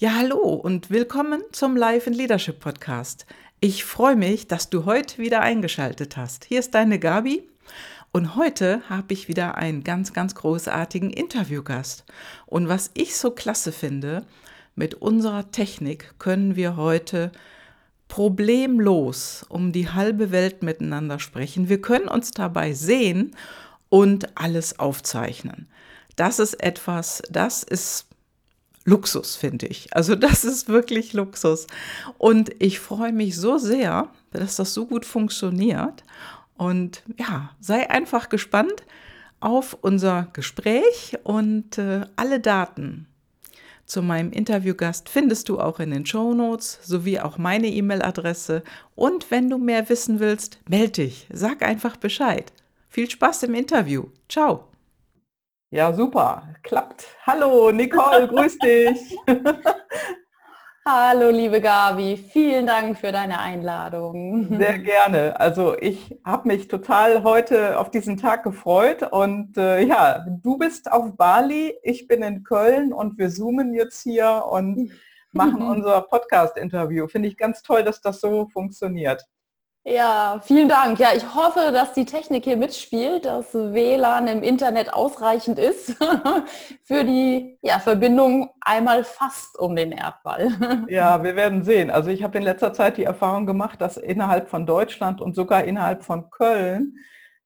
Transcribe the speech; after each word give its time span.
Ja, 0.00 0.14
hallo 0.14 0.38
und 0.38 0.90
willkommen 0.90 1.42
zum 1.50 1.74
Life 1.74 2.08
in 2.08 2.14
Leadership 2.14 2.60
Podcast. 2.60 3.26
Ich 3.58 3.84
freue 3.84 4.14
mich, 4.14 4.46
dass 4.46 4.70
du 4.70 4.84
heute 4.84 5.18
wieder 5.18 5.40
eingeschaltet 5.40 6.16
hast. 6.16 6.44
Hier 6.44 6.60
ist 6.60 6.72
deine 6.76 7.00
Gabi 7.00 7.42
und 8.12 8.36
heute 8.36 8.80
habe 8.88 9.12
ich 9.12 9.26
wieder 9.26 9.56
einen 9.56 9.82
ganz, 9.82 10.12
ganz 10.12 10.36
großartigen 10.36 11.10
Interviewgast. 11.10 12.04
Und 12.46 12.68
was 12.68 12.92
ich 12.94 13.16
so 13.16 13.32
klasse 13.32 13.72
finde, 13.72 14.24
mit 14.76 14.94
unserer 14.94 15.50
Technik 15.50 16.14
können 16.20 16.54
wir 16.54 16.76
heute 16.76 17.32
problemlos 18.06 19.44
um 19.48 19.72
die 19.72 19.90
halbe 19.90 20.30
Welt 20.30 20.62
miteinander 20.62 21.18
sprechen. 21.18 21.68
Wir 21.68 21.82
können 21.82 22.06
uns 22.06 22.30
dabei 22.30 22.72
sehen 22.72 23.34
und 23.88 24.38
alles 24.38 24.78
aufzeichnen. 24.78 25.66
Das 26.14 26.38
ist 26.38 26.62
etwas, 26.62 27.20
das 27.30 27.64
ist 27.64 28.07
Luxus, 28.88 29.36
finde 29.36 29.66
ich. 29.66 29.94
Also 29.94 30.14
das 30.14 30.44
ist 30.44 30.68
wirklich 30.68 31.12
Luxus. 31.12 31.66
Und 32.16 32.50
ich 32.58 32.80
freue 32.80 33.12
mich 33.12 33.36
so 33.36 33.58
sehr, 33.58 34.08
dass 34.32 34.56
das 34.56 34.74
so 34.74 34.86
gut 34.86 35.04
funktioniert. 35.04 36.02
Und 36.56 37.02
ja, 37.18 37.50
sei 37.60 37.88
einfach 37.90 38.28
gespannt 38.28 38.82
auf 39.40 39.76
unser 39.80 40.28
Gespräch 40.32 41.16
und 41.22 41.78
äh, 41.78 42.06
alle 42.16 42.40
Daten 42.40 43.06
zu 43.88 44.02
meinem 44.02 44.32
Interviewgast 44.32 45.08
findest 45.08 45.48
du 45.48 45.58
auch 45.58 45.80
in 45.80 45.90
den 45.90 46.04
Show 46.04 46.34
Notes 46.34 46.78
sowie 46.82 47.20
auch 47.20 47.38
meine 47.38 47.68
E-Mail-Adresse. 47.68 48.62
Und 48.94 49.30
wenn 49.30 49.48
du 49.48 49.56
mehr 49.56 49.88
wissen 49.88 50.20
willst, 50.20 50.58
melde 50.68 51.04
dich. 51.04 51.26
Sag 51.32 51.62
einfach 51.62 51.96
Bescheid. 51.96 52.52
Viel 52.90 53.08
Spaß 53.08 53.44
im 53.44 53.54
Interview. 53.54 54.08
Ciao. 54.28 54.67
Ja, 55.70 55.92
super. 55.92 56.54
Klappt. 56.62 57.04
Hallo, 57.26 57.70
Nicole, 57.70 58.26
grüß 58.26 58.58
dich. 58.58 59.14
Hallo, 60.86 61.28
liebe 61.28 61.60
Gabi. 61.60 62.16
Vielen 62.16 62.66
Dank 62.66 62.96
für 62.96 63.12
deine 63.12 63.38
Einladung. 63.38 64.48
Sehr 64.56 64.78
gerne. 64.78 65.38
Also 65.38 65.76
ich 65.78 66.18
habe 66.24 66.48
mich 66.48 66.68
total 66.68 67.22
heute 67.22 67.78
auf 67.78 67.90
diesen 67.90 68.16
Tag 68.16 68.44
gefreut 68.44 69.02
und 69.12 69.58
äh, 69.58 69.82
ja, 69.82 70.24
du 70.26 70.56
bist 70.56 70.90
auf 70.90 71.14
Bali, 71.18 71.74
ich 71.82 72.08
bin 72.08 72.22
in 72.22 72.44
Köln 72.44 72.94
und 72.94 73.18
wir 73.18 73.28
zoomen 73.28 73.74
jetzt 73.74 74.02
hier 74.02 74.44
und 74.50 74.90
machen 75.32 75.60
unser 75.60 76.00
Podcast-Interview. 76.00 77.08
Finde 77.08 77.28
ich 77.28 77.36
ganz 77.36 77.62
toll, 77.62 77.84
dass 77.84 78.00
das 78.00 78.22
so 78.22 78.48
funktioniert. 78.50 79.26
Ja, 79.90 80.38
vielen 80.44 80.68
Dank. 80.68 80.98
Ja, 80.98 81.08
ich 81.16 81.34
hoffe, 81.34 81.72
dass 81.72 81.94
die 81.94 82.04
Technik 82.04 82.44
hier 82.44 82.58
mitspielt, 82.58 83.24
dass 83.24 83.54
WLAN 83.54 84.26
im 84.28 84.42
Internet 84.42 84.92
ausreichend 84.92 85.58
ist 85.58 85.96
für 86.84 87.04
die 87.04 87.58
ja, 87.62 87.78
Verbindung 87.78 88.50
einmal 88.60 89.02
fast 89.02 89.58
um 89.58 89.74
den 89.74 89.92
Erdball. 89.92 90.52
Ja, 90.88 91.22
wir 91.22 91.36
werden 91.36 91.64
sehen. 91.64 91.90
Also 91.90 92.10
ich 92.10 92.22
habe 92.22 92.36
in 92.36 92.44
letzter 92.44 92.74
Zeit 92.74 92.98
die 92.98 93.04
Erfahrung 93.04 93.46
gemacht, 93.46 93.80
dass 93.80 93.96
innerhalb 93.96 94.50
von 94.50 94.66
Deutschland 94.66 95.22
und 95.22 95.34
sogar 95.34 95.64
innerhalb 95.64 96.04
von 96.04 96.30
Köln 96.30 96.96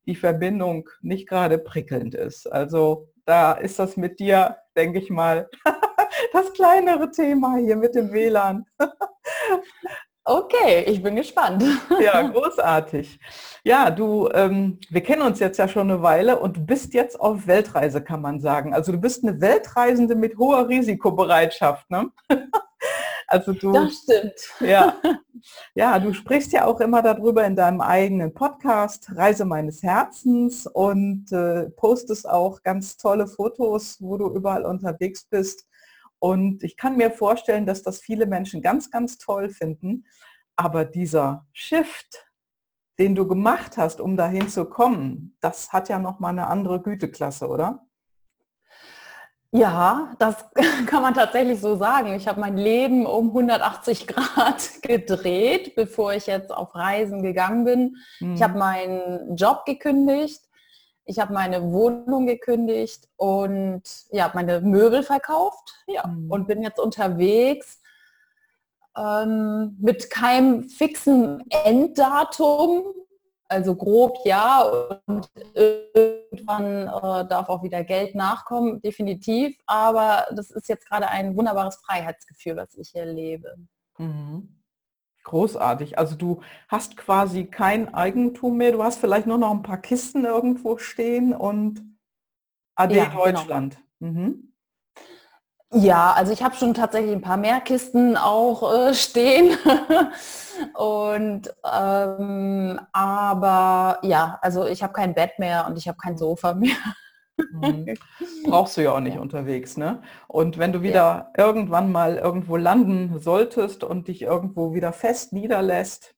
die 0.07 0.17
Verbindung 0.17 0.89
nicht 1.01 1.29
gerade 1.29 1.59
prickelnd 1.59 2.15
ist. 2.15 2.53
Also 2.53 3.09
da 3.25 3.53
ist 3.53 3.79
das 3.79 3.97
mit 3.97 4.19
dir, 4.19 4.57
denke 4.77 4.99
ich 4.99 5.11
mal, 5.11 5.49
das 6.33 6.53
kleinere 6.55 7.11
Thema 7.13 7.57
hier 7.57 7.77
mit 7.77 7.95
dem 7.95 8.13
WLAN. 8.13 8.67
Okay, 10.25 10.85
ich 10.87 11.03
bin 11.03 11.17
gespannt. 11.17 11.65
Ja, 12.01 12.23
großartig. 12.29 13.19
Ja, 13.65 13.91
du, 13.91 14.29
ähm, 14.33 14.79
wir 14.89 15.03
kennen 15.03 15.23
uns 15.23 15.41
jetzt 15.41 15.59
ja 15.59 15.67
schon 15.67 15.91
eine 15.91 16.01
Weile 16.03 16.39
und 16.39 16.59
du 16.59 16.61
bist 16.65 16.95
jetzt 16.95 17.19
auf 17.19 17.49
Weltreise, 17.49 18.03
kann 18.03 18.21
man 18.21 18.41
sagen. 18.41 18.73
Also 18.73 18.93
du 18.93 18.99
bist 18.99 19.25
eine 19.25 19.41
Weltreisende 19.41 20.15
mit 20.15 20.39
hoher 20.39 20.69
Risikobereitschaft, 20.69 21.91
ne? 21.91 22.11
Also 23.33 23.55
du. 23.55 23.73
Das 23.73 23.95
stimmt. 23.95 24.35
Ja, 24.61 24.95
ja, 25.75 25.99
du 25.99 26.13
sprichst 26.13 26.53
ja 26.53 26.67
auch 26.67 26.81
immer 26.81 27.01
darüber 27.01 27.47
in 27.47 27.57
deinem 27.57 27.81
eigenen 27.81 28.35
Podcast 28.35 29.09
Reise 29.15 29.47
meines 29.47 29.83
Herzens 29.83 30.67
und 30.67 31.33
äh, 31.33 31.71
postest 31.71 32.29
auch 32.29 32.63
ganz 32.63 32.99
tolle 32.99 33.27
Fotos, 33.27 33.97
wo 34.01 34.19
du 34.19 34.29
überall 34.35 34.67
unterwegs 34.67 35.25
bist. 35.25 35.67
Und 36.23 36.63
ich 36.63 36.77
kann 36.77 36.97
mir 36.97 37.11
vorstellen, 37.11 37.67
dass 37.67 37.83
das 37.83 37.99
viele 37.99 38.27
Menschen 38.27 38.63
ganz, 38.63 38.93
ganz 38.93 39.19
toll 39.19 39.49
finden. 39.49 40.07
Aber 40.55 40.85
dieser 40.85 41.49
Shift, 41.53 42.29
den 43.01 43.17
du 43.17 43.27
gemacht 43.27 43.77
hast, 43.77 44.01
um 44.01 44.17
dahin 44.17 44.49
zu 44.49 44.67
kommen, 44.67 45.37
das 45.41 45.73
hat 45.73 45.89
ja 45.89 45.99
nochmal 45.99 46.31
eine 46.31 46.47
andere 46.47 46.81
Güteklasse, 46.81 47.49
oder? 47.49 47.85
Ja, 49.51 50.15
das 50.21 50.37
kann 50.87 51.03
man 51.03 51.15
tatsächlich 51.15 51.61
so 51.61 51.75
sagen. 51.75 52.15
Ich 52.15 52.29
habe 52.29 52.39
mein 52.39 52.57
Leben 52.57 53.05
um 53.05 53.31
180 53.31 54.07
Grad 54.07 54.71
gedreht, 54.83 55.75
bevor 55.75 56.15
ich 56.15 56.29
jetzt 56.29 56.53
auf 56.53 56.77
Reisen 56.77 57.25
gegangen 57.25 57.65
bin. 57.65 57.97
Mhm. 58.21 58.35
Ich 58.37 58.43
habe 58.45 58.57
meinen 58.57 59.35
Job 59.35 59.65
gekündigt 59.65 60.41
ich 61.05 61.19
habe 61.19 61.33
meine 61.33 61.63
Wohnung 61.73 62.27
gekündigt 62.27 63.09
und 63.17 63.83
ja, 64.11 64.31
meine 64.35 64.61
Möbel 64.61 65.03
verkauft 65.03 65.85
ja, 65.87 66.07
mhm. 66.07 66.31
und 66.31 66.47
bin 66.47 66.63
jetzt 66.63 66.79
unterwegs 66.79 67.81
ähm, 68.97 69.77
mit 69.81 70.11
keinem 70.11 70.65
fixen 70.65 71.43
Enddatum, 71.51 72.95
also 73.49 73.75
grob 73.75 74.19
ja 74.25 74.63
und 75.07 75.29
irgendwann 75.55 76.87
äh, 76.87 77.29
darf 77.29 77.49
auch 77.49 77.63
wieder 77.63 77.85
Geld 77.85 78.15
nachkommen, 78.15 78.81
definitiv, 78.81 79.57
aber 79.67 80.27
das 80.35 80.51
ist 80.51 80.69
jetzt 80.69 80.89
gerade 80.89 81.09
ein 81.09 81.37
wunderbares 81.37 81.77
Freiheitsgefühl, 81.77 82.57
was 82.57 82.75
ich 82.77 82.91
hier 82.91 83.07
lebe. 83.07 83.57
Mhm. 83.99 84.62
Großartig. 85.25 85.99
Also 85.99 86.17
du 86.17 86.41
hast 86.69 86.97
quasi 86.97 87.45
kein 87.45 87.95
Eigentum 87.95 88.57
mehr. 88.57 88.73
Du 88.73 88.83
hast 88.83 88.99
vielleicht 88.99 89.27
nur 89.27 89.39
noch 89.39 89.53
ein 89.53 89.63
paar 89.63 89.79
Kisten 89.79 90.25
irgendwo 90.25 90.79
stehen 90.79 91.33
und 91.33 91.83
AD 92.75 92.95
ja, 92.95 93.05
genau. 93.05 93.25
Deutschland. 93.25 93.79
Genau. 94.01 94.13
Mhm. 94.13 94.53
Ja, 95.75 96.13
also 96.13 96.33
ich 96.33 96.43
habe 96.43 96.55
schon 96.55 96.75
tatsächlich 96.75 97.13
ein 97.13 97.23
paar 97.23 97.39
mehr 97.39 97.61
Kisten 97.61 98.17
auch 98.17 98.89
äh, 98.89 98.95
stehen. 98.95 99.57
und 100.75 101.49
ähm, 101.73 102.81
aber 102.93 103.99
ja, 104.03 104.39
also 104.43 104.67
ich 104.67 104.83
habe 104.83 104.93
kein 104.93 105.15
Bett 105.15 105.39
mehr 105.39 105.67
und 105.67 105.79
ich 105.79 105.89
habe 105.89 105.97
kein 105.97 106.19
Sofa 106.19 106.53
mehr. 106.55 106.77
Mhm. 107.51 107.95
Brauchst 108.45 108.77
du 108.77 108.83
ja 108.83 108.93
auch 108.93 109.01
nicht 109.01 109.19
unterwegs, 109.19 109.77
ne? 109.77 110.03
Und 110.29 110.59
wenn 110.59 110.73
du 110.73 110.83
wieder 110.83 111.33
ja. 111.37 111.45
irgendwann 111.45 111.91
mal 111.91 112.17
irgendwo 112.17 112.57
landen 112.57 113.19
solltest 113.19 113.85
und 113.85 114.09
dich 114.09 114.23
irgendwo 114.23 114.75
wieder 114.75 114.93
fest 114.93 115.33
niederlässt, 115.33 116.15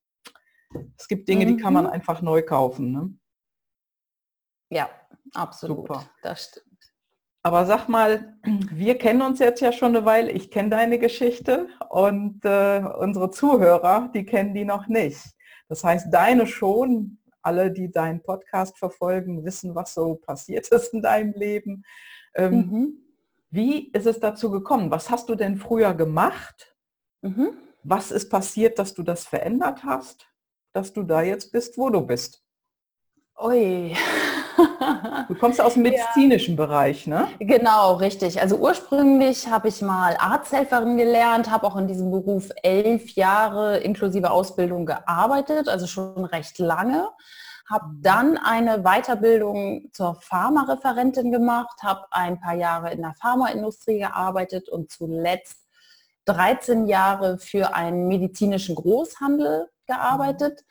es 0.99 1.09
gibt 1.09 1.29
Dinge, 1.29 1.47
mhm. 1.47 1.57
die 1.57 1.63
kann 1.63 1.73
man 1.73 1.85
mhm. 1.85 1.91
einfach 1.91 2.23
neu 2.23 2.43
kaufen, 2.43 2.93
ne? 2.93 3.15
Ja, 4.71 4.89
absolut. 5.35 5.89
Super. 5.89 6.07
Das 6.23 6.47
stimmt. 6.47 6.65
Aber 7.43 7.67
sag 7.67 7.89
mal, 7.89 8.37
wir 8.71 8.99
kennen 8.99 9.23
uns 9.23 9.39
jetzt 9.39 9.61
ja 9.61 9.73
schon 9.73 9.95
eine 9.95 10.05
Weile. 10.05 10.33
Ich 10.33 10.51
kenne 10.51 10.71
deine 10.71 10.99
Geschichte 10.99 11.69
und 11.91 12.45
äh, 12.45 12.83
unsere 12.99 13.31
Zuhörer, 13.31 14.11
die 14.15 14.25
kennen 14.25 14.55
die 14.55 14.65
noch 14.65 14.89
nicht. 14.89 15.21
Das 15.69 15.85
heißt, 15.85 16.13
deine 16.13 16.47
schon, 16.47 17.19
alle, 17.45 17.71
die 17.71 17.91
deinen 17.91 18.23
Podcast 18.23 18.79
verfolgen, 18.79 19.45
wissen, 19.45 19.75
was 19.75 19.95
so 19.95 20.17
passiert 20.17 20.69
ist 20.73 20.93
in 20.95 21.03
deinem 21.03 21.33
Leben. 21.35 21.85
Ähm, 22.35 22.55
mhm. 22.55 22.99
Wie 23.51 23.91
ist 23.91 24.07
es 24.07 24.19
dazu 24.19 24.51
gekommen? 24.51 24.91
Was 24.91 25.11
hast 25.11 25.29
du 25.29 25.35
denn 25.35 25.57
früher 25.57 25.95
gemacht? 25.95 26.75
Mhm. 27.23 27.51
Was 27.85 28.11
ist 28.11 28.29
passiert, 28.29 28.79
dass 28.79 28.95
du 28.95 29.03
das 29.03 29.25
verändert 29.27 29.85
hast, 29.85 30.27
dass 30.73 30.93
du 30.93 31.03
da 31.03 31.23
jetzt 31.23 31.53
bist, 31.53 31.79
wo 31.79 31.91
du 31.91 32.01
bist? 32.01 32.43
Ui. 33.41 33.95
Du 35.29 35.35
kommst 35.35 35.61
aus 35.61 35.75
dem 35.75 35.83
medizinischen 35.85 36.57
ja. 36.57 36.65
Bereich, 36.65 37.07
ne? 37.07 37.29
Genau, 37.39 37.95
richtig. 37.95 38.41
Also 38.41 38.57
ursprünglich 38.57 39.49
habe 39.49 39.69
ich 39.69 39.83
mal 39.83 40.17
Arzthelferin 40.19 40.97
gelernt, 40.97 41.51
habe 41.51 41.67
auch 41.67 41.77
in 41.77 41.87
diesem 41.87 42.11
Beruf 42.11 42.51
elf 42.63 43.11
Jahre 43.15 43.79
inklusive 43.79 44.31
Ausbildung 44.31 44.87
gearbeitet, 44.87 45.69
also 45.69 45.87
schon 45.87 46.25
recht 46.25 46.59
lange. 46.59 47.09
Habe 47.69 47.87
mhm. 47.87 48.03
dann 48.03 48.39
eine 48.39 48.83
Weiterbildung 48.83 49.89
zur 49.93 50.17
Pharmareferentin 50.21 51.33
gemacht, 51.33 51.83
habe 51.83 52.07
ein 52.11 52.41
paar 52.41 52.55
Jahre 52.55 52.93
in 52.93 53.03
der 53.03 53.15
Pharmaindustrie 53.21 53.99
gearbeitet 53.99 54.69
und 54.69 54.91
zuletzt 54.91 55.59
13 56.27 56.87
Jahre 56.87 57.39
für 57.39 57.75
einen 57.75 58.09
medizinischen 58.09 58.75
Großhandel 58.75 59.69
gearbeitet. 59.87 60.65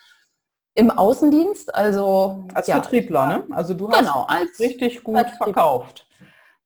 Im 0.76 0.90
Außendienst, 0.90 1.74
also 1.74 2.46
als 2.54 2.68
ja, 2.68 2.76
Vertriebler, 2.76 3.28
ne? 3.28 3.44
Also 3.52 3.74
du 3.74 3.90
hast 3.90 4.00
genau, 4.00 4.28
richtig 4.60 5.04
gut 5.04 5.18
Vertrieb. 5.18 5.38
verkauft. 5.38 6.08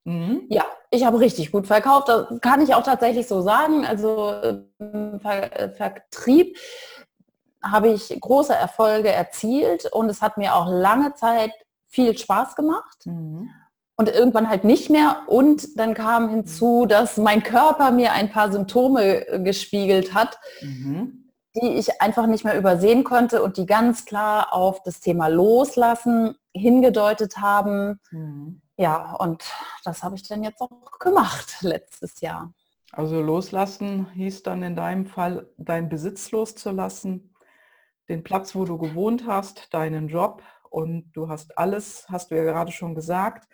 Mhm. 0.06 0.46
Ja, 0.50 0.64
ich 0.92 1.06
habe 1.06 1.20
richtig 1.20 1.52
gut 1.52 1.68
verkauft. 1.68 2.08
Das 2.08 2.28
kann 2.40 2.62
ich 2.62 2.74
auch 2.74 2.84
tatsächlich 2.84 3.28
so 3.28 3.42
sagen. 3.42 3.86
Also 3.86 4.64
Ver 5.22 5.74
Vertrieb 5.76 6.58
habe 7.62 7.90
ich 7.90 8.18
große 8.20 8.54
Erfolge 8.54 9.12
erzielt 9.12 9.92
und 9.92 10.10
es 10.10 10.22
hat 10.22 10.38
mir 10.38 10.56
auch 10.56 10.68
lange 10.70 11.14
Zeit 11.16 11.52
viel 11.88 12.18
Spaß 12.18 12.56
gemacht. 12.56 13.06
Mhm. 13.06 13.50
und 14.00 14.10
irgendwann 14.10 14.48
halt 14.48 14.64
nicht 14.64 14.90
mehr. 14.90 15.24
Und 15.28 15.80
dann 15.80 15.94
kam 15.96 16.30
hinzu, 16.30 16.86
dass 16.86 17.18
mein 17.18 17.44
Körper 17.44 17.92
mir 17.92 18.12
ein 18.14 18.32
paar 18.32 18.52
Symptome 18.52 19.28
äh, 19.28 19.40
gespiegelt 19.40 20.14
hat, 20.14 20.38
mhm. 20.62 21.27
Die 21.62 21.74
ich 21.78 22.02
einfach 22.02 22.28
nicht 22.28 22.44
mehr 22.44 22.58
übersehen 22.58 23.04
konnte 23.04 23.42
und 23.42 23.58
die 23.58 23.66
ganz 23.66 24.06
klar 24.06 24.54
auf 24.54 24.84
das 24.84 25.00
Thema 25.00 25.28
Loslassen 25.28 26.36
hingedeutet 26.54 27.38
haben. 27.38 28.00
Mhm. 28.12 28.62
Ja, 28.78 29.14
und 29.14 29.44
das 29.84 30.04
habe 30.04 30.16
ich 30.16 30.28
dann 30.28 30.44
jetzt 30.44 30.62
auch 30.62 31.00
gemacht 31.00 31.58
letztes 31.62 32.22
Jahr. 32.22 32.54
Also 32.92 33.22
loslassen 33.22 34.10
hieß 34.14 34.44
dann 34.44 34.64
in 34.64 34.76
deinem 34.76 35.08
Fall, 35.08 35.50
deinen 35.58 35.90
Besitz 35.90 36.32
loszulassen, 36.32 37.34
den 38.08 38.24
Platz, 38.24 38.56
wo 38.56 38.64
du 38.64 38.78
gewohnt 38.78 39.26
hast, 39.28 39.74
deinen 39.74 40.08
Job 40.08 40.42
und 40.70 41.12
du 41.12 41.28
hast 41.28 41.58
alles, 41.58 42.08
hast 42.10 42.32
du 42.32 42.36
ja 42.36 42.44
gerade 42.44 42.72
schon 42.72 42.96
gesagt, 42.96 43.48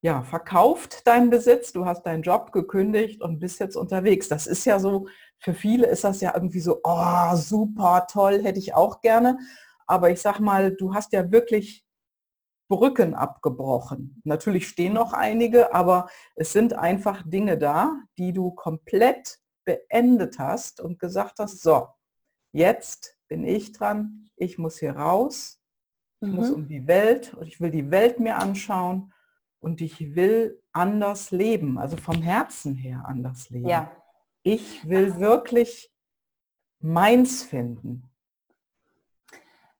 ja, 0.00 0.22
verkauft 0.22 1.06
deinen 1.08 1.28
Besitz, 1.28 1.72
du 1.72 1.84
hast 1.84 2.04
deinen 2.06 2.22
Job 2.22 2.52
gekündigt 2.52 3.20
und 3.20 3.40
bist 3.40 3.58
jetzt 3.58 3.76
unterwegs. 3.76 4.28
Das 4.28 4.46
ist 4.46 4.64
ja 4.64 4.78
so, 4.78 5.08
für 5.38 5.54
viele 5.54 5.86
ist 5.86 6.04
das 6.04 6.20
ja 6.20 6.32
irgendwie 6.34 6.60
so, 6.60 6.80
oh, 6.82 7.36
super, 7.36 8.06
toll, 8.10 8.42
hätte 8.42 8.58
ich 8.58 8.74
auch 8.74 9.00
gerne. 9.00 9.38
Aber 9.86 10.10
ich 10.10 10.20
sag 10.20 10.40
mal, 10.40 10.74
du 10.74 10.94
hast 10.94 11.12
ja 11.12 11.30
wirklich 11.30 11.84
Brücken 12.68 13.14
abgebrochen. 13.14 14.20
Natürlich 14.24 14.68
stehen 14.68 14.92
noch 14.92 15.14
einige, 15.14 15.74
aber 15.74 16.08
es 16.34 16.52
sind 16.52 16.74
einfach 16.74 17.22
Dinge 17.26 17.56
da, 17.56 17.96
die 18.18 18.32
du 18.32 18.50
komplett 18.50 19.38
beendet 19.64 20.38
hast 20.38 20.80
und 20.80 20.98
gesagt 20.98 21.38
hast, 21.38 21.62
so, 21.62 21.88
jetzt 22.52 23.16
bin 23.28 23.44
ich 23.44 23.72
dran, 23.72 24.28
ich 24.36 24.58
muss 24.58 24.78
hier 24.78 24.96
raus, 24.96 25.60
ich 26.20 26.28
mhm. 26.28 26.34
muss 26.34 26.50
um 26.50 26.68
die 26.68 26.86
Welt 26.86 27.34
und 27.34 27.46
ich 27.46 27.60
will 27.60 27.70
die 27.70 27.90
Welt 27.90 28.20
mir 28.20 28.36
anschauen 28.36 29.12
und 29.60 29.80
ich 29.80 30.14
will 30.14 30.62
anders 30.72 31.30
leben, 31.30 31.78
also 31.78 31.96
vom 31.96 32.22
Herzen 32.22 32.74
her 32.74 33.04
anders 33.06 33.50
leben. 33.50 33.68
Ja. 33.68 33.90
Ich 34.42 34.88
will 34.88 35.18
wirklich 35.18 35.90
meins 36.80 37.42
finden. 37.42 38.08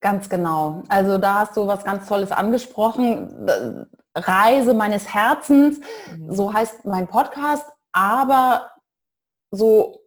Ganz 0.01 0.29
genau. 0.29 0.83
Also 0.89 1.19
da 1.19 1.41
hast 1.41 1.57
du 1.57 1.67
was 1.67 1.85
ganz 1.85 2.07
Tolles 2.07 2.31
angesprochen. 2.31 3.89
Reise 4.15 4.75
meines 4.75 5.13
Herzens, 5.13 5.81
mhm. 6.17 6.35
so 6.35 6.53
heißt 6.53 6.85
mein 6.85 7.09
Podcast, 7.09 7.67
aber 7.93 8.71
so 9.51 10.03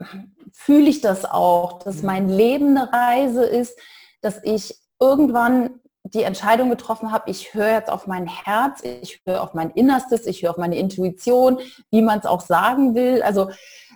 fühle 0.53 0.89
ich 0.89 1.01
das 1.01 1.25
auch, 1.25 1.79
dass 1.79 2.03
mein 2.03 2.29
Leben 2.29 2.77
eine 2.77 2.91
Reise 2.91 3.43
ist, 3.43 3.77
dass 4.21 4.41
ich 4.43 4.79
irgendwann 4.99 5.81
die 6.13 6.23
Entscheidung 6.23 6.69
getroffen 6.69 7.11
habe, 7.11 7.29
ich 7.29 7.53
höre 7.53 7.71
jetzt 7.71 7.89
auf 7.89 8.07
mein 8.07 8.27
Herz, 8.27 8.83
ich 8.83 9.21
höre 9.25 9.41
auf 9.41 9.53
mein 9.53 9.71
Innerstes, 9.71 10.25
ich 10.25 10.43
höre 10.43 10.51
auf 10.51 10.57
meine 10.57 10.77
Intuition, 10.77 11.59
wie 11.89 12.01
man 12.01 12.19
es 12.19 12.25
auch 12.25 12.41
sagen 12.41 12.95
will. 12.95 13.21
Also 13.23 13.49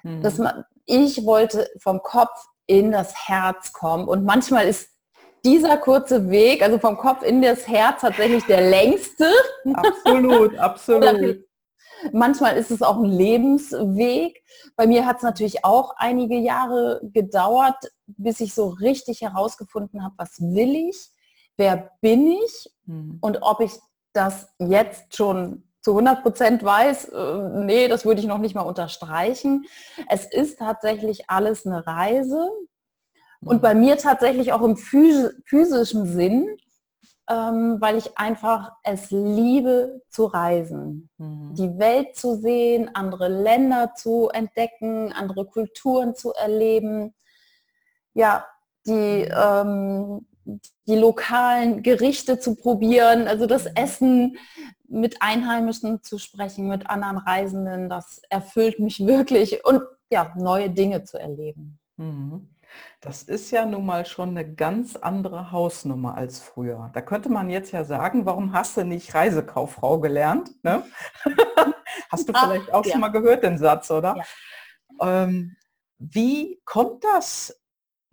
mhm. 0.03 0.21
dass 0.21 0.37
man, 0.37 0.63
ich 0.85 1.25
wollte 1.25 1.69
vom 1.77 2.01
Kopf 2.01 2.45
in 2.67 2.91
das 2.91 3.27
Herz 3.27 3.73
kommen 3.73 4.07
und 4.07 4.23
manchmal 4.23 4.67
ist 4.67 4.89
dieser 5.43 5.77
kurze 5.77 6.29
Weg, 6.29 6.63
also 6.63 6.79
vom 6.79 6.97
Kopf 6.97 7.21
in 7.21 7.41
das 7.41 7.67
Herz 7.67 8.01
tatsächlich 8.01 8.45
der 8.45 8.67
längste. 8.67 9.29
Absolut, 9.73 10.57
absolut. 10.57 11.45
Manchmal 12.11 12.57
ist 12.57 12.71
es 12.71 12.81
auch 12.81 12.97
ein 12.97 13.05
Lebensweg. 13.05 14.43
Bei 14.75 14.87
mir 14.87 15.05
hat 15.05 15.17
es 15.17 15.23
natürlich 15.23 15.63
auch 15.63 15.93
einige 15.97 16.35
Jahre 16.35 16.99
gedauert, 17.03 17.77
bis 18.07 18.39
ich 18.39 18.53
so 18.53 18.69
richtig 18.69 19.21
herausgefunden 19.21 20.03
habe, 20.03 20.15
was 20.17 20.39
will 20.39 20.75
ich 20.89 21.11
wer 21.57 21.91
bin 22.01 22.27
ich 22.27 22.69
hm. 22.85 23.17
und 23.21 23.39
ob 23.41 23.59
ich 23.61 23.71
das 24.13 24.49
jetzt 24.59 25.15
schon 25.15 25.63
zu 25.81 25.91
100 25.91 26.23
Prozent 26.23 26.63
weiß, 26.63 27.09
äh, 27.09 27.49
nee, 27.63 27.87
das 27.87 28.05
würde 28.05 28.19
ich 28.19 28.27
noch 28.27 28.39
nicht 28.39 28.55
mal 28.55 28.61
unterstreichen. 28.61 29.65
Es 30.09 30.25
ist 30.25 30.57
tatsächlich 30.59 31.29
alles 31.29 31.65
eine 31.65 31.85
Reise 31.85 32.49
und 33.41 33.61
bei 33.61 33.75
mir 33.75 33.97
tatsächlich 33.97 34.53
auch 34.53 34.63
im 34.63 34.75
physischen 34.75 36.07
Sinn, 36.07 36.57
ähm, 37.29 37.77
weil 37.79 37.97
ich 37.97 38.17
einfach 38.17 38.71
es 38.83 39.11
liebe 39.11 40.01
zu 40.09 40.25
reisen, 40.25 41.09
mhm. 41.17 41.53
die 41.53 41.77
Welt 41.77 42.15
zu 42.15 42.35
sehen, 42.35 42.89
andere 42.93 43.27
Länder 43.27 43.93
zu 43.95 44.29
entdecken, 44.29 45.13
andere 45.13 45.45
Kulturen 45.45 46.15
zu 46.15 46.33
erleben. 46.33 47.13
Ja, 48.13 48.45
die, 48.87 49.29
ähm, 49.31 50.25
die 50.45 50.95
lokalen 50.95 51.81
Gerichte 51.81 52.39
zu 52.39 52.55
probieren, 52.55 53.27
also 53.27 53.45
das 53.47 53.65
mhm. 53.65 53.71
Essen 53.75 54.37
mit 54.87 55.21
Einheimischen 55.21 56.03
zu 56.03 56.19
sprechen, 56.19 56.67
mit 56.67 56.89
anderen 56.89 57.17
Reisenden, 57.17 57.89
das 57.89 58.21
erfüllt 58.29 58.79
mich 58.79 59.05
wirklich 59.05 59.65
und 59.65 59.81
ja, 60.09 60.33
neue 60.37 60.69
Dinge 60.69 61.03
zu 61.03 61.17
erleben. 61.17 61.79
Mhm. 61.97 62.49
Das 62.99 63.23
ist 63.23 63.51
ja 63.51 63.65
nun 63.65 63.85
mal 63.85 64.05
schon 64.05 64.29
eine 64.29 64.53
ganz 64.53 64.95
andere 64.95 65.51
Hausnummer 65.51 66.15
als 66.15 66.39
früher. 66.39 66.89
Da 66.93 67.01
könnte 67.01 67.29
man 67.29 67.49
jetzt 67.49 67.71
ja 67.71 67.83
sagen, 67.83 68.25
warum 68.25 68.53
hast 68.53 68.77
du 68.77 68.83
nicht 68.83 69.13
Reisekauffrau 69.13 69.99
gelernt? 69.99 70.51
Ne? 70.63 70.83
hast 72.09 72.27
du 72.27 72.33
ah, 72.33 72.47
vielleicht 72.47 72.73
auch 72.73 72.85
ja. 72.85 72.91
schon 72.91 73.01
mal 73.01 73.09
gehört, 73.09 73.43
den 73.43 73.57
Satz, 73.57 73.89
oder? 73.91 74.15
Ja. 74.99 75.23
Ähm, 75.23 75.55
wie 75.97 76.61
kommt 76.65 77.03
das 77.03 77.57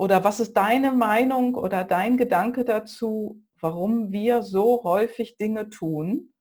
oder 0.02 0.24
was 0.24 0.40
ist 0.40 0.56
deine 0.56 0.90
Meinung 0.90 1.54
oder 1.54 1.84
dein 1.84 2.16
Gedanke 2.16 2.64
dazu, 2.64 3.40
warum 3.60 4.10
wir 4.10 4.42
so 4.42 4.82
häufig 4.82 5.36
Dinge 5.36 5.68
tun 5.68 6.32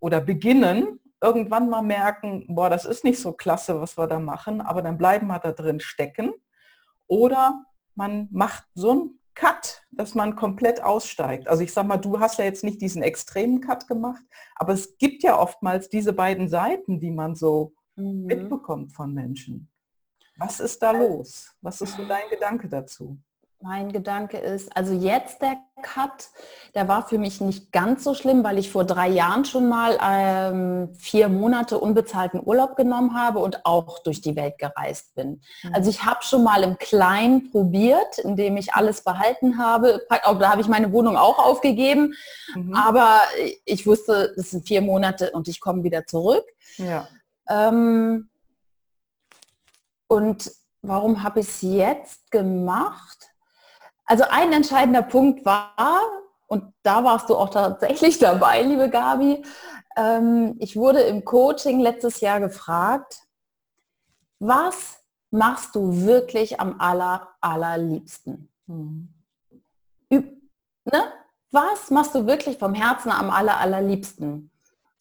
oder 0.00 0.20
beginnen, 0.20 0.98
irgendwann 1.22 1.70
mal 1.70 1.82
merken, 1.82 2.46
boah, 2.48 2.68
das 2.68 2.84
ist 2.84 3.04
nicht 3.04 3.20
so 3.20 3.32
klasse, 3.32 3.80
was 3.80 3.96
wir 3.96 4.08
da 4.08 4.18
machen, 4.18 4.60
aber 4.60 4.82
dann 4.82 4.98
bleiben 4.98 5.28
wir 5.28 5.38
da 5.38 5.52
drin 5.52 5.78
stecken. 5.78 6.32
Oder 7.06 7.64
man 7.94 8.26
macht 8.32 8.64
so 8.74 8.90
einen 8.90 9.20
Cut, 9.36 9.84
dass 9.92 10.16
man 10.16 10.34
komplett 10.34 10.82
aussteigt. 10.82 11.46
Also 11.46 11.62
ich 11.62 11.72
sag 11.72 11.86
mal, 11.86 11.98
du 11.98 12.18
hast 12.18 12.40
ja 12.40 12.44
jetzt 12.44 12.64
nicht 12.64 12.82
diesen 12.82 13.04
extremen 13.04 13.60
Cut 13.60 13.86
gemacht, 13.86 14.24
aber 14.56 14.72
es 14.72 14.98
gibt 14.98 15.22
ja 15.22 15.38
oftmals 15.38 15.88
diese 15.88 16.12
beiden 16.12 16.48
Seiten, 16.48 16.98
die 16.98 17.12
man 17.12 17.36
so 17.36 17.72
mhm. 17.94 18.24
mitbekommt 18.24 18.94
von 18.94 19.14
Menschen. 19.14 19.70
Was 20.36 20.60
ist 20.60 20.82
da 20.82 20.90
los? 20.90 21.52
Was 21.62 21.80
ist 21.80 21.96
so 21.96 22.04
dein 22.04 22.28
Gedanke 22.30 22.68
dazu? 22.68 23.18
Mein 23.62 23.90
Gedanke 23.90 24.36
ist, 24.36 24.76
also 24.76 24.92
jetzt 24.92 25.40
der 25.40 25.56
Cut, 25.82 26.28
der 26.74 26.88
war 26.88 27.08
für 27.08 27.16
mich 27.16 27.40
nicht 27.40 27.72
ganz 27.72 28.04
so 28.04 28.12
schlimm, 28.12 28.44
weil 28.44 28.58
ich 28.58 28.70
vor 28.70 28.84
drei 28.84 29.08
Jahren 29.08 29.46
schon 29.46 29.66
mal 29.68 29.98
ähm, 30.02 30.94
vier 30.94 31.30
Monate 31.30 31.78
unbezahlten 31.78 32.40
Urlaub 32.44 32.76
genommen 32.76 33.18
habe 33.18 33.38
und 33.38 33.64
auch 33.64 34.00
durch 34.00 34.20
die 34.20 34.36
Welt 34.36 34.58
gereist 34.58 35.14
bin. 35.14 35.40
Mhm. 35.62 35.74
Also 35.74 35.88
ich 35.88 36.04
habe 36.04 36.22
schon 36.22 36.44
mal 36.44 36.62
im 36.62 36.76
Kleinen 36.76 37.50
probiert, 37.50 38.18
indem 38.18 38.58
ich 38.58 38.74
alles 38.74 39.02
behalten 39.02 39.58
habe. 39.58 40.06
Da 40.10 40.50
habe 40.50 40.60
ich 40.60 40.68
meine 40.68 40.92
Wohnung 40.92 41.16
auch 41.16 41.38
aufgegeben, 41.38 42.14
mhm. 42.54 42.74
aber 42.74 43.20
ich 43.64 43.86
wusste, 43.86 44.34
es 44.36 44.50
sind 44.50 44.68
vier 44.68 44.82
Monate 44.82 45.30
und 45.30 45.48
ich 45.48 45.60
komme 45.60 45.82
wieder 45.82 46.04
zurück. 46.04 46.44
Ja. 46.76 47.08
Ähm, 47.48 48.28
und 50.16 50.50
warum 50.80 51.22
habe 51.22 51.40
ich 51.40 51.48
es 51.48 51.60
jetzt 51.60 52.30
gemacht? 52.30 53.30
Also 54.06 54.24
ein 54.30 54.50
entscheidender 54.52 55.02
Punkt 55.02 55.44
war, 55.44 56.00
und 56.46 56.72
da 56.82 57.04
warst 57.04 57.28
du 57.28 57.36
auch 57.36 57.50
tatsächlich 57.50 58.18
dabei, 58.28 58.62
liebe 58.62 58.88
Gabi, 58.88 59.44
ähm, 59.94 60.56
ich 60.58 60.74
wurde 60.74 61.00
im 61.00 61.22
Coaching 61.24 61.80
letztes 61.80 62.20
Jahr 62.20 62.40
gefragt, 62.40 63.24
was 64.38 64.98
machst 65.30 65.74
du 65.74 66.06
wirklich 66.06 66.60
am 66.60 66.80
aller, 66.80 67.28
allerliebsten? 67.42 68.48
Hm. 68.66 69.12
Ne? 70.10 71.02
Was 71.50 71.90
machst 71.90 72.14
du 72.14 72.26
wirklich 72.26 72.58
vom 72.58 72.72
Herzen 72.72 73.10
am 73.10 73.28
aller, 73.28 73.58
allerliebsten? 73.58 74.50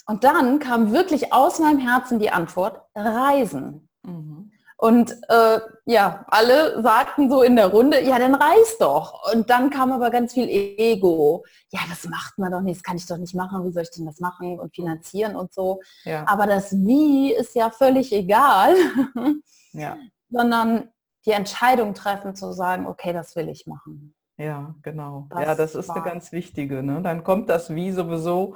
Und 0.07 0.23
dann 0.25 0.59
kam 0.59 0.91
wirklich 0.91 1.31
aus 1.31 1.59
meinem 1.59 1.79
Herzen 1.79 2.19
die 2.19 2.31
Antwort, 2.31 2.81
Reisen. 2.95 3.87
Mhm. 4.03 4.51
Und 4.85 5.17
äh, 5.29 5.59
ja, 5.85 6.25
alle 6.27 6.79
sagten 6.83 7.27
so 7.27 7.41
in 7.41 7.55
der 7.55 7.69
Runde, 7.69 8.03
ja, 8.03 8.19
dann 8.19 8.35
reiß 8.35 8.77
doch. 8.77 9.33
Und 9.33 9.49
dann 9.49 9.71
kam 9.71 9.91
aber 9.91 10.11
ganz 10.11 10.33
viel 10.33 10.47
Ego. 10.47 11.43
Ja, 11.71 11.79
das 11.89 12.07
macht 12.07 12.37
man 12.37 12.51
doch 12.51 12.61
nicht, 12.61 12.75
das 12.75 12.83
kann 12.83 12.95
ich 12.95 13.07
doch 13.07 13.17
nicht 13.17 13.33
machen, 13.33 13.65
wie 13.65 13.71
soll 13.71 13.81
ich 13.81 13.89
denn 13.89 14.05
das 14.05 14.19
machen 14.19 14.59
und 14.59 14.75
finanzieren 14.75 15.35
und 15.35 15.51
so. 15.51 15.81
Ja. 16.03 16.25
Aber 16.27 16.45
das 16.45 16.71
Wie 16.71 17.33
ist 17.33 17.55
ja 17.55 17.71
völlig 17.71 18.13
egal, 18.13 18.75
ja. 19.73 19.97
sondern 20.29 20.89
die 21.25 21.31
Entscheidung 21.31 21.95
treffen 21.95 22.35
zu 22.35 22.53
sagen, 22.53 22.85
okay, 22.85 23.11
das 23.11 23.35
will 23.35 23.49
ich 23.49 23.65
machen. 23.65 24.13
Ja, 24.37 24.75
genau. 24.83 25.25
Das 25.31 25.41
ja, 25.41 25.55
das 25.55 25.73
ist 25.73 25.89
war. 25.89 25.95
eine 25.95 26.05
ganz 26.05 26.31
wichtige. 26.31 26.83
Ne? 26.83 27.01
Dann 27.01 27.23
kommt 27.23 27.49
das 27.49 27.73
Wie 27.73 27.91
sowieso, 27.91 28.55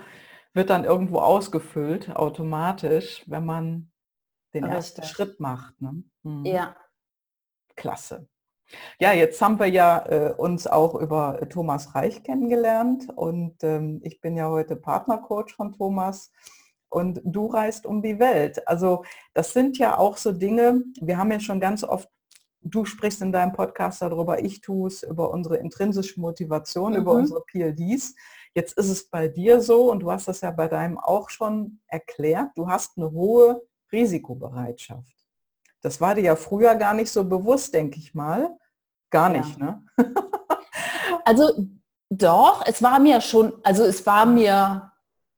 wird 0.53 0.69
dann 0.69 0.83
irgendwo 0.83 1.21
ausgefüllt 1.21 2.15
automatisch, 2.15 3.23
wenn 3.25 3.45
man 3.47 3.89
den 4.53 4.63
Richtig. 4.63 4.77
ersten 4.77 5.03
Schritt 5.03 5.39
macht. 5.39 5.81
Ne? 5.81 6.03
Mhm. 6.23 6.45
Ja. 6.45 6.75
Klasse. 7.75 8.27
Ja, 8.99 9.13
jetzt 9.13 9.41
haben 9.41 9.59
wir 9.59 9.67
ja 9.67 10.05
äh, 10.07 10.33
uns 10.37 10.67
auch 10.67 10.95
über 10.95 11.41
äh, 11.41 11.47
Thomas 11.47 11.95
Reich 11.95 12.23
kennengelernt 12.23 13.07
und 13.15 13.63
ähm, 13.63 13.99
ich 14.03 14.21
bin 14.21 14.37
ja 14.37 14.49
heute 14.49 14.75
Partnercoach 14.75 15.55
von 15.55 15.73
Thomas. 15.73 16.31
und 16.89 17.21
du 17.23 17.47
reist 17.47 17.85
um 17.85 18.01
die 18.01 18.19
Welt. 18.19 18.67
Also 18.67 19.03
das 19.33 19.53
sind 19.53 19.77
ja 19.77 19.97
auch 19.97 20.17
so 20.17 20.31
Dinge, 20.31 20.83
wir 21.01 21.17
haben 21.17 21.31
ja 21.31 21.39
schon 21.39 21.59
ganz 21.59 21.83
oft, 21.83 22.09
du 22.61 22.85
sprichst 22.85 23.21
in 23.21 23.31
deinem 23.31 23.53
Podcast 23.53 24.01
darüber, 24.01 24.43
ich 24.43 24.61
tue 24.61 24.87
es 24.87 25.03
über 25.03 25.31
unsere 25.31 25.57
intrinsische 25.57 26.19
Motivation, 26.19 26.93
mhm. 26.93 26.99
über 26.99 27.13
unsere 27.13 27.41
PLDs. 27.41 28.15
Jetzt 28.55 28.77
ist 28.77 28.89
es 28.89 29.09
bei 29.09 29.27
dir 29.27 29.61
so 29.61 29.91
und 29.91 30.01
du 30.01 30.11
hast 30.11 30.27
das 30.27 30.41
ja 30.41 30.51
bei 30.51 30.67
deinem 30.67 30.97
auch 30.99 31.29
schon 31.29 31.79
erklärt, 31.87 32.49
du 32.55 32.67
hast 32.67 32.97
eine 32.97 33.11
hohe 33.11 33.61
Risikobereitschaft. 33.91 35.15
Das 35.81 36.01
war 36.01 36.15
dir 36.15 36.23
ja 36.23 36.35
früher 36.35 36.75
gar 36.75 36.93
nicht 36.93 37.11
so 37.11 37.23
bewusst, 37.23 37.73
denke 37.73 37.99
ich 37.99 38.13
mal. 38.13 38.57
Gar 39.09 39.29
nicht, 39.29 39.59
ja. 39.59 39.65
ne? 39.65 39.83
also 41.25 41.51
doch, 42.09 42.63
es 42.65 42.81
war 42.81 42.99
mir 42.99 43.21
schon, 43.21 43.53
also 43.63 43.83
es 43.83 44.05
war 44.05 44.25
mir 44.25 44.91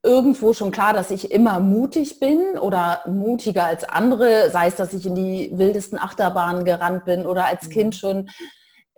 irgendwo 0.03 0.53
schon 0.53 0.71
klar, 0.71 0.93
dass 0.93 1.11
ich 1.11 1.31
immer 1.31 1.59
mutig 1.59 2.19
bin 2.19 2.57
oder 2.57 3.01
mutiger 3.07 3.65
als 3.65 3.83
andere, 3.83 4.49
sei 4.49 4.67
es, 4.67 4.75
dass 4.75 4.93
ich 4.93 5.05
in 5.05 5.15
die 5.15 5.51
wildesten 5.53 5.99
Achterbahnen 5.99 6.65
gerannt 6.65 7.05
bin 7.05 7.25
oder 7.25 7.45
als 7.45 7.67
mhm. 7.67 7.71
Kind 7.71 7.95
schon 7.95 8.29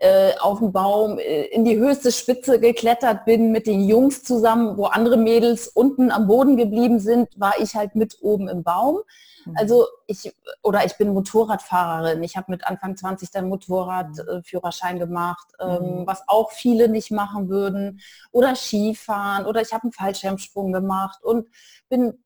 äh, 0.04 0.38
auf 0.42 0.60
dem 0.60 0.74
Baum 0.74 1.18
äh, 1.18 1.46
in 1.46 1.64
die 1.64 1.78
höchste 1.78 2.12
Spitze 2.12 2.60
geklettert 2.60 3.24
bin 3.24 3.54
mit 3.54 3.68
den 3.68 3.88
Jungs 3.88 4.22
zusammen, 4.22 4.76
wo 4.76 4.86
andere 4.86 5.16
Mädels 5.16 5.70
unten 5.70 6.12
am 6.12 6.28
Boden 6.28 6.58
geblieben 6.58 7.00
sind, 7.00 7.30
war 7.40 7.54
ich 7.60 7.76
halt 7.76 7.96
mit 7.96 8.18
oben 8.20 8.50
im 8.50 8.64
Baum. 8.64 9.00
Mhm. 9.46 9.56
Also 9.58 9.88
ich, 10.06 10.34
oder 10.62 10.86
ich 10.86 10.98
bin 10.98 11.14
Motorradfahrerin. 11.14 12.22
Ich 12.22 12.36
habe 12.36 12.52
mit 12.52 12.68
Anfang 12.68 12.98
20 12.98 13.32
dann 13.32 13.48
Motorradführerschein 13.48 15.00
gemaut, 15.00 15.38
ähm, 15.62 16.00
mhm. 16.02 16.08
was 16.08 16.24
auch 16.28 16.52
viele 16.52 16.90
nicht 16.90 17.12
machen 17.12 17.48
würden. 17.48 18.02
Oder 18.32 18.58
Skifahren 18.58 19.46
oder 19.46 19.62
ich 19.62 19.72
habe 19.72 19.84
einen 19.84 19.94
Fallschirmsprung 19.94 20.74
gemacht 20.74 21.24
und 21.24 21.48
bin 21.88 22.22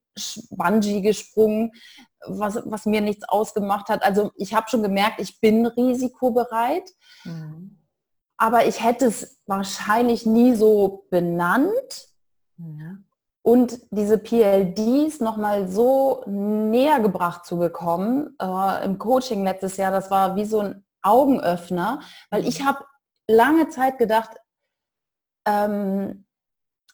Bungee 0.50 1.01
gesprungen, 1.01 1.74
was, 2.25 2.59
was 2.65 2.86
mir 2.86 3.01
nichts 3.01 3.27
ausgemacht 3.27 3.89
hat. 3.89 4.03
Also 4.03 4.31
ich 4.36 4.53
habe 4.53 4.69
schon 4.69 4.83
gemerkt, 4.83 5.19
ich 5.19 5.39
bin 5.39 5.65
risikobereit. 5.65 6.89
Mhm. 7.24 7.77
Aber 8.38 8.67
ich 8.67 8.83
hätte 8.83 9.05
es 9.07 9.39
wahrscheinlich 9.47 10.25
nie 10.25 10.55
so 10.55 11.07
benannt. 11.09 12.09
Ja 12.57 12.97
und 13.47 13.79
diese 13.91 14.17
PLDs 14.17 15.21
nochmal 15.21 15.69
so 15.69 16.21
näher 16.25 17.00
gebracht 17.00 17.45
zu 17.45 17.57
bekommen 17.57 18.36
äh, 18.41 18.83
im 18.83 18.97
Coaching 18.97 19.45
letztes 19.45 19.77
Jahr, 19.77 19.89
das 19.89 20.12
war 20.12 20.36
wie 20.36 20.43
so 20.43 20.59
ein 20.59 20.86
Augenöffner, 21.01 22.01
weil 22.29 22.45
ich 22.45 22.65
habe 22.65 22.83
lange 23.25 23.69
Zeit 23.69 24.00
gedacht, 24.00 24.31
ähm, 25.45 26.26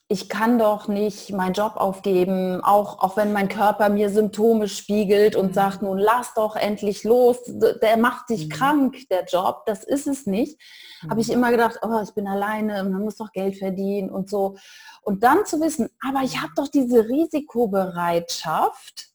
ich 0.10 0.30
kann 0.30 0.60
doch 0.60 0.88
nicht 0.88 1.32
meinen 1.32 1.54
Job 1.54 1.78
aufgeben, 1.78 2.64
auch, 2.64 3.00
auch 3.00 3.18
wenn 3.18 3.32
mein 3.32 3.48
Körper 3.48 3.90
mir 3.90 4.10
Symptome 4.10 4.68
spiegelt 4.68 5.36
und 5.36 5.48
mhm. 5.48 5.54
sagt, 5.54 5.82
nun 5.82 5.98
lass 5.98 6.34
doch 6.34 6.56
endlich 6.56 7.04
los, 7.04 7.38
der 7.46 7.98
macht 7.98 8.30
dich 8.30 8.46
mhm. 8.46 8.50
krank, 8.50 8.98
der 9.10 9.26
Job, 9.26 9.64
das 9.66 9.84
ist 9.84 10.08
es 10.08 10.28
nicht. 10.28 10.60
Mhm. 11.02 11.10
Habe 11.10 11.22
ich 11.22 11.32
immer 11.32 11.52
gedacht, 11.52 11.80
oh, 11.82 12.02
ich 12.04 12.14
bin 12.14 12.28
alleine, 12.28 12.84
man 12.84 13.02
muss 13.02 13.16
doch 13.16 13.32
Geld 13.32 13.58
verdienen 13.58 14.10
und 14.10 14.30
so. 14.30 14.58
Und 15.02 15.24
dann 15.24 15.46
zu 15.46 15.62
wissen, 15.62 15.90
aber 16.06 16.22
ich 16.24 16.42
habe 16.42 16.52
doch 16.56 16.68
diese 16.68 17.08
Risikobereitschaft, 17.08 19.10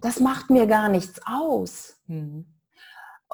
das 0.00 0.20
macht 0.20 0.50
mir 0.50 0.66
gar 0.66 0.90
nichts 0.90 1.20
aus. 1.24 1.96
Mhm. 2.06 2.51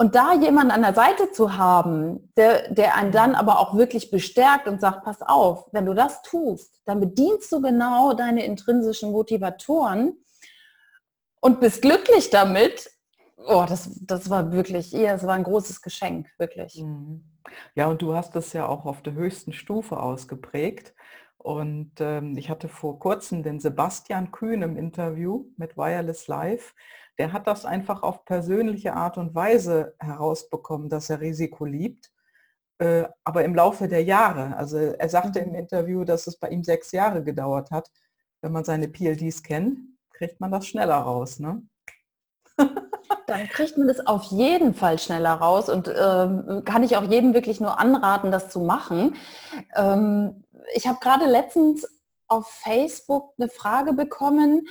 Und 0.00 0.14
da 0.14 0.32
jemanden 0.32 0.70
an 0.70 0.82
der 0.82 0.94
Seite 0.94 1.32
zu 1.32 1.58
haben, 1.58 2.32
der, 2.36 2.72
der 2.72 2.94
einen 2.94 3.10
dann 3.10 3.34
aber 3.34 3.58
auch 3.58 3.76
wirklich 3.76 4.12
bestärkt 4.12 4.68
und 4.68 4.80
sagt, 4.80 5.02
pass 5.02 5.22
auf, 5.22 5.66
wenn 5.72 5.86
du 5.86 5.92
das 5.92 6.22
tust, 6.22 6.80
dann 6.84 7.00
bedienst 7.00 7.50
du 7.50 7.60
genau 7.60 8.12
deine 8.12 8.44
intrinsischen 8.44 9.10
Motivatoren 9.10 10.16
und 11.40 11.58
bist 11.58 11.82
glücklich 11.82 12.30
damit. 12.30 12.88
Oh, 13.38 13.64
das, 13.68 13.90
das 14.02 14.30
war 14.30 14.52
wirklich, 14.52 14.92
ja, 14.92 15.14
es 15.14 15.26
war 15.26 15.34
ein 15.34 15.42
großes 15.42 15.82
Geschenk, 15.82 16.28
wirklich. 16.38 16.80
Mhm. 16.80 17.24
Ja, 17.74 17.88
und 17.88 18.00
du 18.00 18.14
hast 18.14 18.36
es 18.36 18.52
ja 18.52 18.68
auch 18.68 18.84
auf 18.84 19.02
der 19.02 19.14
höchsten 19.14 19.52
Stufe 19.52 19.98
ausgeprägt. 19.98 20.94
Und 21.38 21.90
ähm, 21.98 22.36
ich 22.36 22.50
hatte 22.50 22.68
vor 22.68 23.00
kurzem 23.00 23.42
den 23.42 23.58
Sebastian 23.58 24.30
Kühn 24.30 24.62
im 24.62 24.76
Interview 24.76 25.46
mit 25.56 25.76
Wireless 25.76 26.28
Live 26.28 26.76
der 27.18 27.32
hat 27.32 27.46
das 27.46 27.64
einfach 27.64 28.02
auf 28.02 28.25
persönliche 28.25 28.94
Art 28.94 29.18
und 29.18 29.34
Weise 29.34 29.94
herausbekommen, 29.98 30.88
dass 30.88 31.10
er 31.10 31.20
Risiko 31.20 31.64
liebt. 31.64 32.10
Äh, 32.78 33.04
aber 33.25 33.44
im 33.44 33.56
Laufe 33.56 33.88
der 33.88 34.04
Jahre, 34.04 34.56
also 34.56 34.78
er 34.78 35.08
sagte 35.08 35.40
im 35.40 35.50
mhm. 35.50 35.56
Interview, 35.56 36.04
dass 36.04 36.28
es 36.28 36.38
bei 36.38 36.48
ihm 36.48 36.62
sechs 36.62 36.92
Jahre 36.92 37.25
gedauert 37.25 37.72
hat. 37.72 37.90
Wenn 38.40 38.52
man 38.52 38.64
seine 38.64 38.87
PLDs 38.87 39.42
kennt, 39.42 39.80
kriegt 40.12 40.40
man 40.40 40.52
das 40.52 40.66
schneller 40.66 40.94
raus. 40.94 41.40
Ne? 41.40 41.62
Dann 43.26 43.48
kriegt 43.48 43.76
man 43.76 43.88
das 43.88 44.06
auf 44.06 44.25
jeden 44.25 44.75
Fall 44.75 44.98
schneller 44.98 45.34
raus 45.34 45.68
und 45.68 45.88
ähm, 45.88 46.62
kann 46.64 46.84
ich 46.84 46.96
auch 46.96 47.02
jedem 47.02 47.34
wirklich 47.34 47.60
nur 47.60 47.80
anraten, 47.80 48.30
das 48.30 48.48
zu 48.48 48.60
machen. 48.60 49.16
Ähm, 49.75 50.44
ich 50.72 50.87
habe 50.87 50.98
gerade 51.00 51.26
letztens 51.26 51.87
auf 52.28 52.48
Facebook 52.48 53.32
eine 53.38 53.48
Frage 53.48 53.92
bekommen, 53.92 54.68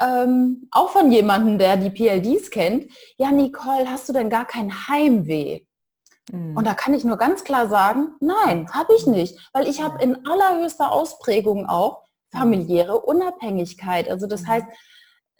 ähm, 0.00 0.68
auch 0.70 0.90
von 0.90 1.12
jemandem, 1.12 1.58
der 1.58 1.76
die 1.76 1.90
PLDs 1.90 2.50
kennt, 2.50 2.90
ja 3.16 3.30
Nicole, 3.30 3.90
hast 3.90 4.08
du 4.08 4.12
denn 4.12 4.30
gar 4.30 4.46
kein 4.46 4.88
Heimweh? 4.88 5.60
Mhm. 6.32 6.56
Und 6.56 6.66
da 6.66 6.74
kann 6.74 6.94
ich 6.94 7.04
nur 7.04 7.16
ganz 7.16 7.44
klar 7.44 7.68
sagen, 7.68 8.14
nein, 8.20 8.68
habe 8.72 8.94
ich 8.94 9.06
nicht, 9.06 9.38
weil 9.52 9.68
ich 9.68 9.82
habe 9.82 10.02
in 10.02 10.26
allerhöchster 10.26 10.90
Ausprägung 10.90 11.66
auch 11.66 12.04
familiäre 12.30 13.00
Unabhängigkeit. 13.00 14.08
Also 14.08 14.26
das 14.26 14.42
mhm. 14.42 14.48
heißt, 14.48 14.66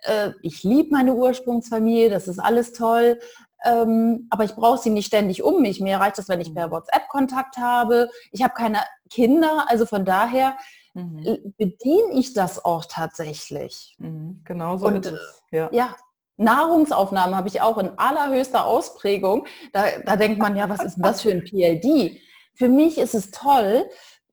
äh, 0.03 0.31
ich 0.43 0.63
liebe 0.63 0.91
meine 0.91 1.15
Ursprungsfamilie, 1.15 2.11
das 2.11 2.29
ist 2.29 2.39
alles 2.39 2.73
toll, 2.73 3.19
ähm, 3.65 4.27
aber 4.31 4.45
ich 4.45 4.55
brauche 4.55 4.79
sie 4.79 4.91
nicht 4.91 5.07
ständig 5.07 5.43
um 5.43 5.63
mich. 5.63 5.81
Mir 5.81 5.99
reicht 5.99 6.19
es, 6.19 6.29
wenn 6.29 6.41
ich 6.41 6.55
per 6.55 6.69
mhm. 6.69 6.73
WhatsApp 6.73 7.09
Kontakt 7.09 7.57
habe. 7.59 8.11
Ich 8.33 8.43
habe 8.43 8.55
keine 8.55 8.79
Kinder, 9.11 9.67
also 9.69 9.87
von 9.87 10.05
daher 10.05 10.57
mhm. 10.95 11.55
bediene 11.57 12.13
ich 12.15 12.35
das 12.35 12.65
auch 12.65 12.85
tatsächlich. 12.87 13.97
Mhm. 13.99 14.43
Genau 14.45 14.77
so 14.77 14.87
Und, 14.87 15.07
ist 15.07 15.13
es. 15.13 15.43
Ja. 15.51 15.69
ja. 15.73 15.97
Nahrungsaufnahmen 16.37 17.37
habe 17.37 17.49
ich 17.49 17.61
auch 17.61 17.77
in 17.77 17.91
allerhöchster 17.99 18.65
Ausprägung. 18.65 19.47
Da, 19.73 19.85
da 20.07 20.17
denkt 20.17 20.39
man, 20.39 20.57
ja, 20.57 20.71
was 20.71 20.83
ist 20.83 20.97
denn 20.97 21.03
das 21.03 21.21
für 21.21 21.31
ein 21.31 21.45
PLD? 21.45 22.19
Für 22.55 22.69
mich 22.69 22.97
ist 22.97 23.15
es 23.15 23.31
toll, 23.31 23.87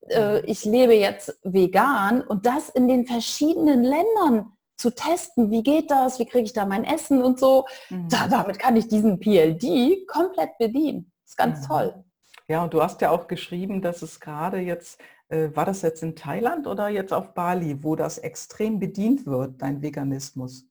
äh, 0.09 0.39
mhm. 0.39 0.43
ich 0.45 0.63
lebe 0.63 0.93
jetzt 0.93 1.37
vegan 1.43 2.21
und 2.21 2.45
das 2.45 2.69
in 2.69 2.87
den 2.87 3.05
verschiedenen 3.05 3.83
Ländern 3.83 4.53
zu 4.77 4.91
testen, 4.91 5.51
wie 5.51 5.63
geht 5.63 5.91
das, 5.91 6.19
wie 6.19 6.25
kriege 6.25 6.45
ich 6.45 6.53
da 6.53 6.65
mein 6.65 6.83
Essen 6.83 7.21
und 7.21 7.39
so. 7.39 7.65
Mhm. 7.89 8.09
Da, 8.09 8.27
damit 8.27 8.59
kann 8.59 8.75
ich 8.75 8.87
diesen 8.87 9.19
PLD 9.19 10.07
komplett 10.07 10.57
bedienen. 10.59 11.11
Das 11.23 11.31
ist 11.31 11.37
ganz 11.37 11.61
mhm. 11.61 11.67
toll. 11.67 12.03
Ja, 12.47 12.63
und 12.63 12.73
du 12.73 12.81
hast 12.81 13.01
ja 13.01 13.11
auch 13.11 13.27
geschrieben, 13.27 13.81
dass 13.81 14.01
es 14.01 14.19
gerade 14.21 14.59
jetzt 14.59 15.01
äh, 15.01 15.03
war 15.29 15.65
das 15.65 15.81
jetzt 15.81 16.03
in 16.03 16.15
Thailand 16.15 16.67
oder 16.67 16.87
jetzt 16.87 17.13
auf 17.13 17.33
Bali, 17.33 17.83
wo 17.83 17.95
das 17.95 18.17
extrem 18.17 18.79
bedient 18.79 19.25
wird, 19.25 19.61
dein 19.61 19.81
Veganismus? 19.81 20.67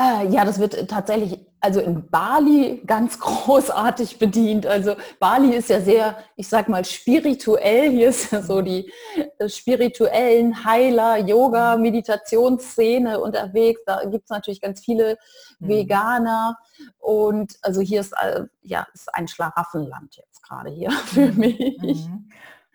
Äh, 0.00 0.28
ja, 0.28 0.46
das 0.46 0.58
wird 0.58 0.88
tatsächlich, 0.88 1.38
also 1.60 1.80
in 1.80 2.08
Bali 2.08 2.82
ganz 2.86 3.18
großartig 3.20 4.18
bedient. 4.18 4.66
Also 4.66 4.94
Bali 5.18 5.54
ist 5.54 5.68
ja 5.68 5.80
sehr, 5.80 6.16
ich 6.36 6.48
sag 6.48 6.70
mal, 6.70 6.84
spirituell. 6.86 7.90
Hier 7.90 8.08
ist 8.08 8.32
ja 8.32 8.40
so 8.40 8.62
die 8.62 8.90
äh, 9.38 9.48
spirituellen 9.48 10.64
Heiler, 10.64 11.18
Yoga, 11.18 11.76
mhm. 11.76 11.82
Meditationsszene 11.82 13.20
unterwegs. 13.20 13.82
Da 13.84 14.04
gibt 14.06 14.24
es 14.24 14.30
natürlich 14.30 14.62
ganz 14.62 14.80
viele 14.80 15.18
mhm. 15.58 15.68
Veganer. 15.68 16.56
Und 16.98 17.58
also 17.60 17.82
hier 17.82 18.00
ist, 18.00 18.14
äh, 18.22 18.44
ja, 18.62 18.86
ist 18.94 19.14
ein 19.14 19.28
Schlaraffenland 19.28 20.16
jetzt 20.16 20.29
gerade 20.50 20.70
hier 20.70 20.90
für 21.06 21.32
mhm. 21.32 21.38
mich. 21.38 22.08
Mhm. 22.08 22.28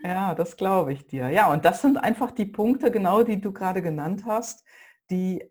Ja, 0.04 0.36
das 0.36 0.56
glaube 0.56 0.94
ich 0.94 1.08
dir. 1.08 1.30
Ja, 1.30 1.52
und 1.52 1.66
das 1.66 1.82
sind 1.82 1.98
einfach 1.98 2.32
die 2.32 2.46
Punkte, 2.46 2.92
genau 2.92 3.24
die 3.24 3.42
du 3.42 3.52
gerade 3.52 3.82
genannt 3.82 4.24
hast, 4.26 4.64
die 5.10 5.44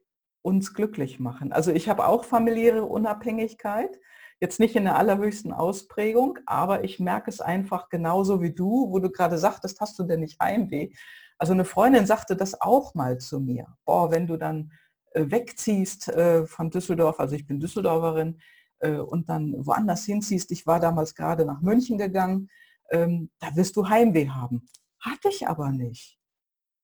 uns 0.42 0.74
glücklich 0.74 1.18
machen. 1.18 1.52
Also 1.52 1.72
ich 1.72 1.88
habe 1.88 2.06
auch 2.06 2.24
familiäre 2.24 2.84
Unabhängigkeit, 2.84 3.98
jetzt 4.40 4.60
nicht 4.60 4.76
in 4.76 4.84
der 4.84 4.96
allerhöchsten 4.96 5.52
Ausprägung, 5.52 6.38
aber 6.44 6.84
ich 6.84 7.00
merke 7.00 7.30
es 7.30 7.40
einfach 7.40 7.88
genauso 7.88 8.42
wie 8.42 8.52
du, 8.52 8.90
wo 8.90 8.98
du 8.98 9.10
gerade 9.10 9.38
sagtest, 9.38 9.80
hast 9.80 9.98
du 9.98 10.04
denn 10.04 10.20
nicht 10.20 10.38
Heimweh? 10.40 10.90
Also 11.38 11.52
eine 11.52 11.64
Freundin 11.64 12.06
sagte 12.06 12.36
das 12.36 12.60
auch 12.60 12.94
mal 12.94 13.18
zu 13.18 13.40
mir. 13.40 13.66
Boah, 13.84 14.10
wenn 14.10 14.26
du 14.26 14.36
dann 14.36 14.72
äh, 15.12 15.24
wegziehst 15.26 16.08
äh, 16.08 16.46
von 16.46 16.70
Düsseldorf, 16.70 17.18
also 17.18 17.34
ich 17.34 17.46
bin 17.46 17.58
Düsseldorferin, 17.58 18.38
äh, 18.84 18.98
und 18.98 19.28
dann 19.28 19.54
woanders 19.66 20.04
hinziehst, 20.04 20.50
ich 20.50 20.66
war 20.66 20.78
damals 20.78 21.14
gerade 21.14 21.44
nach 21.44 21.60
München 21.62 21.98
gegangen, 21.98 22.50
ähm, 22.90 23.30
da 23.40 23.56
wirst 23.56 23.76
du 23.76 23.88
Heimweh 23.88 24.28
haben. 24.28 24.66
Hatte 25.00 25.28
ich 25.28 25.48
aber 25.48 25.70
nicht. 25.70 26.18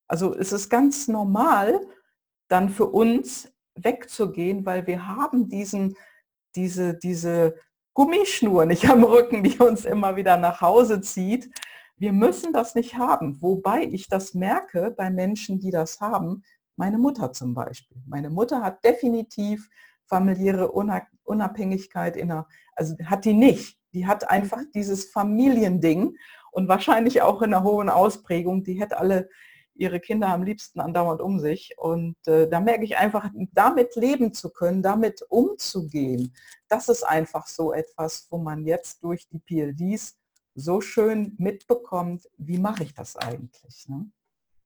Also 0.09 0.35
es 0.35 0.53
ist 0.53 0.71
ganz 0.71 1.09
normal, 1.09 1.81
dann 2.49 2.69
für 2.69 2.87
uns 2.87 3.53
wegzugehen, 3.75 4.67
weil 4.67 4.87
wir 4.87 5.07
haben 5.07 5.49
diesen, 5.49 5.95
diese, 6.57 6.95
diese 6.95 7.55
Gummischnur 7.95 8.67
nicht 8.67 8.89
am 8.89 9.05
Rücken, 9.05 9.45
die 9.45 9.59
uns 9.59 9.85
immer 9.85 10.17
wieder 10.17 10.37
nach 10.37 10.61
Hause 10.61 11.01
zieht. 11.01 11.51
Wir 11.97 12.13
müssen 12.13 12.53
das 12.53 12.75
nicht 12.75 12.97
haben. 12.97 13.41
Wobei 13.41 13.85
ich 13.85 14.09
das 14.09 14.35
merke 14.35 14.91
bei 14.91 15.11
Menschen, 15.11 15.61
die 15.61 15.71
das 15.71 16.01
haben, 16.01 16.43
Meine 16.77 16.97
Mutter 16.99 17.33
zum 17.33 17.53
Beispiel. 17.53 17.99
Meine 18.07 18.31
Mutter 18.31 18.63
hat 18.63 18.83
definitiv 18.85 19.69
familiäre 20.11 20.71
Unabhängigkeit 21.25 22.17
in 22.17 22.31
einer, 22.31 22.47
also 22.75 22.95
hat 23.07 23.25
die 23.25 23.33
nicht. 23.33 23.79
Die 23.95 24.07
hat 24.07 24.29
einfach 24.29 24.59
mhm. 24.59 24.71
dieses 24.75 25.11
Familiending 25.11 26.17
und 26.53 26.69
wahrscheinlich 26.69 27.23
auch 27.23 27.41
in 27.41 27.55
einer 27.55 27.65
hohen 27.65 27.89
Ausprägung. 27.89 28.65
Die 28.65 28.81
hätte 28.81 28.99
alle 28.99 29.31
ihre 29.75 30.01
Kinder 30.01 30.29
am 30.29 30.43
liebsten 30.43 30.81
andauernd 30.81 31.21
um 31.23 31.39
sich. 31.39 31.75
Und 31.79 32.17
äh, 32.27 32.49
da 32.49 32.61
merke 32.61 32.85
ich 32.85 32.99
einfach, 32.99 33.31
damit 33.53 33.97
leben 33.97 34.35
zu 34.35 34.51
können, 34.51 34.83
damit 34.83 35.23
umzugehen, 35.29 36.35
das 36.69 36.89
ist 36.89 37.03
einfach 37.03 37.47
so 37.47 37.73
etwas, 37.73 38.27
wo 38.31 38.39
man 38.39 38.67
jetzt 38.67 39.03
durch 39.03 39.27
die 39.29 39.39
PLDs 39.39 40.19
so 40.55 40.81
schön 40.81 41.35
mitbekommt, 41.39 42.29
wie 42.37 42.59
mache 42.59 42.83
ich 42.83 42.95
das 42.95 43.17
eigentlich. 43.17 43.89
Ne? 43.89 44.11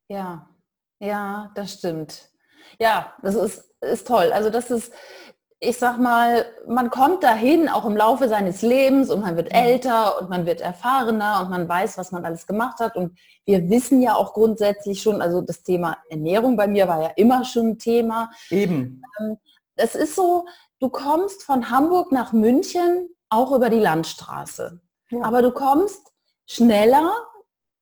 Ja, 0.09 0.49
ja, 0.99 1.53
das 1.55 1.75
stimmt. 1.75 2.31
Ja, 2.81 3.15
das 3.23 3.35
ist, 3.35 3.71
ist 3.81 4.07
toll. 4.07 4.33
Also 4.33 4.51
das 4.51 4.71
ist, 4.71 4.93
ich 5.65 5.79
sag 5.79 5.99
mal, 5.99 6.47
man 6.67 6.91
kommt 6.91 7.25
dahin 7.25 7.69
auch 7.69 7.85
im 7.85 7.97
Laufe 7.97 8.29
seines 8.29 8.63
Lebens 8.63 9.11
und 9.11 9.21
man 9.21 9.37
wird 9.37 9.51
mhm. 9.51 9.59
älter 9.59 10.21
und 10.21 10.31
man 10.31 10.47
wird 10.47 10.61
erfahrener 10.61 11.41
und 11.43 11.51
man 11.51 11.69
weiß, 11.69 11.99
was 11.99 12.13
man 12.13 12.25
alles 12.25 12.47
gemacht 12.47 12.81
hat. 12.81 12.97
Und 12.97 13.19
wir 13.45 13.69
wissen 13.71 14.01
ja 14.03 14.15
auch 14.15 14.35
grundsätzlich 14.35 15.03
schon, 15.03 15.21
also 15.23 15.41
das 15.41 15.63
Thema 15.63 15.99
Ernährung 16.09 16.57
bei 16.57 16.67
mir 16.67 16.89
war 16.89 17.03
ja 17.03 17.11
immer 17.17 17.45
schon 17.45 17.71
ein 17.71 17.79
Thema. 17.79 18.31
Eben. 18.51 19.03
Ähm, 19.21 19.39
es 19.77 19.95
ist 19.95 20.15
so, 20.15 20.47
du 20.81 20.89
kommst 20.89 21.43
von 21.43 21.71
Hamburg 21.71 22.13
nach 22.13 22.33
München 22.33 23.09
auch 23.29 23.53
über 23.53 23.71
die 23.71 23.81
Landstraße. 23.81 24.81
Ja. 25.11 25.25
Aber 25.25 25.43
du 25.43 25.51
kommst 25.51 26.13
schneller 26.47 27.13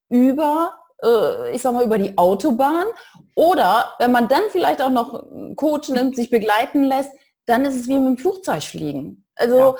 über, 0.08 0.74
äh, 1.02 1.54
ich 1.54 1.62
sag 1.62 1.74
mal, 1.74 1.84
über 1.84 1.98
die 1.98 2.16
Autobahn. 2.16 2.86
Oder 3.34 3.94
wenn 3.98 4.12
man 4.12 4.28
dann 4.28 4.42
vielleicht 4.50 4.82
auch 4.82 4.90
noch 4.90 5.22
einen 5.30 5.56
Coach 5.56 5.88
nimmt, 5.88 6.16
sich 6.16 6.30
begleiten 6.30 6.84
lässt, 6.84 7.12
dann 7.46 7.64
ist 7.64 7.76
es 7.76 7.88
wie 7.88 7.98
mit 7.98 8.18
dem 8.18 8.18
Flugzeug 8.18 8.62
fliegen. 8.62 9.24
Also, 9.34 9.58
ja. 9.58 9.74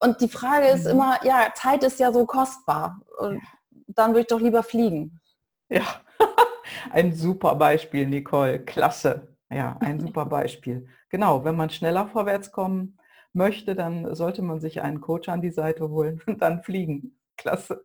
und 0.00 0.20
die 0.20 0.28
Frage 0.28 0.68
ist 0.68 0.84
mhm. 0.84 0.90
immer, 0.90 1.24
ja, 1.24 1.52
Zeit 1.54 1.82
ist 1.84 1.98
ja 1.98 2.12
so 2.12 2.26
kostbar. 2.26 3.00
Und 3.18 3.42
dann 3.88 4.10
würde 4.10 4.20
ich 4.20 4.26
doch 4.26 4.40
lieber 4.40 4.62
fliegen. 4.62 5.20
Ja, 5.68 5.84
ein 6.90 7.14
super 7.14 7.54
Beispiel, 7.54 8.06
Nicole. 8.06 8.64
Klasse. 8.64 9.36
Ja, 9.50 9.76
ein 9.80 10.00
super 10.06 10.26
Beispiel. 10.26 10.88
Genau, 11.08 11.44
wenn 11.44 11.56
man 11.56 11.70
schneller 11.70 12.06
vorwärts 12.08 12.52
kommen 12.52 12.98
möchte, 13.32 13.74
dann 13.74 14.14
sollte 14.14 14.42
man 14.42 14.60
sich 14.60 14.82
einen 14.82 15.00
Coach 15.00 15.28
an 15.28 15.42
die 15.42 15.50
Seite 15.50 15.88
holen 15.88 16.20
und 16.26 16.40
dann 16.42 16.62
fliegen. 16.62 17.18
Klasse. 17.36 17.84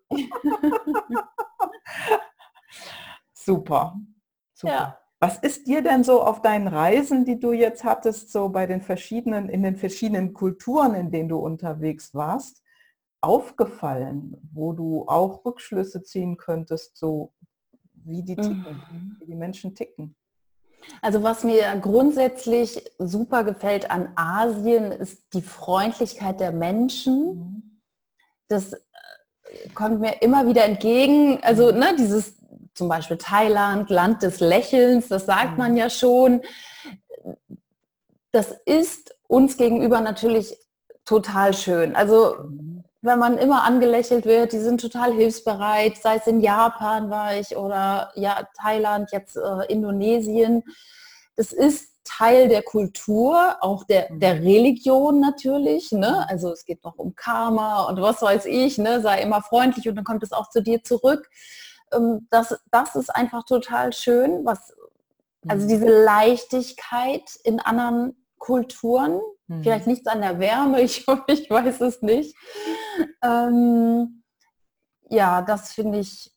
super. 3.33 3.95
Super. 4.53 4.73
Ja. 4.73 4.99
Was 5.19 5.39
ist 5.39 5.67
dir 5.67 5.81
denn 5.81 6.03
so 6.03 6.21
auf 6.21 6.41
deinen 6.41 6.67
Reisen, 6.67 7.25
die 7.25 7.39
du 7.39 7.51
jetzt 7.51 7.83
hattest, 7.83 8.31
so 8.31 8.49
bei 8.49 8.67
den 8.67 8.81
verschiedenen, 8.81 9.49
in 9.49 9.63
den 9.63 9.75
verschiedenen 9.75 10.33
Kulturen, 10.33 10.93
in 10.93 11.09
denen 11.09 11.29
du 11.29 11.37
unterwegs 11.37 12.13
warst, 12.13 12.61
aufgefallen, 13.21 14.37
wo 14.53 14.73
du 14.73 15.05
auch 15.07 15.43
Rückschlüsse 15.43 16.03
ziehen 16.03 16.37
könntest, 16.37 16.97
so 16.97 17.33
wie 17.93 18.21
die 18.21 18.35
ticken, 18.35 18.77
mhm. 18.91 19.17
wie 19.19 19.25
die 19.25 19.35
Menschen 19.35 19.73
ticken? 19.73 20.15
Also 21.01 21.23
was 21.23 21.43
mir 21.43 21.63
grundsätzlich 21.81 22.83
super 22.99 23.43
gefällt 23.43 23.89
an 23.89 24.09
Asien, 24.15 24.91
ist 24.91 25.33
die 25.33 25.41
Freundlichkeit 25.41 26.39
der 26.39 26.51
Menschen. 26.51 27.25
Mhm. 27.25 27.81
Das 28.47 28.73
äh, 28.73 28.79
kommt 29.73 29.99
mir 29.99 30.21
immer 30.21 30.47
wieder 30.47 30.63
entgegen. 30.63 31.39
Also 31.41 31.71
ne, 31.71 31.95
dieses 31.97 32.36
zum 32.77 32.87
Beispiel 32.87 33.17
Thailand, 33.17 33.89
Land 33.89 34.21
des 34.21 34.39
Lächelns, 34.39 35.07
das 35.07 35.25
sagt 35.25 35.57
man 35.57 35.71
mhm. 35.71 35.77
ja 35.77 35.89
schon. 35.89 36.41
Das 38.31 38.55
ist 38.65 39.15
uns 39.27 39.57
gegenüber 39.57 39.99
natürlich 39.99 40.55
total 41.05 41.53
schön. 41.53 41.95
Also 41.95 42.35
mhm. 42.43 42.83
wenn 43.01 43.17
man 43.17 43.37
immer 43.37 43.63
angelächelt 43.63 44.25
wird, 44.25 44.53
die 44.53 44.59
sind 44.59 44.79
total 44.79 45.11
hilfsbereit, 45.13 45.97
sei 45.97 46.17
es 46.17 46.27
in 46.27 46.39
Japan 46.39 47.09
war 47.09 47.35
ich 47.35 47.57
oder 47.57 48.11
ja 48.15 48.47
Thailand, 48.61 49.11
jetzt 49.11 49.37
äh, 49.37 49.65
Indonesien. 49.71 50.63
Das 51.35 51.53
ist 51.53 51.89
Teil 52.03 52.47
der 52.47 52.61
Kultur, 52.61 53.57
auch 53.59 53.83
der, 53.83 54.07
der 54.11 54.35
mhm. 54.35 54.43
Religion 54.43 55.19
natürlich. 55.19 55.91
Ne? 55.91 56.29
Also 56.29 56.51
es 56.51 56.63
geht 56.63 56.83
noch 56.83 56.97
um 56.97 57.15
Karma 57.15 57.85
und 57.85 57.99
was 58.01 58.21
weiß 58.21 58.45
ich, 58.45 58.77
ne? 58.77 59.01
sei 59.01 59.21
immer 59.21 59.41
freundlich 59.41 59.89
und 59.89 59.95
dann 59.95 60.05
kommt 60.05 60.23
es 60.23 60.31
auch 60.31 60.49
zu 60.49 60.61
dir 60.61 60.83
zurück. 60.83 61.27
Ähm, 61.93 62.27
das, 62.29 62.59
das 62.71 62.95
ist 62.95 63.09
einfach 63.09 63.43
total 63.45 63.93
schön, 63.93 64.45
was, 64.45 64.73
also 65.47 65.65
mhm. 65.65 65.69
diese 65.69 66.03
Leichtigkeit 66.03 67.23
in 67.43 67.59
anderen 67.59 68.15
Kulturen, 68.37 69.19
mhm. 69.47 69.63
vielleicht 69.63 69.87
nichts 69.87 70.07
an 70.07 70.21
der 70.21 70.39
Wärme, 70.39 70.81
ich, 70.83 71.05
ich 71.27 71.49
weiß 71.49 71.81
es 71.81 72.01
nicht. 72.01 72.35
Ähm, 73.23 74.23
ja, 75.09 75.41
das 75.41 75.73
finde 75.73 75.99
ich 75.99 76.31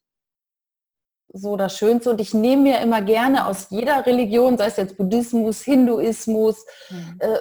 so 1.32 1.56
das 1.56 1.76
Schönste 1.76 2.10
und 2.10 2.20
ich 2.20 2.34
nehme 2.34 2.62
mir 2.62 2.80
immer 2.80 3.02
gerne 3.02 3.46
aus 3.46 3.68
jeder 3.70 4.04
Religion, 4.04 4.58
sei 4.58 4.66
es 4.66 4.76
jetzt 4.76 4.96
Buddhismus, 4.96 5.62
Hinduismus 5.62 6.64
mhm. 6.90 7.16
äh, 7.20 7.38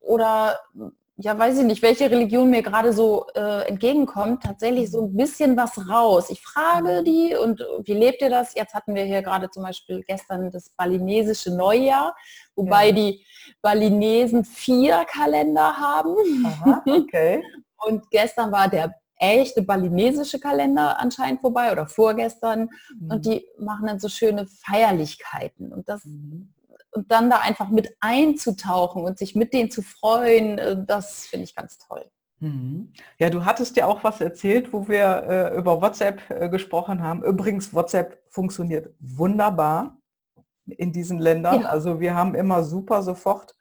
oder 0.00 0.58
ja, 1.22 1.38
weiß 1.38 1.58
ich 1.58 1.64
nicht, 1.64 1.82
welche 1.82 2.10
Religion 2.10 2.48
mir 2.48 2.62
gerade 2.62 2.94
so 2.94 3.26
äh, 3.34 3.68
entgegenkommt, 3.68 4.42
tatsächlich 4.42 4.90
so 4.90 5.02
ein 5.02 5.14
bisschen 5.14 5.54
was 5.54 5.88
raus. 5.88 6.30
Ich 6.30 6.40
frage 6.40 7.04
die 7.04 7.36
und 7.36 7.60
wie 7.84 7.92
lebt 7.92 8.22
ihr 8.22 8.30
das? 8.30 8.54
Jetzt 8.54 8.72
hatten 8.72 8.94
wir 8.94 9.04
hier 9.04 9.20
gerade 9.22 9.50
zum 9.50 9.62
Beispiel 9.62 10.02
gestern 10.06 10.50
das 10.50 10.70
balinesische 10.70 11.54
Neujahr, 11.54 12.16
wobei 12.56 12.86
ja. 12.86 12.92
die 12.92 13.26
Balinesen 13.60 14.44
vier 14.44 15.04
Kalender 15.04 15.76
haben. 15.76 16.14
Aha, 16.46 16.82
okay. 16.86 17.42
und 17.76 18.10
gestern 18.10 18.50
war 18.50 18.68
der 18.68 18.94
echte 19.16 19.60
balinesische 19.60 20.40
Kalender 20.40 20.98
anscheinend 20.98 21.42
vorbei 21.42 21.70
oder 21.70 21.86
vorgestern 21.86 22.70
mhm. 22.98 23.10
und 23.10 23.26
die 23.26 23.46
machen 23.58 23.88
dann 23.88 24.00
so 24.00 24.08
schöne 24.08 24.46
Feierlichkeiten 24.46 25.70
und 25.70 25.86
das 25.86 26.06
mhm 26.06 26.54
und 26.92 27.10
dann 27.10 27.30
da 27.30 27.38
einfach 27.38 27.68
mit 27.68 27.96
einzutauchen 28.00 29.04
und 29.04 29.18
sich 29.18 29.34
mit 29.34 29.52
denen 29.52 29.70
zu 29.70 29.82
freuen, 29.82 30.58
äh, 30.58 30.76
das 30.84 31.26
finde 31.26 31.44
ich 31.44 31.54
ganz 31.54 31.78
toll. 31.78 32.10
Mhm. 32.40 32.92
Ja, 33.18 33.30
du 33.30 33.44
hattest 33.44 33.76
ja 33.76 33.86
auch 33.86 34.02
was 34.02 34.20
erzählt, 34.20 34.72
wo 34.72 34.88
wir 34.88 35.24
äh, 35.28 35.56
über 35.56 35.80
WhatsApp 35.80 36.22
äh, 36.30 36.48
gesprochen 36.48 37.02
haben. 37.02 37.22
Übrigens, 37.22 37.74
WhatsApp 37.74 38.22
funktioniert 38.28 38.94
wunderbar 38.98 39.98
in 40.66 40.92
diesen 40.92 41.18
Ländern. 41.18 41.62
Ja. 41.62 41.68
Also 41.68 42.00
wir 42.00 42.14
haben 42.14 42.34
immer 42.34 42.64
super 42.64 43.02
sofort 43.02 43.54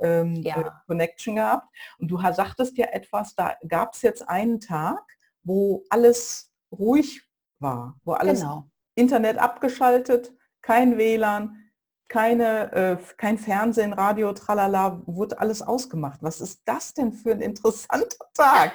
ähm, 0.00 0.34
ja. 0.36 0.60
Äh, 0.60 0.70
Connection 0.86 1.36
gehabt. 1.36 1.68
Und 1.98 2.10
du 2.10 2.18
sagtest 2.18 2.76
ja 2.76 2.86
etwas, 2.86 3.34
da 3.36 3.56
gab 3.68 3.94
es 3.94 4.02
jetzt 4.02 4.28
einen 4.28 4.60
Tag, 4.60 5.00
wo 5.44 5.84
alles 5.90 6.50
ruhig 6.72 7.22
war, 7.60 7.98
wo 8.04 8.12
alles 8.12 8.40
genau. 8.40 8.68
Internet 8.96 9.38
abgeschaltet, 9.38 10.32
kein 10.60 10.98
WLAN, 10.98 11.63
keine, 12.08 12.72
äh, 12.72 12.96
kein 13.16 13.38
Fernsehen, 13.38 13.92
Radio, 13.92 14.32
tralala, 14.32 15.02
wurde 15.06 15.38
alles 15.38 15.62
ausgemacht. 15.62 16.22
Was 16.22 16.40
ist 16.40 16.60
das 16.64 16.94
denn 16.94 17.12
für 17.12 17.32
ein 17.32 17.40
interessanter 17.40 18.26
Tag? 18.34 18.72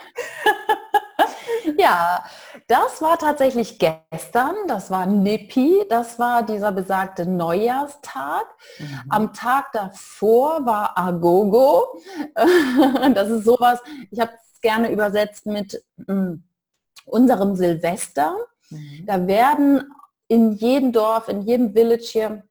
ja, 1.77 2.23
das 2.67 3.01
war 3.01 3.17
tatsächlich 3.17 3.79
gestern, 3.79 4.55
das 4.67 4.91
war 4.91 5.05
Nippi, 5.05 5.83
das 5.89 6.19
war 6.19 6.43
dieser 6.43 6.71
besagte 6.71 7.25
Neujahrstag. 7.25 8.45
Mhm. 8.79 9.01
Am 9.09 9.33
Tag 9.33 9.71
davor 9.73 10.65
war 10.65 10.97
Agogo. 10.97 12.01
das 13.13 13.29
ist 13.29 13.45
sowas, 13.45 13.79
ich 14.11 14.19
habe 14.19 14.31
es 14.33 14.61
gerne 14.61 14.91
übersetzt 14.91 15.45
mit 15.45 15.83
mm, 16.07 16.35
unserem 17.05 17.55
Silvester. 17.55 18.35
Mhm. 18.69 19.05
Da 19.05 19.27
werden 19.27 19.93
in 20.27 20.53
jedem 20.53 20.91
Dorf, 20.91 21.27
in 21.27 21.41
jedem 21.41 21.73
Village 21.73 22.05
hier 22.11 22.43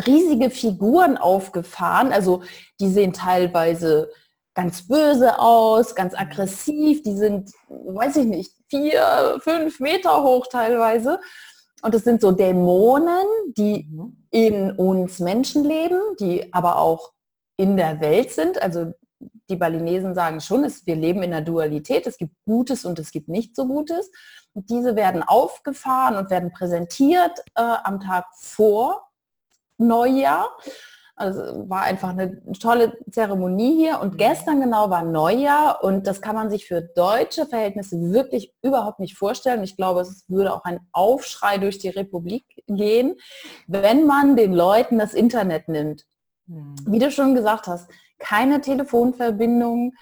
riesige 0.00 0.50
Figuren 0.50 1.16
aufgefahren. 1.16 2.12
Also 2.12 2.42
die 2.80 2.88
sehen 2.88 3.12
teilweise 3.12 4.10
ganz 4.54 4.86
böse 4.86 5.38
aus, 5.38 5.94
ganz 5.94 6.14
aggressiv. 6.14 7.02
Die 7.02 7.16
sind, 7.16 7.50
weiß 7.68 8.16
ich 8.16 8.26
nicht, 8.26 8.52
vier, 8.68 9.38
fünf 9.40 9.80
Meter 9.80 10.22
hoch 10.22 10.46
teilweise. 10.50 11.20
Und 11.82 11.94
es 11.94 12.04
sind 12.04 12.20
so 12.20 12.32
Dämonen, 12.32 13.26
die 13.56 13.88
mhm. 13.90 14.16
in 14.30 14.70
uns 14.72 15.18
Menschen 15.18 15.64
leben, 15.64 16.00
die 16.20 16.52
aber 16.52 16.78
auch 16.78 17.12
in 17.56 17.76
der 17.76 18.00
Welt 18.00 18.30
sind. 18.30 18.60
Also 18.62 18.92
die 19.48 19.56
Balinesen 19.56 20.14
sagen 20.14 20.40
schon, 20.40 20.64
es, 20.64 20.86
wir 20.86 20.96
leben 20.96 21.22
in 21.22 21.32
der 21.32 21.40
Dualität. 21.40 22.06
Es 22.06 22.16
gibt 22.16 22.34
Gutes 22.44 22.84
und 22.84 22.98
es 22.98 23.10
gibt 23.10 23.28
nicht 23.28 23.56
so 23.56 23.66
Gutes. 23.66 24.10
Und 24.54 24.70
diese 24.70 24.96
werden 24.96 25.22
aufgefahren 25.22 26.16
und 26.16 26.30
werden 26.30 26.52
präsentiert 26.52 27.38
äh, 27.54 27.62
am 27.84 28.00
Tag 28.00 28.26
vor 28.38 29.08
Neujahr. 29.86 30.50
Also 31.14 31.68
war 31.68 31.82
einfach 31.82 32.08
eine 32.08 32.42
tolle 32.58 32.98
Zeremonie 33.10 33.76
hier 33.76 34.00
und 34.00 34.14
mhm. 34.14 34.16
gestern 34.16 34.60
genau 34.60 34.88
war 34.88 35.04
Neujahr 35.04 35.84
und 35.84 36.06
das 36.06 36.22
kann 36.22 36.34
man 36.34 36.50
sich 36.50 36.66
für 36.66 36.80
deutsche 36.80 37.46
Verhältnisse 37.46 37.96
wirklich 38.12 38.54
überhaupt 38.62 38.98
nicht 38.98 39.16
vorstellen. 39.16 39.62
Ich 39.62 39.76
glaube, 39.76 40.00
es 40.00 40.24
würde 40.28 40.54
auch 40.54 40.64
ein 40.64 40.80
Aufschrei 40.90 41.58
durch 41.58 41.78
die 41.78 41.90
Republik 41.90 42.44
gehen, 42.66 43.16
wenn 43.66 44.06
man 44.06 44.36
den 44.36 44.54
Leuten 44.54 44.98
das 44.98 45.12
Internet 45.12 45.68
nimmt. 45.68 46.04
Mhm. 46.46 46.76
Wie 46.86 46.98
du 46.98 47.10
schon 47.10 47.34
gesagt 47.34 47.66
hast, 47.66 47.90
keine 48.18 48.60
Telefonverbindung, 48.60 49.92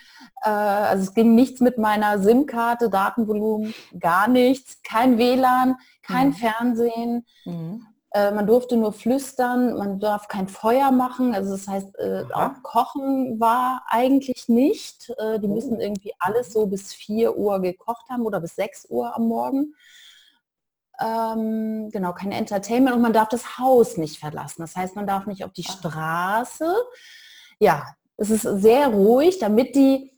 äh, 0.42 0.48
also 0.48 1.02
es 1.04 1.14
ging 1.14 1.34
nichts 1.34 1.60
mit 1.60 1.78
meiner 1.78 2.18
SIM-Karte, 2.20 2.88
Datenvolumen, 2.88 3.74
gar 3.98 4.28
nichts, 4.28 4.80
kein 4.82 5.18
WLAN, 5.18 5.76
kein 6.02 6.28
mhm. 6.28 6.34
Fernsehen. 6.34 7.26
Mhm. 7.44 7.86
Äh, 8.12 8.32
man 8.32 8.46
durfte 8.46 8.76
nur 8.76 8.92
flüstern, 8.92 9.76
man 9.76 10.00
darf 10.00 10.26
kein 10.26 10.48
Feuer 10.48 10.90
machen, 10.90 11.32
also 11.32 11.52
das 11.52 11.68
heißt, 11.68 11.96
äh, 11.98 12.24
auch 12.32 12.60
Kochen 12.64 13.38
war 13.38 13.84
eigentlich 13.88 14.48
nicht. 14.48 15.10
Äh, 15.18 15.38
die 15.38 15.46
oh. 15.46 15.54
müssen 15.54 15.80
irgendwie 15.80 16.12
alles 16.18 16.52
so 16.52 16.66
bis 16.66 16.92
4 16.92 17.36
Uhr 17.36 17.60
gekocht 17.60 18.08
haben 18.10 18.26
oder 18.26 18.40
bis 18.40 18.56
6 18.56 18.86
Uhr 18.90 19.14
am 19.14 19.28
Morgen. 19.28 19.74
Ähm, 21.00 21.90
genau, 21.92 22.12
kein 22.12 22.32
Entertainment 22.32 22.96
und 22.96 23.02
man 23.02 23.12
darf 23.12 23.28
das 23.28 23.58
Haus 23.58 23.96
nicht 23.96 24.18
verlassen. 24.18 24.62
Das 24.62 24.74
heißt, 24.74 24.96
man 24.96 25.06
darf 25.06 25.26
nicht 25.26 25.44
auf 25.44 25.52
die 25.52 25.64
ah. 25.68 25.72
Straße. 25.72 26.74
Ja, 27.60 27.94
es 28.16 28.30
ist 28.30 28.42
sehr 28.42 28.88
ruhig, 28.88 29.38
damit 29.38 29.76
die 29.76 30.12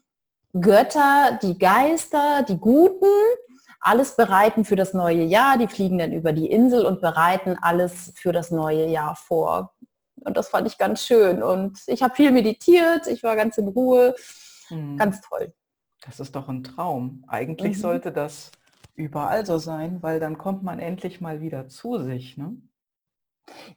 Götter, 0.58 1.38
die 1.42 1.58
Geister, 1.58 2.42
die 2.42 2.58
Guten 2.58 3.06
alles 3.82 4.16
bereiten 4.16 4.64
für 4.64 4.76
das 4.76 4.94
neue 4.94 5.24
Jahr. 5.24 5.58
Die 5.58 5.68
fliegen 5.68 5.98
dann 5.98 6.12
über 6.12 6.32
die 6.32 6.50
Insel 6.50 6.86
und 6.86 7.00
bereiten 7.00 7.58
alles 7.60 8.12
für 8.16 8.32
das 8.32 8.50
neue 8.50 8.86
Jahr 8.86 9.16
vor. 9.16 9.74
Und 10.24 10.36
das 10.36 10.48
fand 10.48 10.66
ich 10.66 10.78
ganz 10.78 11.04
schön. 11.04 11.42
Und 11.42 11.78
ich 11.86 12.02
habe 12.02 12.14
viel 12.14 12.30
meditiert, 12.30 13.06
ich 13.08 13.22
war 13.22 13.36
ganz 13.36 13.58
in 13.58 13.68
Ruhe. 13.68 14.14
Mhm. 14.70 14.96
Ganz 14.96 15.20
toll. 15.20 15.52
Das 16.06 16.20
ist 16.20 16.34
doch 16.34 16.48
ein 16.48 16.64
Traum. 16.64 17.24
Eigentlich 17.28 17.76
mhm. 17.76 17.80
sollte 17.80 18.12
das 18.12 18.50
überall 18.94 19.44
so 19.44 19.58
sein, 19.58 20.02
weil 20.02 20.20
dann 20.20 20.38
kommt 20.38 20.62
man 20.62 20.78
endlich 20.78 21.20
mal 21.20 21.40
wieder 21.40 21.68
zu 21.68 21.98
sich. 21.98 22.36
Ne? 22.36 22.56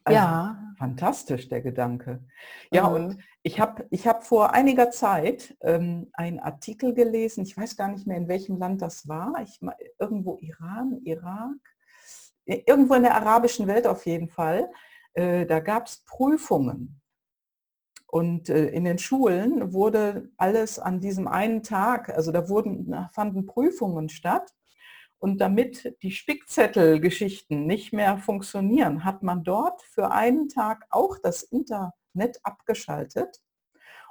Also, 0.04 0.16
ja. 0.16 0.62
Fantastisch, 0.78 1.48
der 1.48 1.62
Gedanke. 1.62 2.24
Ja, 2.72 2.90
mhm. 2.90 2.96
und 2.96 3.18
ich 3.44 3.60
habe 3.60 3.86
ich 3.92 4.08
hab 4.08 4.26
vor 4.26 4.54
einiger 4.54 4.92
Zeit 4.92 5.56
ähm, 5.62 6.10
einen 6.14 6.40
Artikel 6.40 6.94
gelesen, 6.94 7.44
ich 7.44 7.58
weiß 7.58 7.78
gar 7.78 7.88
nicht 7.88 8.06
mehr, 8.06 8.18
in 8.18 8.28
welchem 8.28 8.58
Land 8.58 8.82
das 8.82 9.08
war, 9.08 9.34
ich, 9.42 9.60
irgendwo 10.00 10.38
Iran, 10.40 11.00
Irak, 11.04 11.58
irgendwo 12.46 12.94
in 12.96 13.04
der 13.04 13.16
arabischen 13.16 13.68
Welt 13.68 13.88
auf 13.88 14.06
jeden 14.06 14.30
Fall. 14.30 14.70
Äh, 15.14 15.46
da 15.46 15.60
gab 15.60 15.88
es 15.88 16.04
Prüfungen. 16.06 17.02
Und 18.08 18.50
äh, 18.50 18.68
in 18.68 18.86
den 18.86 18.98
Schulen 18.98 19.74
wurde 19.74 20.30
alles 20.38 20.78
an 20.78 21.00
diesem 21.00 21.28
einen 21.28 21.64
Tag, 21.64 22.10
also 22.10 22.32
da 22.32 22.48
wurden, 22.50 22.96
fanden 23.12 23.46
Prüfungen 23.46 24.10
statt 24.10 24.54
und 25.20 25.40
damit 25.40 25.96
die 26.04 26.12
Spickzettelgeschichten 26.12 27.66
nicht 27.66 27.94
mehr 27.94 28.18
funktionieren, 28.18 29.04
hat 29.04 29.24
man 29.24 29.44
dort 29.44 29.82
für 29.82 30.12
einen 30.12 30.50
Tag 30.50 30.86
auch 30.90 31.18
das 31.18 31.44
Internet 31.44 32.40
abgeschaltet. 32.44 33.42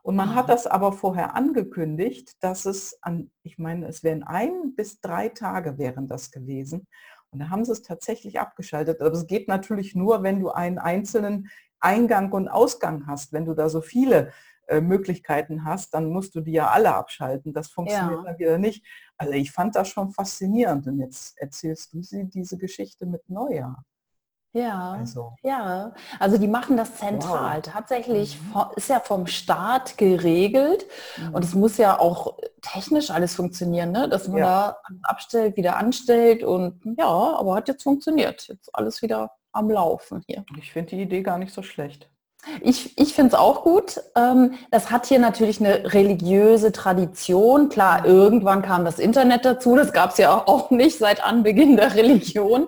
Und 0.03 0.17
man 0.17 0.35
hat 0.35 0.51
das 0.51 0.67
aber 0.67 0.93
vorher 0.93 1.35
angekündigt, 1.35 2.37
dass 2.41 2.67
es 2.67 2.99
an, 3.03 3.31
ich 3.43 3.59
meine, 3.59 3.89
es 3.89 4.03
wären 4.03 4.23
ein 4.23 4.75
bis 4.75 5.01
drei 5.01 5.31
Tage 5.31 5.79
wären 5.79 6.09
das 6.09 6.31
gewesen. 6.31 6.87
Und 7.31 7.41
da 7.41 7.49
haben 7.49 7.65
sie 7.65 7.73
es 7.73 7.83
tatsächlich 7.83 8.39
abgeschaltet. 8.39 9.01
Aber 9.01 9.13
es 9.13 9.27
geht 9.27 9.49
natürlich 9.49 9.95
nur, 9.95 10.23
wenn 10.23 10.41
du 10.41 10.51
einen 10.51 10.79
einzelnen 10.79 11.49
Eingang 11.81 12.33
und 12.33 12.49
Ausgang 12.49 13.07
hast. 13.07 13.33
Wenn 13.33 13.45
du 13.45 13.55
da 13.55 13.69
so 13.69 13.81
viele 13.81 14.33
äh, 14.69 14.81
Möglichkeiten 14.81 15.65
hast, 15.65 15.95
dann 15.95 16.11
musst 16.11 16.35
du 16.35 16.41
die 16.41 16.53
ja 16.53 16.69
alle 16.69 16.95
abschalten. 16.95 17.53
Das 17.53 17.69
funktioniert 17.69 18.19
ja. 18.19 18.23
dann 18.25 18.39
wieder 18.39 18.59
nicht. 18.59 18.85
Also 19.17 19.33
ich 19.33 19.53
fand 19.53 19.75
das 19.77 19.89
schon 19.89 20.11
faszinierend. 20.11 20.87
Und 20.87 21.01
jetzt 21.01 21.39
erzählst 21.39 21.93
du 21.93 22.03
sie 22.03 22.25
diese 22.25 22.59
Geschichte 22.59 23.07
mit 23.07 23.29
Neujahr. 23.29 23.85
Ja, 24.55 24.93
also. 24.93 25.35
ja. 25.43 25.93
Also 26.21 26.39
die 26.39 26.47
machen 26.47 26.77
das 26.77 26.95
zentral. 26.97 27.57
Wow. 27.57 27.73
Tatsächlich 27.73 28.39
mhm. 28.41 28.63
ist 28.77 28.89
ja 28.89 29.01
vom 29.01 29.27
Staat 29.27 29.99
geregelt 29.99 30.87
mhm. 31.17 31.35
und 31.35 31.45
es 31.45 31.55
muss 31.55 31.77
ja 31.77 31.99
auch 31.99 32.39
technisch 32.63 33.11
alles 33.11 33.35
funktionieren, 33.35 33.91
ne? 33.91 34.09
dass 34.09 34.29
man 34.29 34.39
ja. 34.39 34.47
da 34.47 34.77
abstellt, 35.03 35.57
wieder 35.57 35.77
anstellt 35.77 36.45
und 36.45 36.81
ja, 36.97 37.07
aber 37.07 37.57
hat 37.57 37.67
jetzt 37.67 37.83
funktioniert. 37.83 38.47
Jetzt 38.47 38.73
alles 38.73 39.03
wieder 39.03 39.33
am 39.51 39.71
Laufen 39.71 40.23
hier. 40.29 40.45
Ich 40.57 40.73
finde 40.73 40.91
die 40.91 41.03
Idee 41.03 41.23
gar 41.23 41.39
nicht 41.39 41.53
so 41.53 41.63
schlecht. 41.63 42.09
Ich, 42.61 42.99
ich 42.99 43.15
finde 43.15 43.35
es 43.35 43.35
auch 43.35 43.63
gut. 43.63 44.01
Ähm, 44.17 44.55
das 44.71 44.91
hat 44.91 45.07
hier 45.07 45.19
natürlich 45.19 45.61
eine 45.61 45.93
religiöse 45.93 46.73
Tradition. 46.73 47.69
Klar, 47.69 48.05
irgendwann 48.05 48.63
kam 48.63 48.85
das 48.85 48.99
Internet 48.99 49.45
dazu. 49.45 49.77
Das 49.77 49.93
gab 49.93 50.11
es 50.11 50.19
ja 50.19 50.47
auch 50.47 50.71
nicht 50.71 50.99
seit 50.99 51.25
Anbeginn 51.25 51.77
der 51.77 51.95
Religion. 51.95 52.67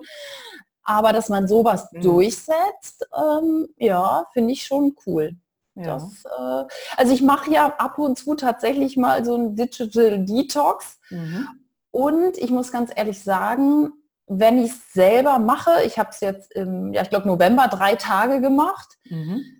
Aber 0.83 1.11
dass 1.11 1.29
man 1.29 1.47
sowas 1.47 1.89
mhm. 1.91 2.01
durchsetzt, 2.01 3.07
ähm, 3.15 3.67
ja, 3.77 4.25
finde 4.33 4.53
ich 4.53 4.65
schon 4.65 4.95
cool. 5.05 5.35
Ja. 5.75 5.95
Das, 5.95 6.23
äh, 6.25 6.65
also 6.95 7.13
ich 7.13 7.21
mache 7.21 7.51
ja 7.51 7.73
ab 7.77 7.99
und 7.99 8.17
zu 8.17 8.35
tatsächlich 8.35 8.97
mal 8.97 9.23
so 9.23 9.35
ein 9.35 9.55
Digital 9.55 10.23
Detox. 10.25 10.99
Mhm. 11.09 11.47
Und 11.91 12.37
ich 12.37 12.49
muss 12.49 12.71
ganz 12.71 12.91
ehrlich 12.95 13.23
sagen, 13.23 13.91
wenn 14.27 14.63
ich 14.63 14.71
es 14.71 14.93
selber 14.93 15.39
mache, 15.39 15.83
ich 15.85 15.97
habe 15.97 16.09
es 16.11 16.19
jetzt 16.19 16.53
im, 16.53 16.93
ja, 16.93 17.01
ich 17.01 17.09
glaube 17.09 17.27
November 17.27 17.67
drei 17.67 17.95
Tage 17.95 18.41
gemacht, 18.41 18.97
mhm. 19.05 19.56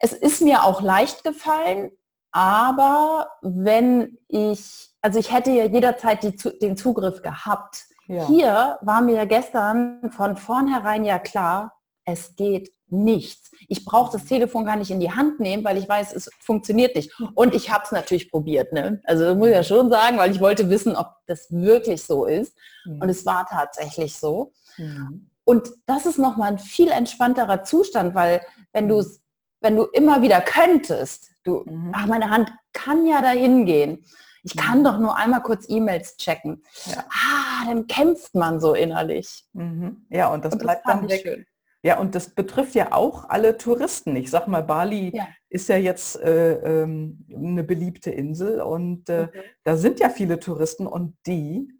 Es 0.00 0.12
ist 0.12 0.42
mir 0.42 0.64
auch 0.64 0.82
leicht 0.82 1.24
gefallen, 1.24 1.92
aber 2.32 3.28
wenn 3.42 4.18
ich, 4.28 4.90
also 5.00 5.18
ich 5.18 5.32
hätte 5.32 5.50
ja 5.50 5.66
jederzeit 5.66 6.22
die, 6.22 6.36
den 6.58 6.76
Zugriff 6.76 7.22
gehabt. 7.22 7.84
Ja. 8.06 8.26
Hier 8.26 8.78
war 8.82 9.02
mir 9.02 9.26
gestern 9.26 10.10
von 10.10 10.36
vornherein 10.36 11.04
ja 11.04 11.18
klar, 11.18 11.74
es 12.04 12.34
geht 12.34 12.72
nichts. 12.88 13.52
Ich 13.68 13.84
brauche 13.84 14.12
das 14.12 14.26
Telefon 14.26 14.64
gar 14.64 14.76
nicht 14.76 14.90
in 14.90 15.00
die 15.00 15.12
Hand 15.12 15.38
nehmen, 15.38 15.64
weil 15.64 15.76
ich 15.76 15.88
weiß, 15.88 16.12
es 16.14 16.28
funktioniert 16.40 16.96
nicht. 16.96 17.12
Und 17.34 17.54
ich 17.54 17.70
habe 17.70 17.84
es 17.84 17.92
natürlich 17.92 18.30
probiert. 18.30 18.72
Ne? 18.72 19.00
Also 19.04 19.34
muss 19.36 19.48
ich 19.48 19.54
ja 19.54 19.62
schon 19.62 19.90
sagen, 19.90 20.18
weil 20.18 20.32
ich 20.32 20.40
wollte 20.40 20.68
wissen, 20.70 20.96
ob 20.96 21.14
das 21.26 21.46
wirklich 21.50 22.02
so 22.02 22.24
ist. 22.24 22.56
Mhm. 22.84 23.02
Und 23.02 23.08
es 23.08 23.24
war 23.26 23.46
tatsächlich 23.46 24.16
so. 24.16 24.52
Mhm. 24.76 25.30
Und 25.44 25.68
das 25.86 26.06
ist 26.06 26.18
nochmal 26.18 26.52
ein 26.52 26.58
viel 26.58 26.90
entspannterer 26.90 27.62
Zustand, 27.64 28.14
weil 28.14 28.40
wenn 28.72 28.88
du 28.88 28.98
es 28.98 29.19
wenn 29.60 29.76
du 29.76 29.84
immer 29.84 30.22
wieder 30.22 30.40
könntest, 30.40 31.30
du, 31.44 31.64
mhm. 31.66 31.92
ach, 31.94 32.06
meine 32.06 32.30
Hand 32.30 32.52
kann 32.72 33.06
ja 33.06 33.20
dahin 33.22 33.66
gehen. 33.66 34.04
Ich 34.42 34.56
kann 34.56 34.80
mhm. 34.80 34.84
doch 34.84 34.98
nur 34.98 35.16
einmal 35.16 35.42
kurz 35.42 35.66
E-Mails 35.68 36.16
checken. 36.16 36.62
Ja. 36.86 37.04
Ah, 37.10 37.66
dann 37.66 37.86
kämpft 37.86 38.34
man 38.34 38.60
so 38.60 38.74
innerlich. 38.74 39.44
Mhm. 39.52 40.06
Ja, 40.08 40.28
und 40.28 40.44
das 40.44 40.54
und 40.54 40.62
bleibt 40.62 40.86
das 40.86 40.94
dann 40.94 41.08
weg. 41.08 41.22
Schön. 41.22 41.46
Ja, 41.82 41.98
und 41.98 42.14
das 42.14 42.30
betrifft 42.34 42.74
ja 42.74 42.92
auch 42.92 43.28
alle 43.30 43.56
Touristen. 43.56 44.14
Ich 44.16 44.30
sag 44.30 44.48
mal, 44.48 44.62
Bali 44.62 45.16
ja. 45.16 45.28
ist 45.48 45.68
ja 45.70 45.76
jetzt 45.76 46.20
äh, 46.20 46.82
ähm, 46.82 47.24
eine 47.34 47.64
beliebte 47.64 48.10
Insel 48.10 48.60
und 48.60 49.08
äh, 49.08 49.24
mhm. 49.24 49.40
da 49.64 49.76
sind 49.76 49.98
ja 49.98 50.10
viele 50.10 50.38
Touristen 50.38 50.86
und 50.86 51.16
die 51.26 51.72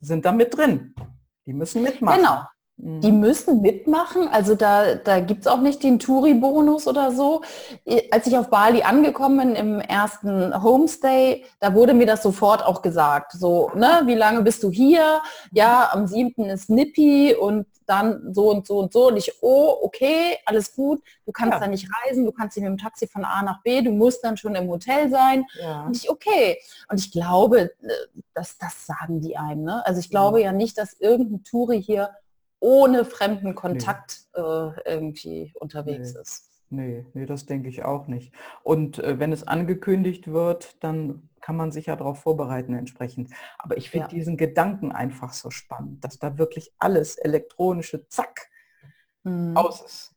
sind 0.00 0.26
da 0.26 0.32
mit 0.32 0.54
drin. 0.56 0.94
Die 1.46 1.54
müssen 1.54 1.82
mitmachen. 1.82 2.18
Genau. 2.18 2.42
Die 2.76 3.12
mhm. 3.12 3.20
müssen 3.20 3.62
mitmachen, 3.62 4.26
also 4.28 4.56
da, 4.56 4.96
da 4.96 5.20
gibt 5.20 5.42
es 5.42 5.46
auch 5.46 5.60
nicht 5.60 5.82
den 5.84 6.00
Touri-Bonus 6.00 6.88
oder 6.88 7.12
so. 7.12 7.42
Als 8.10 8.26
ich 8.26 8.36
auf 8.36 8.50
Bali 8.50 8.82
angekommen 8.82 9.38
bin 9.38 9.54
im 9.54 9.80
ersten 9.80 10.60
Homestay, 10.60 11.44
da 11.60 11.72
wurde 11.72 11.94
mir 11.94 12.06
das 12.06 12.22
sofort 12.22 12.64
auch 12.64 12.82
gesagt. 12.82 13.32
So, 13.32 13.70
ne, 13.76 14.02
wie 14.06 14.16
lange 14.16 14.42
bist 14.42 14.64
du 14.64 14.70
hier? 14.70 15.20
Ja, 15.52 15.90
am 15.92 16.08
7. 16.08 16.46
ist 16.46 16.68
Nippi 16.68 17.34
und 17.34 17.66
dann 17.86 18.34
so 18.34 18.50
und 18.50 18.66
so 18.66 18.78
und 18.78 18.92
so. 18.92 19.08
Und 19.08 19.18
ich, 19.18 19.32
oh, 19.40 19.76
okay, 19.82 20.38
alles 20.44 20.74
gut, 20.74 21.02
du 21.26 21.32
kannst 21.32 21.54
ja. 21.54 21.60
da 21.60 21.66
nicht 21.68 21.88
reisen, 22.02 22.24
du 22.24 22.32
kannst 22.32 22.56
nicht 22.56 22.68
mit 22.68 22.78
dem 22.78 22.82
Taxi 22.82 23.06
von 23.06 23.24
A 23.24 23.42
nach 23.42 23.62
B, 23.62 23.82
du 23.82 23.92
musst 23.92 24.24
dann 24.24 24.36
schon 24.36 24.54
im 24.56 24.68
Hotel 24.68 25.10
sein. 25.10 25.44
Ja. 25.60 25.86
Und 25.86 25.96
ich, 25.96 26.10
okay. 26.10 26.58
Und 26.88 26.98
ich 26.98 27.12
glaube, 27.12 27.60
äh, 27.60 27.70
dass 28.34 28.58
das 28.58 28.86
sagen 28.86 29.20
die 29.20 29.36
einem. 29.36 29.62
Ne? 29.64 29.86
Also 29.86 30.00
ich 30.00 30.10
glaube 30.10 30.40
ja, 30.40 30.46
ja 30.46 30.52
nicht, 30.52 30.76
dass 30.76 30.94
irgendein 30.94 31.44
Touri 31.44 31.82
hier 31.82 32.10
ohne 32.64 33.04
fremden 33.04 33.54
Kontakt 33.54 34.26
nee. 34.34 34.42
äh, 34.42 34.72
irgendwie 34.86 35.52
unterwegs 35.60 36.14
nee. 36.14 36.20
ist. 36.20 36.50
Nee, 36.70 37.06
nee, 37.12 37.26
das 37.26 37.44
denke 37.44 37.68
ich 37.68 37.84
auch 37.84 38.06
nicht. 38.06 38.32
Und 38.62 38.98
äh, 38.98 39.18
wenn 39.18 39.32
es 39.32 39.46
angekündigt 39.46 40.28
wird, 40.28 40.82
dann 40.82 41.28
kann 41.42 41.56
man 41.56 41.72
sich 41.72 41.86
ja 41.86 41.96
darauf 41.96 42.20
vorbereiten 42.20 42.74
entsprechend. 42.74 43.30
Aber 43.58 43.76
ich 43.76 43.90
finde 43.90 44.06
ja. 44.06 44.08
diesen 44.08 44.38
Gedanken 44.38 44.92
einfach 44.92 45.34
so 45.34 45.50
spannend, 45.50 46.02
dass 46.02 46.18
da 46.18 46.38
wirklich 46.38 46.72
alles 46.78 47.16
elektronische 47.16 48.08
Zack 48.08 48.48
mhm. 49.24 49.54
aus 49.54 49.82
ist. 49.82 50.14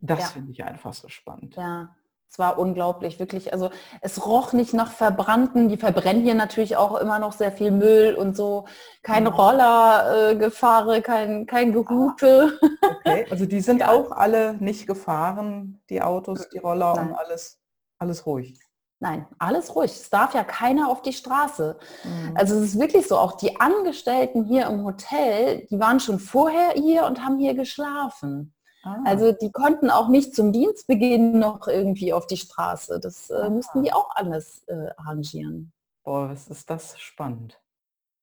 Das 0.00 0.20
ja. 0.20 0.26
finde 0.28 0.52
ich 0.52 0.64
einfach 0.64 0.94
so 0.94 1.08
spannend. 1.08 1.54
Ja. 1.56 1.94
Es 2.30 2.38
war 2.38 2.58
unglaublich, 2.58 3.18
wirklich. 3.18 3.52
Also 3.52 3.70
es 4.02 4.24
roch 4.24 4.52
nicht 4.52 4.72
nach 4.72 4.92
Verbrannten. 4.92 5.68
Die 5.68 5.76
verbrennen 5.76 6.22
hier 6.22 6.36
natürlich 6.36 6.76
auch 6.76 6.94
immer 6.96 7.18
noch 7.18 7.32
sehr 7.32 7.50
viel 7.50 7.72
Müll 7.72 8.14
und 8.14 8.36
so. 8.36 8.66
Kein 9.02 9.24
mhm. 9.24 9.30
Rollergefahre, 9.30 10.98
äh, 10.98 11.02
kein, 11.02 11.46
kein 11.46 11.72
Gehupe. 11.72 12.52
Okay, 13.00 13.26
also 13.30 13.46
die 13.46 13.60
sind 13.60 13.80
ja. 13.80 13.90
auch 13.90 14.12
alle 14.12 14.54
nicht 14.54 14.86
gefahren, 14.86 15.82
die 15.90 16.02
Autos, 16.02 16.48
die 16.50 16.58
Roller 16.58 16.94
Nein. 16.94 17.08
und 17.08 17.14
alles, 17.16 17.58
alles 17.98 18.24
ruhig. 18.26 18.60
Nein, 19.00 19.26
alles 19.38 19.74
ruhig. 19.74 19.90
Es 19.90 20.10
darf 20.10 20.34
ja 20.34 20.44
keiner 20.44 20.88
auf 20.88 21.02
die 21.02 21.14
Straße. 21.14 21.78
Mhm. 22.04 22.36
Also 22.36 22.54
es 22.56 22.74
ist 22.74 22.78
wirklich 22.78 23.08
so, 23.08 23.18
auch 23.18 23.32
die 23.38 23.58
Angestellten 23.58 24.44
hier 24.44 24.66
im 24.66 24.84
Hotel, 24.84 25.66
die 25.68 25.80
waren 25.80 25.98
schon 25.98 26.20
vorher 26.20 26.74
hier 26.74 27.06
und 27.06 27.24
haben 27.24 27.38
hier 27.38 27.54
geschlafen. 27.54 28.54
Ah. 28.82 28.96
Also 29.04 29.32
die 29.32 29.52
konnten 29.52 29.90
auch 29.90 30.08
nicht 30.08 30.34
zum 30.34 30.52
Dienstbeginn 30.52 31.38
noch 31.38 31.68
irgendwie 31.68 32.12
auf 32.12 32.26
die 32.26 32.36
Straße. 32.36 33.00
Das 33.00 33.30
äh, 33.30 33.34
ah. 33.34 33.50
mussten 33.50 33.82
die 33.82 33.92
auch 33.92 34.10
alles 34.14 34.64
äh, 34.68 34.88
arrangieren. 34.96 35.72
Boah, 36.04 36.30
was 36.30 36.48
ist 36.48 36.70
das 36.70 36.98
spannend. 36.98 37.60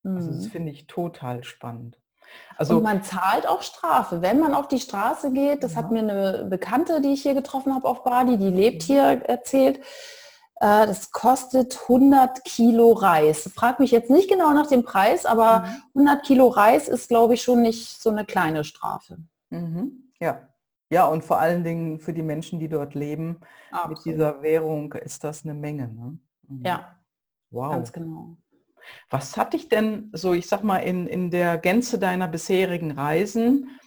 Mhm. 0.03 0.17
Also 0.17 0.31
das 0.31 0.45
mhm. 0.45 0.49
finde 0.49 0.71
ich 0.71 0.87
total 0.87 1.43
spannend. 1.43 1.97
Also, 2.57 2.77
und 2.77 2.83
man 2.83 3.03
zahlt 3.03 3.47
auch 3.47 3.61
Strafe, 3.61 4.21
wenn 4.21 4.39
man 4.39 4.53
auf 4.53 4.67
die 4.67 4.79
Straße 4.79 5.31
geht. 5.31 5.63
Das 5.63 5.73
ja. 5.73 5.77
hat 5.79 5.91
mir 5.91 5.99
eine 5.99 6.45
Bekannte, 6.49 7.01
die 7.01 7.13
ich 7.13 7.21
hier 7.21 7.35
getroffen 7.35 7.73
habe 7.73 7.87
auf 7.87 8.03
Bali, 8.03 8.37
die 8.37 8.49
lebt 8.49 8.83
hier, 8.83 9.03
erzählt. 9.03 9.77
Äh, 10.59 10.87
das 10.87 11.11
kostet 11.11 11.79
100 11.83 12.43
Kilo 12.43 12.91
Reis. 12.93 13.49
Frag 13.55 13.79
mich 13.79 13.91
jetzt 13.91 14.09
nicht 14.09 14.29
genau 14.29 14.51
nach 14.53 14.67
dem 14.67 14.83
Preis, 14.83 15.25
aber 15.25 15.59
mhm. 15.93 16.01
100 16.07 16.25
Kilo 16.25 16.47
Reis 16.47 16.87
ist, 16.87 17.09
glaube 17.09 17.35
ich, 17.35 17.43
schon 17.43 17.61
nicht 17.61 18.01
so 18.01 18.09
eine 18.09 18.25
kleine 18.25 18.63
Strafe. 18.63 19.17
Mhm. 19.49 20.06
Ja. 20.19 20.47
Ja, 20.89 21.05
und 21.07 21.23
vor 21.23 21.39
allen 21.39 21.65
Dingen 21.65 21.99
für 21.99 22.13
die 22.13 22.21
Menschen, 22.21 22.59
die 22.59 22.69
dort 22.69 22.95
leben, 22.95 23.41
Absolut. 23.71 23.97
mit 23.97 24.05
dieser 24.05 24.41
Währung 24.41 24.93
ist 24.93 25.23
das 25.23 25.43
eine 25.43 25.53
Menge. 25.53 25.89
Ne? 25.89 26.17
Mhm. 26.47 26.65
Ja, 26.65 26.97
wow. 27.49 27.71
ganz 27.71 27.91
genau. 27.91 28.37
Was 29.09 29.35
hat 29.35 29.53
dich 29.53 29.67
denn 29.67 30.09
so, 30.13 30.33
ich 30.33 30.47
sag 30.47 30.63
mal, 30.63 30.77
in, 30.77 31.07
in 31.07 31.29
der 31.29 31.57
Gänze 31.57 31.99
deiner 31.99 32.29
bisherigen 32.29 32.91
Reisen, 32.91 33.77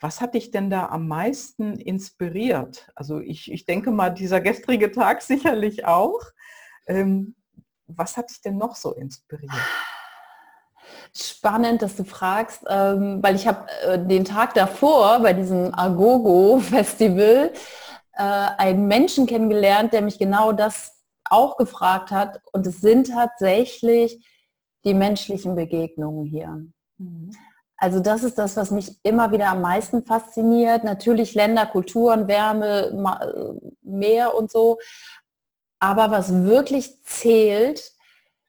was 0.00 0.20
hat 0.20 0.34
dich 0.34 0.50
denn 0.50 0.68
da 0.68 0.86
am 0.86 1.06
meisten 1.06 1.76
inspiriert? 1.76 2.90
Also 2.96 3.20
ich, 3.20 3.50
ich 3.50 3.64
denke 3.64 3.92
mal, 3.92 4.10
dieser 4.10 4.40
gestrige 4.40 4.90
Tag 4.90 5.22
sicherlich 5.22 5.84
auch. 5.84 6.20
Ähm, 6.86 7.36
was 7.86 8.16
hat 8.16 8.30
dich 8.30 8.40
denn 8.40 8.56
noch 8.56 8.74
so 8.74 8.92
inspiriert? 8.94 9.52
Spannend, 11.18 11.80
dass 11.80 11.96
du 11.96 12.04
fragst, 12.04 12.62
ähm, 12.68 13.22
weil 13.22 13.36
ich 13.36 13.46
habe 13.46 13.66
äh, 13.82 13.98
den 13.98 14.26
Tag 14.26 14.52
davor 14.52 15.20
bei 15.20 15.32
diesem 15.32 15.74
Agogo-Festival 15.74 17.52
äh, 18.12 18.22
einen 18.22 18.86
Menschen 18.86 19.26
kennengelernt, 19.26 19.94
der 19.94 20.02
mich 20.02 20.18
genau 20.18 20.52
das 20.52 20.92
auch 21.24 21.56
gefragt 21.56 22.10
hat. 22.10 22.40
Und 22.52 22.66
es 22.66 22.82
sind 22.82 23.08
tatsächlich 23.10 24.26
die 24.84 24.92
menschlichen 24.92 25.54
Begegnungen 25.54 26.26
hier. 26.26 26.66
Mhm. 26.98 27.30
Also 27.78 28.00
das 28.00 28.22
ist 28.22 28.38
das, 28.38 28.56
was 28.56 28.70
mich 28.70 28.98
immer 29.02 29.32
wieder 29.32 29.48
am 29.48 29.60
meisten 29.60 30.04
fasziniert. 30.04 30.84
Natürlich 30.84 31.34
Länder, 31.34 31.66
Kulturen, 31.66 32.28
Wärme, 32.28 33.18
Meer 33.82 34.34
und 34.34 34.50
so. 34.50 34.78
Aber 35.78 36.10
was 36.10 36.44
wirklich 36.44 37.02
zählt, 37.04 37.92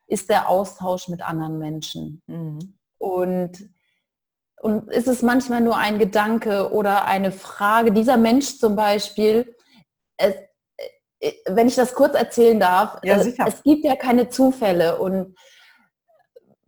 ist 0.08 0.30
der 0.30 0.50
Austausch 0.50 1.08
mit 1.10 1.22
anderen 1.22 1.60
Menschen. 1.60 2.22
Mhm. 2.28 2.78
Und, 2.98 3.70
und 4.62 4.91
ist 4.91 5.08
es 5.08 5.22
manchmal 5.22 5.62
nur 5.62 5.78
ein 5.78 6.00
Gedanke 6.00 6.72
oder 6.72 7.06
eine 7.06 7.32
Frage. 7.32 7.91
Dieser 7.91 8.17
Mensch 8.17 8.58
zum 8.58 8.76
Beispiel, 8.76 9.56
es, 10.17 10.34
äh, 11.20 11.34
wenn 11.48 11.67
ich 11.67 11.76
das 11.76 11.93
kurz 11.93 12.15
erzählen 12.15 12.60
darf, 12.60 13.00
ja, 13.04 13.17
äh, 13.17 13.34
es 13.46 13.63
gibt 13.63 13.86
ja 13.86 13.96
keine 13.96 14.30
Zufälle 14.30 15.00
und 15.00 15.36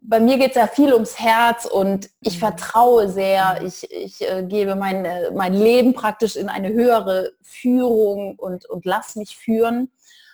bei 0.02 0.20
mir 0.20 0.38
geht 0.38 0.52
es 0.52 0.56
ja 0.56 0.68
viel 0.68 0.94
ums 0.94 1.20
Herz 1.20 1.66
und 1.66 2.10
ich 2.22 2.36
mhm. 2.36 2.40
vertraue 2.40 3.10
sehr. 3.10 3.60
Mhm. 3.60 3.68
Ich, 3.68 3.92
ich 3.92 4.30
äh, 4.30 4.44
gebe 4.44 4.76
mein, 4.76 5.08
mein 5.36 5.54
Leben 5.54 5.94
praktisch 5.94 6.36
in 6.36 6.50
eine 6.50 6.70
höhere 6.70 7.34
Führung 7.42 8.36
und, 8.38 8.66
und 8.66 8.86
lass 8.86 9.16
mich 9.16 9.38
führen. 9.38 9.92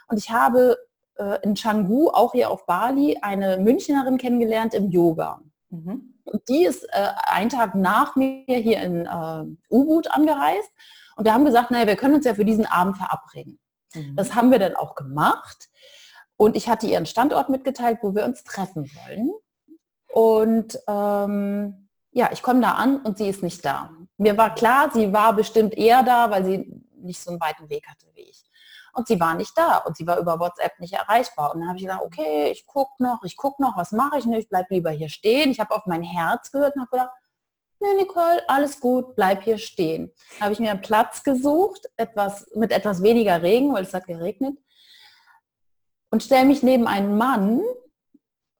Und 0.07 0.17
ich 0.17 0.29
habe 0.29 0.77
äh, 1.17 1.41
in 1.43 1.53
Canggu, 1.53 2.09
auch 2.09 2.33
hier 2.33 2.49
auf 2.49 2.65
Bali, 2.65 3.17
eine 3.21 3.57
Münchnerin 3.57 4.17
kennengelernt 4.17 4.73
im 4.73 4.89
Yoga. 4.89 5.41
Mhm. 5.69 6.15
Und 6.25 6.49
die 6.49 6.65
ist 6.65 6.83
äh, 6.91 7.09
einen 7.27 7.49
Tag 7.49 7.75
nach 7.75 8.15
mir 8.15 8.43
hier 8.47 8.81
in 8.81 9.05
äh, 9.05 9.73
U-Boot 9.73 10.11
angereist. 10.11 10.69
Und 11.15 11.25
wir 11.25 11.33
haben 11.33 11.45
gesagt, 11.45 11.71
naja, 11.71 11.87
wir 11.87 11.95
können 11.95 12.15
uns 12.15 12.25
ja 12.25 12.33
für 12.33 12.45
diesen 12.45 12.65
Abend 12.65 12.97
verabreden. 12.97 13.59
Mhm. 13.93 14.15
Das 14.15 14.35
haben 14.35 14.51
wir 14.51 14.59
dann 14.59 14.75
auch 14.75 14.95
gemacht. 14.95 15.69
Und 16.37 16.55
ich 16.55 16.67
hatte 16.67 16.87
ihren 16.87 17.05
Standort 17.05 17.49
mitgeteilt, 17.49 17.99
wo 18.01 18.13
wir 18.15 18.25
uns 18.25 18.43
treffen 18.43 18.89
wollen. 19.05 19.31
Und 20.11 20.79
ähm, 20.87 21.89
ja, 22.11 22.29
ich 22.31 22.41
komme 22.41 22.61
da 22.61 22.71
an 22.71 22.97
und 23.01 23.17
sie 23.17 23.29
ist 23.29 23.43
nicht 23.43 23.63
da. 23.63 23.91
Mir 24.17 24.37
war 24.37 24.55
klar, 24.55 24.89
sie 24.93 25.13
war 25.13 25.33
bestimmt 25.33 25.77
eher 25.77 26.03
da, 26.03 26.31
weil 26.31 26.45
sie 26.45 26.81
nicht 26.97 27.21
so 27.21 27.31
einen 27.31 27.41
weiten 27.41 27.69
Weg 27.69 27.87
hatte 27.87 28.04
und 28.95 29.07
sie 29.07 29.19
war 29.19 29.35
nicht 29.35 29.57
da 29.57 29.79
und 29.79 29.97
sie 29.97 30.07
war 30.07 30.17
über 30.17 30.39
WhatsApp 30.39 30.79
nicht 30.79 30.93
erreichbar. 30.93 31.53
Und 31.53 31.59
dann 31.59 31.69
habe 31.69 31.77
ich 31.77 31.83
gedacht, 31.83 32.01
okay, 32.01 32.49
ich 32.51 32.65
gucke 32.65 33.03
noch, 33.03 33.23
ich 33.23 33.35
gucke 33.35 33.61
noch, 33.61 33.77
was 33.77 33.91
mache 33.91 34.17
ich 34.17 34.25
nicht, 34.25 34.39
ich 34.39 34.49
bleibe 34.49 34.73
lieber 34.73 34.89
hier 34.89 35.09
stehen. 35.09 35.51
Ich 35.51 35.59
habe 35.59 35.75
auf 35.75 35.85
mein 35.85 36.01
Herz 36.01 36.51
gehört 36.51 36.75
und 36.75 36.81
habe 36.81 36.91
gedacht, 36.91 37.11
nee, 37.79 37.93
Nicole, 37.95 38.41
alles 38.47 38.79
gut, 38.79 39.15
bleib 39.15 39.43
hier 39.43 39.57
stehen. 39.57 40.11
Da 40.39 40.45
habe 40.45 40.53
ich 40.53 40.59
mir 40.59 40.71
einen 40.71 40.81
Platz 40.81 41.23
gesucht, 41.23 41.89
etwas, 41.97 42.47
mit 42.55 42.71
etwas 42.71 43.03
weniger 43.03 43.41
Regen, 43.41 43.73
weil 43.73 43.83
es 43.83 43.93
hat 43.93 44.07
geregnet, 44.07 44.57
und 46.09 46.23
stelle 46.23 46.45
mich 46.45 46.63
neben 46.63 46.87
einen 46.87 47.17
Mann 47.17 47.61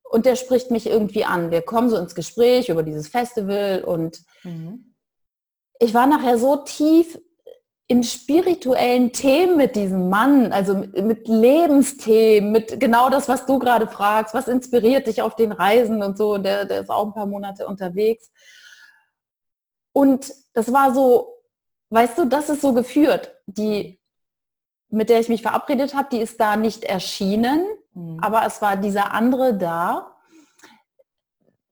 und 0.03 0.25
der 0.25 0.35
spricht 0.35 0.71
mich 0.71 0.87
irgendwie 0.87 1.23
an. 1.23 1.51
Wir 1.51 1.61
kommen 1.61 1.89
so 1.89 1.95
ins 1.95 2.13
Gespräch 2.13 2.67
über 2.67 2.83
dieses 2.83 3.07
Festival 3.07 3.85
und 3.85 4.21
mhm. 4.43 4.93
ich 5.79 5.93
war 5.93 6.05
nachher 6.05 6.37
so 6.37 6.57
tief 6.57 7.17
in 7.87 8.03
spirituellen 8.03 9.11
Themen 9.11 9.57
mit 9.57 9.75
diesem 9.75 10.09
Mann, 10.09 10.51
also 10.51 10.73
mit 10.73 11.27
Lebensthemen, 11.27 12.51
mit 12.51 12.79
genau 12.79 13.09
das, 13.09 13.29
was 13.29 13.45
du 13.45 13.59
gerade 13.59 13.87
fragst, 13.87 14.33
was 14.33 14.47
inspiriert 14.47 15.05
dich 15.05 15.21
auf 15.21 15.35
den 15.35 15.51
Reisen 15.51 16.01
und 16.01 16.17
so, 16.17 16.37
der, 16.37 16.65
der 16.65 16.81
ist 16.81 16.89
auch 16.89 17.05
ein 17.05 17.13
paar 17.13 17.27
Monate 17.27 17.67
unterwegs. 17.67 18.31
Und 19.93 20.33
das 20.53 20.73
war 20.73 20.95
so, 20.95 21.35
weißt 21.89 22.17
du, 22.17 22.25
das 22.25 22.49
ist 22.49 22.61
so 22.61 22.73
geführt. 22.73 23.35
Die, 23.45 23.99
mit 24.89 25.09
der 25.09 25.19
ich 25.19 25.29
mich 25.29 25.43
verabredet 25.43 25.93
habe, 25.93 26.09
die 26.11 26.19
ist 26.19 26.39
da 26.39 26.55
nicht 26.55 26.83
erschienen, 26.83 27.63
mhm. 27.93 28.19
aber 28.19 28.45
es 28.47 28.63
war 28.63 28.77
dieser 28.77 29.13
andere 29.13 29.55
da, 29.55 30.15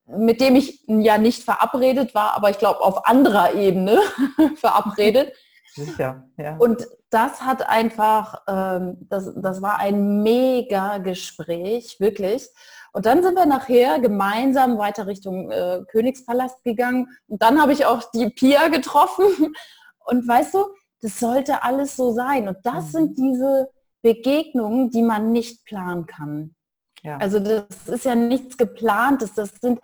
mit 0.06 0.42
dem 0.42 0.56
ich 0.56 0.84
ja 0.88 1.18
nicht 1.18 1.44
verabredet 1.44 2.14
war, 2.14 2.36
aber 2.36 2.52
ich 2.52 2.60
glaube 2.60 2.82
auf 2.82 3.08
anderer 3.08 3.56
Ebene 3.56 4.00
verabredet. 4.58 5.34
Sicher, 5.76 6.30
ja. 6.38 6.56
Und 6.58 6.88
das 7.10 7.42
hat 7.42 7.68
einfach, 7.68 8.44
ähm, 8.48 8.98
das, 9.10 9.32
das 9.36 9.62
war 9.62 9.80
ein 9.80 10.22
mega 10.22 11.00
Gespräch, 11.00 12.00
wirklich. 12.00 12.48
Und 12.92 13.08
dann 13.08 13.24
sind 13.24 13.36
wir 13.36 13.48
nachher 13.48 14.00
gemeinsam 14.00 14.78
weiter 14.78 15.08
Richtung 15.08 15.50
äh, 15.50 15.82
Königspalast 15.92 16.64
gegangen. 16.64 17.08
Und 17.28 17.42
dann 17.42 17.60
habe 17.60 17.74
ich 17.74 17.86
auch 17.86 18.04
die 18.12 18.30
Pia 18.30 18.68
getroffen. 18.68 19.26
Und 20.06 20.28
weißt 20.28 20.54
du, 20.54 20.66
das 21.02 21.20
sollte 21.20 21.64
alles 21.64 21.96
so 21.96 22.12
sein. 22.12 22.48
Und 22.48 22.58
das 22.64 22.86
mhm. 22.86 22.92
sind 22.92 23.18
diese 23.18 23.70
Begegnungen, 24.04 24.92
die 24.92 25.02
man 25.02 25.32
nicht 25.32 25.66
planen 25.66 26.06
kann. 26.06 26.56
Ja. 27.02 27.18
Also 27.18 27.40
das 27.40 27.66
ist 27.88 28.06
ja 28.06 28.14
nichts 28.14 28.58
geplantes. 28.58 29.34
Das 29.34 29.50
sind 29.60 29.80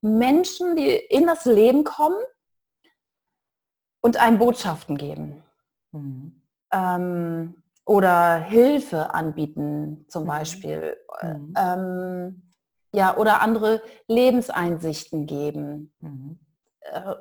Menschen, 0.00 0.76
die 0.76 0.88
in 0.88 1.26
das 1.26 1.44
Leben 1.44 1.84
kommen 1.84 2.16
und 4.06 4.18
einem 4.18 4.38
Botschaften 4.38 4.96
geben. 4.96 5.42
Mhm. 5.90 6.40
Ähm, 6.72 7.54
oder 7.84 8.36
Hilfe 8.36 9.12
anbieten 9.12 10.06
zum 10.08 10.22
mhm. 10.22 10.28
Beispiel. 10.28 10.96
Mhm. 11.22 11.54
Ähm, 11.58 12.42
ja, 12.92 13.16
oder 13.16 13.40
andere 13.40 13.82
Lebenseinsichten 14.06 15.26
geben. 15.26 15.92
Mhm. 15.98 16.38
Äh, 16.82 17.14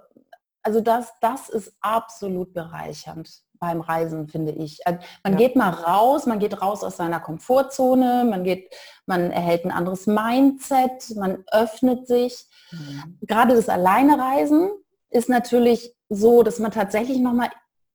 also 0.61 0.79
das, 0.79 1.11
das 1.21 1.49
ist 1.49 1.73
absolut 1.81 2.53
bereichernd 2.53 3.31
beim 3.59 3.81
Reisen, 3.81 4.27
finde 4.27 4.51
ich. 4.51 4.85
Also 4.85 4.99
man 5.23 5.33
ja. 5.33 5.39
geht 5.39 5.55
mal 5.55 5.71
raus, 5.71 6.27
man 6.27 6.37
geht 6.37 6.61
raus 6.61 6.83
aus 6.83 6.97
seiner 6.97 7.19
Komfortzone, 7.19 8.27
man 8.29 8.43
geht, 8.43 8.71
man 9.07 9.31
erhält 9.31 9.65
ein 9.65 9.71
anderes 9.71 10.05
Mindset, 10.05 11.15
man 11.15 11.45
öffnet 11.51 12.07
sich. 12.07 12.45
Mhm. 12.71 13.17
Gerade 13.21 13.55
das 13.55 13.69
Alleinereisen 13.69 14.69
ist 15.09 15.29
natürlich 15.29 15.94
so, 16.09 16.43
dass 16.43 16.59
man 16.59 16.71
tatsächlich 16.71 17.19
nochmal 17.19 17.49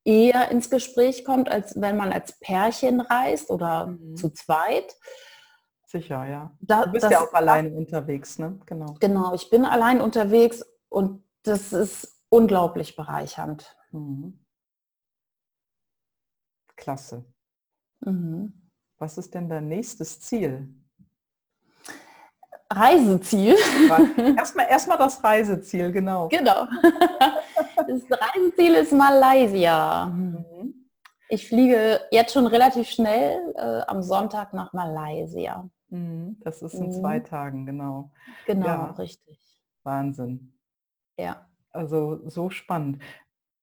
eher 0.04 0.50
ins 0.50 0.70
Gespräch 0.70 1.24
kommt, 1.24 1.50
als 1.50 1.80
wenn 1.80 1.96
man 1.96 2.12
als 2.12 2.38
Pärchen 2.40 3.00
reist 3.00 3.50
oder 3.50 3.88
mhm. 3.88 4.16
zu 4.16 4.30
zweit. 4.30 4.96
Sicher, 5.86 6.24
ja. 6.26 6.56
Da, 6.60 6.86
du 6.86 6.92
bist 6.92 7.04
das, 7.04 7.12
ja 7.12 7.20
auch 7.20 7.32
alleine 7.32 7.70
unterwegs, 7.70 8.38
ne? 8.38 8.58
Genau. 8.66 8.94
Genau, 9.00 9.34
ich 9.34 9.50
bin 9.50 9.64
allein 9.64 10.00
unterwegs 10.00 10.64
und 10.88 11.24
das 11.42 11.72
ist 11.72 12.22
unglaublich 12.28 12.96
bereichernd. 12.96 13.76
Mhm. 13.90 14.38
Klasse. 16.76 17.24
Mhm. 18.00 18.70
Was 18.98 19.18
ist 19.18 19.34
denn 19.34 19.48
dein 19.48 19.68
nächstes 19.68 20.20
Ziel? 20.20 20.74
Reiseziel. 22.72 23.56
Erstmal 24.36 24.66
erst 24.68 24.88
das 24.88 25.24
Reiseziel, 25.24 25.92
genau. 25.92 26.28
Genau. 26.28 26.66
Das 27.76 28.02
Reiseziel 28.20 28.74
ist 28.74 28.92
Malaysia. 28.92 30.06
Mhm. 30.06 30.74
Ich 31.28 31.48
fliege 31.48 32.00
jetzt 32.10 32.32
schon 32.34 32.46
relativ 32.46 32.88
schnell 32.88 33.54
äh, 33.56 33.80
am 33.86 34.02
Sonntag 34.02 34.52
nach 34.52 34.72
Malaysia. 34.72 35.68
Mhm. 35.88 36.36
Das 36.40 36.62
ist 36.62 36.74
in 36.74 36.86
mhm. 36.86 36.92
zwei 36.92 37.20
Tagen, 37.20 37.66
genau. 37.66 38.10
Genau, 38.46 38.66
ja. 38.66 38.84
richtig. 38.98 39.38
Wahnsinn. 39.82 40.52
Ja. 41.18 41.46
Also 41.72 42.28
so 42.28 42.50
spannend. 42.50 43.02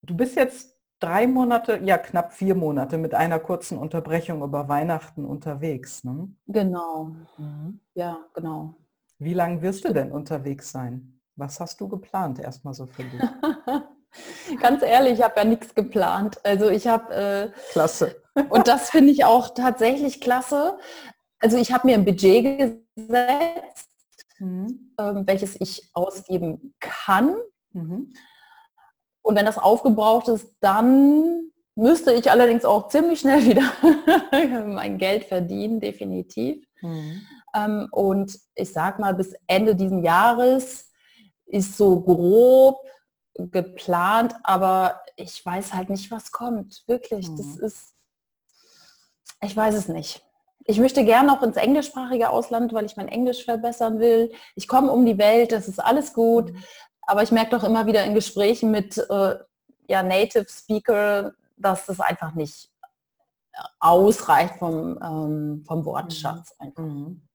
Du 0.02 0.15
bist 0.15 0.36
jetzt 0.36 0.78
drei 1.00 1.28
Monate, 1.28 1.80
ja 1.84 1.98
knapp 1.98 2.34
vier 2.34 2.56
Monate 2.56 2.98
mit 2.98 3.13
einer 3.13 3.39
kurzen 3.39 3.78
Unterbrechung 3.78 4.41
über 4.41 4.67
Weihnachten 4.67 5.26
unterwegs. 5.26 6.04
Ne? 6.04 6.30
Genau. 6.48 7.12
Mhm. 7.38 7.80
Ja, 7.93 8.17
genau. 8.34 8.76
Wie 9.19 9.34
lange 9.34 9.62
wirst 9.62 9.86
du 9.86 9.93
denn 9.93 10.12
unterwegs 10.12 10.71
sein? 10.71 11.19
Was 11.36 11.60
hast 11.60 11.82
du 11.82 11.88
geplant 11.88 12.39
erstmal 12.39 12.73
so 12.73 12.86
für 12.86 13.03
dich? 13.03 13.21
Ganz 14.62 14.82
ehrlich, 14.82 15.19
ich 15.19 15.23
habe 15.23 15.34
ja 15.38 15.43
nichts 15.43 15.73
geplant. 15.75 16.43
Also 16.43 16.69
ich 16.69 16.88
habe... 16.88 17.13
Äh, 17.13 17.71
klasse. 17.71 18.21
und 18.49 18.67
das 18.67 18.89
finde 18.89 19.12
ich 19.12 19.25
auch 19.25 19.53
tatsächlich 19.53 20.21
klasse. 20.21 20.77
Also 21.39 21.58
ich 21.58 21.71
habe 21.71 21.88
mir 21.88 21.95
ein 21.95 22.06
Budget 22.06 22.77
gesetzt, 22.95 23.89
mhm. 24.39 24.93
ähm, 24.99 25.23
welches 25.27 25.60
ich 25.60 25.89
ausgeben 25.93 26.73
kann. 26.80 27.36
Mhm. 27.73 28.13
Und 29.21 29.36
wenn 29.36 29.45
das 29.45 29.58
aufgebraucht 29.58 30.30
ist, 30.30 30.56
dann 30.62 31.51
müsste 31.75 32.13
ich 32.13 32.32
allerdings 32.32 32.65
auch 32.65 32.88
ziemlich 32.88 33.19
schnell 33.19 33.45
wieder 33.45 34.65
mein 34.65 34.97
Geld 34.97 35.25
verdienen, 35.25 35.80
definitiv. 35.80 36.65
Mhm. 36.82 37.21
Ähm, 37.55 37.88
und 37.91 38.39
ich 38.55 38.71
sag 38.71 38.99
mal, 38.99 39.13
bis 39.13 39.33
Ende 39.47 39.75
dieses 39.75 40.03
Jahres 40.03 40.91
ist 41.45 41.77
so 41.77 42.01
grob 42.01 42.79
geplant, 43.38 44.36
aber 44.43 45.01
ich 45.15 45.45
weiß 45.45 45.73
halt 45.73 45.89
nicht, 45.89 46.12
was 46.12 46.31
kommt. 46.31 46.83
Wirklich, 46.88 47.29
mhm. 47.29 47.38
das 47.38 47.57
ist, 47.57 47.93
ich 49.41 49.55
weiß 49.55 49.75
es 49.75 49.88
nicht. 49.88 50.23
Ich 50.65 50.79
möchte 50.79 51.05
gerne 51.05 51.27
noch 51.27 51.43
ins 51.43 51.55
englischsprachige 51.55 52.29
Ausland, 52.29 52.73
weil 52.73 52.86
ich 52.86 52.97
mein 52.97 53.07
Englisch 53.07 53.45
verbessern 53.45 53.99
will. 53.99 54.33
Ich 54.55 54.67
komme 54.67 54.91
um 54.91 55.05
die 55.05 55.17
Welt, 55.17 55.51
das 55.51 55.67
ist 55.67 55.79
alles 55.79 56.13
gut. 56.13 56.51
Mhm. 56.51 56.63
Aber 57.03 57.23
ich 57.23 57.31
merke 57.31 57.51
doch 57.51 57.63
immer 57.63 57.86
wieder 57.86 58.03
in 58.03 58.13
Gesprächen 58.13 58.69
mit 58.69 58.97
äh, 58.97 59.36
ja, 59.88 60.03
Native 60.03 60.47
Speaker, 60.49 61.33
dass 61.55 61.86
das 61.86 62.01
einfach 62.01 62.33
nicht 62.33 62.69
ausreicht 63.79 64.55
vom, 64.55 64.99
ähm, 65.01 65.63
vom 65.65 65.86
Wortschatz. 65.86 66.55
Mhm. 66.77 67.26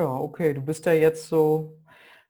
Ja, 0.00 0.14
okay, 0.14 0.54
du 0.54 0.62
bist 0.62 0.86
ja 0.86 0.92
jetzt 0.92 1.28
so, 1.28 1.76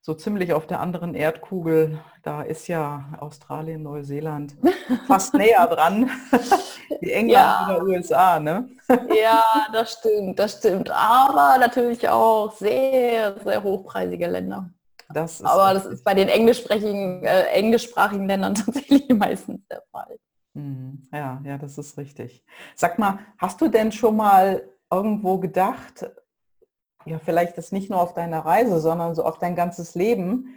so 0.01 0.15
ziemlich 0.15 0.53
auf 0.53 0.67
der 0.67 0.81
anderen 0.81 1.15
Erdkugel. 1.15 2.01
Da 2.25 2.43
ist 2.43 2.67
ja 2.67 3.17
Australien, 3.21 3.85
Neuseeland 3.85 4.57
fast 5.07 5.35
näher 5.35 5.69
dran. 5.69 6.11
wie 7.01 7.13
England 7.13 7.31
ja. 7.31 7.69
oder 7.69 7.85
USA, 7.85 8.41
ne? 8.41 8.69
ja, 9.15 9.45
das 9.73 9.93
stimmt, 9.93 10.41
das 10.41 10.59
stimmt. 10.59 10.91
Aber 10.91 11.59
natürlich 11.61 12.09
auch 12.09 12.53
sehr, 12.57 13.37
sehr 13.39 13.63
hochpreisige 13.63 14.27
Länder. 14.27 14.69
Das 15.15 15.41
Aber 15.45 15.73
das 15.73 15.87
ist 15.87 16.03
bei 16.03 16.15
den 16.15 16.29
englischsprachigen, 16.29 17.23
äh, 17.23 17.43
englischsprachigen 17.53 18.27
Ländern 18.27 18.55
tatsächlich 18.57 19.09
meistens 19.11 19.61
der 19.69 19.85
Fall. 19.93 20.17
Mhm. 20.55 21.09
Ja, 21.13 21.41
ja, 21.45 21.57
das 21.57 21.79
ist 21.79 21.97
richtig. 21.99 22.45
Sag 22.75 22.99
mal, 22.99 23.21
hast 23.39 23.61
du 23.61 23.69
denn 23.69 23.93
schon 23.93 24.17
mal 24.17 24.69
irgendwo 24.91 25.39
gedacht, 25.39 26.11
ja, 27.07 27.19
vielleicht 27.19 27.57
ist 27.59 27.73
nicht 27.73 27.91
nur 27.91 28.01
auf 28.01 28.15
deiner 28.15 28.41
Reise, 28.41 28.81
sondern 28.81 29.15
so 29.15 29.25
auf 29.25 29.39
dein 29.39 29.57
ganzes 29.57 29.95
Leben. 29.95 30.55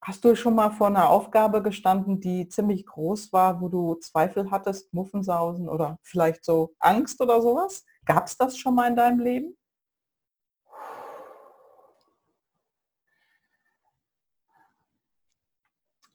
Hast 0.00 0.24
du 0.24 0.36
schon 0.36 0.54
mal 0.54 0.70
vor 0.70 0.86
einer 0.88 1.08
Aufgabe 1.08 1.62
gestanden, 1.62 2.20
die 2.20 2.48
ziemlich 2.48 2.86
groß 2.86 3.32
war, 3.32 3.60
wo 3.60 3.68
du 3.68 3.94
Zweifel 3.96 4.50
hattest, 4.50 4.92
Muffensausen 4.94 5.68
oder 5.68 5.98
vielleicht 6.02 6.44
so 6.44 6.74
Angst 6.78 7.20
oder 7.20 7.42
sowas? 7.42 7.84
Gab 8.04 8.26
es 8.26 8.36
das 8.36 8.56
schon 8.58 8.74
mal 8.74 8.88
in 8.88 8.96
deinem 8.96 9.20
Leben? 9.20 9.56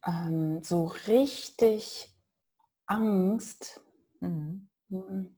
Ähm, 0.05 0.63
so 0.63 0.85
richtig 1.07 2.13
Angst. 2.85 3.81
Mhm. 4.19 4.69
mhm. 4.89 5.35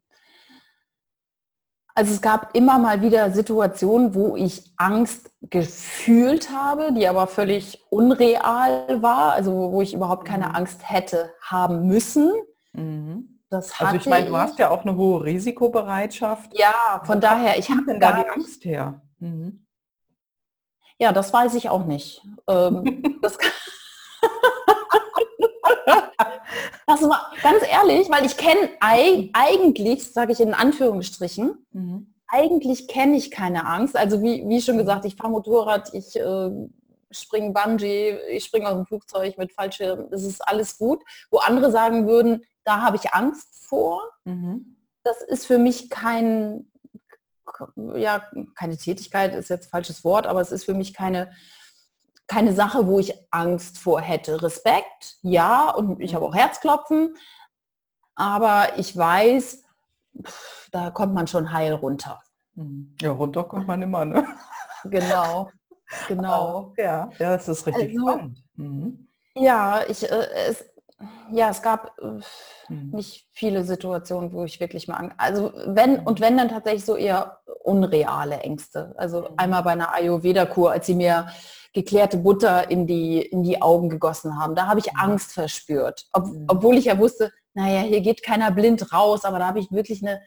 Also 1.97 2.13
es 2.13 2.21
gab 2.21 2.53
immer 2.53 2.77
mal 2.77 3.01
wieder 3.01 3.31
Situationen, 3.31 4.13
wo 4.13 4.35
ich 4.35 4.73
Angst 4.75 5.31
gefühlt 5.41 6.49
habe, 6.51 6.91
die 6.91 7.07
aber 7.07 7.25
völlig 7.25 7.85
unreal 7.89 9.01
war, 9.01 9.31
also 9.31 9.71
wo 9.71 9.81
ich 9.81 9.93
überhaupt 9.93 10.25
keine 10.25 10.49
mhm. 10.49 10.55
Angst 10.55 10.89
hätte 10.89 11.31
haben 11.39 11.87
müssen. 11.87 12.33
Mhm. 12.73 13.39
Das 13.49 13.79
also 13.79 13.95
ich 13.95 14.07
meine, 14.07 14.27
du 14.27 14.35
hast 14.35 14.59
ja 14.59 14.71
auch 14.71 14.81
eine 14.81 14.97
hohe 14.97 15.23
Risikobereitschaft. 15.23 16.51
Ja, 16.59 17.01
von 17.05 17.21
daher, 17.21 17.57
ich 17.57 17.69
habe 17.69 17.97
da 17.97 18.23
die 18.23 18.29
Angst 18.29 18.65
her. 18.65 19.01
Mhm. 19.19 19.65
Ja, 20.97 21.13
das 21.13 21.31
weiß 21.31 21.55
ich 21.55 21.69
auch 21.69 21.85
nicht. 21.85 22.21
Ähm, 22.49 23.19
das 23.21 23.37
Das 26.87 27.01
war 27.01 27.31
ganz 27.41 27.63
ehrlich, 27.67 28.09
weil 28.09 28.25
ich 28.25 28.37
kenne 28.37 28.69
eigentlich, 28.79 30.11
sage 30.11 30.31
ich 30.31 30.39
in 30.39 30.53
Anführungsstrichen, 30.53 31.65
mhm. 31.71 32.13
eigentlich 32.27 32.87
kenne 32.87 33.17
ich 33.17 33.31
keine 33.31 33.65
Angst. 33.65 33.97
Also 33.97 34.21
wie, 34.21 34.47
wie 34.47 34.61
schon 34.61 34.77
gesagt, 34.77 35.05
ich 35.05 35.15
fahre 35.15 35.31
Motorrad, 35.31 35.93
ich 35.93 36.15
äh, 36.15 36.51
springe 37.09 37.53
Bungee, 37.53 38.19
ich 38.29 38.45
springe 38.45 38.67
aus 38.67 38.75
dem 38.75 38.85
Flugzeug 38.85 39.37
mit 39.37 39.53
Fallschirm, 39.53 40.09
das 40.11 40.23
ist 40.23 40.47
alles 40.47 40.77
gut. 40.77 41.01
Wo 41.31 41.39
andere 41.39 41.71
sagen 41.71 42.07
würden, 42.07 42.43
da 42.63 42.81
habe 42.81 42.97
ich 42.97 43.13
Angst 43.13 43.65
vor. 43.67 44.01
Mhm. 44.25 44.77
Das 45.03 45.21
ist 45.21 45.47
für 45.47 45.57
mich 45.57 45.89
kein, 45.89 46.71
ja, 47.95 48.23
keine 48.55 48.77
Tätigkeit, 48.77 49.33
ist 49.33 49.49
jetzt 49.49 49.71
falsches 49.71 50.03
Wort, 50.03 50.27
aber 50.27 50.41
es 50.41 50.51
ist 50.51 50.65
für 50.65 50.73
mich 50.75 50.93
keine 50.93 51.31
keine 52.27 52.53
Sache, 52.53 52.87
wo 52.87 52.99
ich 52.99 53.13
Angst 53.31 53.77
vor 53.77 54.01
hätte. 54.01 54.41
Respekt, 54.41 55.17
ja, 55.21 55.69
und 55.69 55.99
ich 56.01 56.15
habe 56.15 56.25
auch 56.25 56.35
Herzklopfen, 56.35 57.15
aber 58.15 58.77
ich 58.77 58.95
weiß, 58.95 59.63
pff, 60.23 60.69
da 60.71 60.89
kommt 60.91 61.13
man 61.13 61.27
schon 61.27 61.51
heil 61.51 61.73
runter. 61.73 62.21
Mhm. 62.55 62.95
Ja, 63.01 63.11
runter 63.11 63.43
kommt 63.43 63.67
man 63.67 63.81
immer, 63.81 64.05
ne? 64.05 64.25
Genau, 64.87 65.49
genau. 66.07 66.71
ja, 66.77 67.09
ja, 67.17 67.35
das 67.35 67.47
ist 67.47 67.65
richtig 67.65 67.97
also, 67.97 68.07
spannend. 68.07 68.43
Mhm. 68.55 69.07
Ja, 69.33 69.81
ich, 69.87 70.03
äh, 70.03 70.27
es, 70.47 70.63
ja, 71.31 71.49
es 71.49 71.61
gab 71.61 71.97
äh, 72.01 72.73
mhm. 72.73 72.91
nicht 72.91 73.27
viele 73.33 73.63
Situationen, 73.63 74.31
wo 74.31 74.45
ich 74.45 74.59
wirklich 74.59 74.87
mal, 74.87 75.11
also 75.17 75.51
wenn 75.65 75.99
und 75.99 76.21
wenn 76.21 76.37
dann 76.37 76.49
tatsächlich 76.49 76.85
so 76.85 76.95
eher 76.95 77.39
unreale 77.63 78.39
Ängste. 78.39 78.93
Also 78.97 79.21
mhm. 79.21 79.27
einmal 79.37 79.63
bei 79.63 79.71
einer 79.71 79.93
Ayurveda-Kur, 79.93 80.71
als 80.71 80.85
sie 80.85 80.95
mir 80.95 81.27
geklärte 81.73 82.17
Butter 82.17 82.71
in 82.71 82.87
die, 82.87 83.21
in 83.21 83.43
die 83.43 83.61
Augen 83.61 83.89
gegossen 83.89 84.39
haben. 84.39 84.55
Da 84.55 84.67
habe 84.67 84.79
ich 84.79 84.93
mhm. 84.93 84.99
Angst 84.99 85.33
verspürt. 85.33 86.05
Ob, 86.13 86.27
mhm. 86.27 86.45
obwohl 86.47 86.77
ich 86.77 86.85
ja 86.85 86.97
wusste, 86.97 87.31
naja, 87.53 87.81
hier 87.81 88.01
geht 88.01 88.23
keiner 88.23 88.51
blind 88.51 88.93
raus, 88.93 89.25
aber 89.25 89.39
da 89.39 89.47
habe 89.47 89.59
ich 89.59 89.71
wirklich 89.71 90.01
eine, 90.01 90.21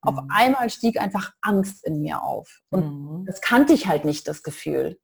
auf 0.00 0.16
mhm. 0.16 0.28
einmal 0.32 0.70
stieg 0.70 1.00
einfach 1.00 1.30
Angst 1.40 1.86
in 1.86 2.00
mir 2.00 2.22
auf. 2.22 2.60
Und 2.70 3.20
mhm. 3.20 3.26
das 3.26 3.40
kannte 3.40 3.72
ich 3.72 3.86
halt 3.86 4.04
nicht, 4.04 4.26
das 4.26 4.42
Gefühl. 4.42 4.98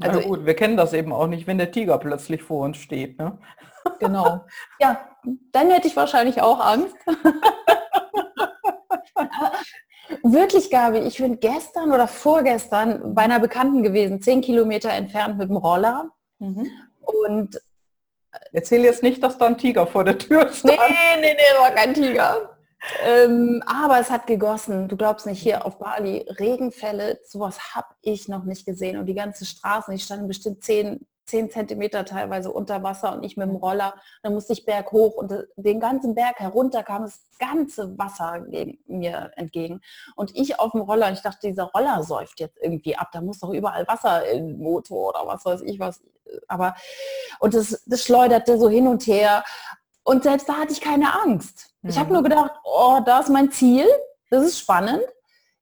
Also 0.00 0.18
ja, 0.18 0.26
gut, 0.26 0.44
wir 0.44 0.54
kennen 0.54 0.76
das 0.76 0.92
eben 0.92 1.12
auch 1.12 1.28
nicht, 1.28 1.46
wenn 1.46 1.56
der 1.56 1.70
Tiger 1.70 1.96
plötzlich 1.98 2.42
vor 2.42 2.64
uns 2.64 2.78
steht. 2.78 3.16
Ne? 3.20 3.38
Genau. 3.98 4.44
Ja, 4.80 5.08
dann 5.52 5.70
hätte 5.70 5.88
ich 5.88 5.96
wahrscheinlich 5.96 6.42
auch 6.42 6.60
Angst. 6.60 6.96
Wirklich, 10.22 10.70
Gabi, 10.70 10.98
ich 10.98 11.18
bin 11.18 11.40
gestern 11.40 11.92
oder 11.92 12.06
vorgestern 12.08 13.14
bei 13.14 13.22
einer 13.22 13.40
Bekannten 13.40 13.82
gewesen, 13.82 14.20
zehn 14.20 14.40
Kilometer 14.40 14.90
entfernt 14.90 15.38
mit 15.38 15.48
dem 15.48 15.56
Roller. 15.56 16.10
Mhm. 16.38 16.70
Und 17.00 17.60
Erzähl 18.52 18.82
jetzt 18.82 19.02
nicht, 19.02 19.22
dass 19.22 19.38
da 19.38 19.46
ein 19.46 19.58
Tiger 19.58 19.86
vor 19.86 20.04
der 20.04 20.18
Tür 20.18 20.48
stand. 20.52 20.78
Nee, 20.78 21.20
nee, 21.20 21.34
nee, 21.34 21.60
war 21.60 21.70
kein 21.70 21.94
Tiger. 21.94 22.56
Ähm, 23.04 23.62
aber 23.66 24.00
es 24.00 24.10
hat 24.10 24.26
gegossen. 24.26 24.88
Du 24.88 24.96
glaubst 24.96 25.26
nicht, 25.26 25.40
hier 25.40 25.64
auf 25.64 25.78
Bali, 25.78 26.26
Regenfälle, 26.38 27.20
sowas 27.24 27.74
habe 27.74 27.94
ich 28.00 28.28
noch 28.28 28.44
nicht 28.44 28.66
gesehen. 28.66 28.98
Und 28.98 29.06
die 29.06 29.14
ganze 29.14 29.44
Straße, 29.44 29.94
ich 29.94 30.04
stand 30.04 30.26
bestimmt 30.26 30.64
zehn 30.64 31.06
10 31.26 31.50
Zentimeter 31.50 32.04
teilweise 32.04 32.50
unter 32.50 32.82
Wasser 32.82 33.14
und 33.14 33.24
ich 33.24 33.36
mit 33.36 33.48
dem 33.48 33.56
Roller. 33.56 33.94
Dann 34.22 34.34
musste 34.34 34.52
ich 34.52 34.64
berg 34.64 34.92
hoch 34.92 35.14
und 35.14 35.32
den 35.56 35.80
ganzen 35.80 36.14
Berg 36.14 36.40
herunter 36.40 36.82
kam 36.82 37.02
das 37.02 37.20
ganze 37.38 37.96
Wasser 37.98 38.44
mir 38.86 39.30
entgegen. 39.36 39.80
Und 40.16 40.34
ich 40.34 40.58
auf 40.58 40.72
dem 40.72 40.82
Roller, 40.82 41.12
ich 41.12 41.20
dachte, 41.20 41.48
dieser 41.48 41.64
Roller 41.64 42.02
säuft 42.02 42.40
jetzt 42.40 42.58
irgendwie 42.60 42.96
ab. 42.96 43.10
Da 43.12 43.20
muss 43.20 43.40
doch 43.40 43.50
überall 43.50 43.86
Wasser 43.86 44.28
im 44.30 44.58
Motor 44.58 45.10
oder 45.10 45.26
was 45.26 45.44
weiß 45.44 45.62
ich 45.62 45.78
was. 45.78 46.02
Aber 46.48 46.74
und 47.40 47.54
das, 47.54 47.82
das 47.86 48.02
schleuderte 48.02 48.58
so 48.58 48.68
hin 48.68 48.88
und 48.88 49.06
her. 49.06 49.44
Und 50.04 50.24
selbst 50.24 50.48
da 50.48 50.54
hatte 50.54 50.72
ich 50.72 50.80
keine 50.80 51.14
Angst. 51.22 51.74
Ich 51.82 51.96
habe 51.98 52.08
mhm. 52.08 52.14
nur 52.14 52.22
gedacht, 52.24 52.52
oh, 52.64 53.00
da 53.04 53.20
ist 53.20 53.28
mein 53.28 53.50
Ziel. 53.50 53.86
das 54.30 54.44
ist 54.44 54.58
spannend. 54.58 55.04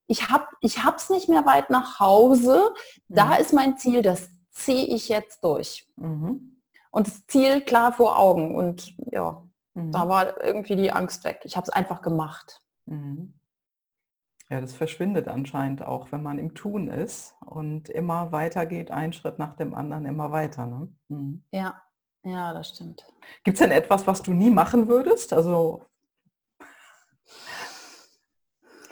Ich 0.07 0.29
habe 0.29 0.47
es 0.63 0.75
ich 0.75 1.11
nicht 1.11 1.29
mehr 1.29 1.47
weit 1.47 1.71
nach 1.71 2.01
Hause. 2.01 2.75
Da 3.09 3.27
mhm. 3.27 3.41
ist 3.41 3.53
mein 3.53 3.77
Ziel, 3.77 4.03
das 4.03 4.29
ziehe 4.51 4.87
ich 4.87 5.09
jetzt 5.09 5.45
durch. 5.45 5.89
Mhm. 5.97 6.63
Und 6.91 7.07
das 7.07 7.27
Ziel 7.27 7.61
klar 7.61 7.93
vor 7.93 8.19
Augen. 8.19 8.55
Und 8.55 8.95
ja, 9.13 9.43
mhm. 9.75 9.93
da 9.93 10.09
war 10.09 10.43
irgendwie 10.43 10.77
die 10.77 10.93
Angst 10.93 11.25
weg. 11.25 11.41
Ich 11.45 11.57
habe 11.57 11.65
es 11.65 11.71
einfach 11.71 12.03
gemacht. 12.03 12.63
Mhm. 12.87 13.35
Ja, 14.49 14.61
das 14.61 14.73
verschwindet 14.73 15.29
anscheinend 15.29 15.83
auch, 15.83 16.11
wenn 16.11 16.25
man 16.25 16.41
im 16.41 16.55
Tun 16.55 16.89
ist 16.89 17.37
und 17.47 17.89
immer 17.89 18.33
weiter 18.33 18.67
geht, 18.67 18.91
ein 18.91 19.13
Schritt 19.13 19.39
nach 19.39 19.55
dem 19.55 19.75
anderen, 19.75 20.07
immer 20.07 20.33
weiter. 20.33 20.67
Ne? 20.67 20.89
Mhm. 21.09 21.45
Ja, 21.53 21.81
ja, 22.25 22.53
das 22.53 22.71
stimmt. 22.71 23.07
Gibt 23.45 23.55
es 23.55 23.61
denn 23.61 23.71
etwas, 23.71 24.09
was 24.09 24.23
du 24.23 24.33
nie 24.33 24.51
machen 24.51 24.89
würdest? 24.89 25.33
Also 25.33 25.87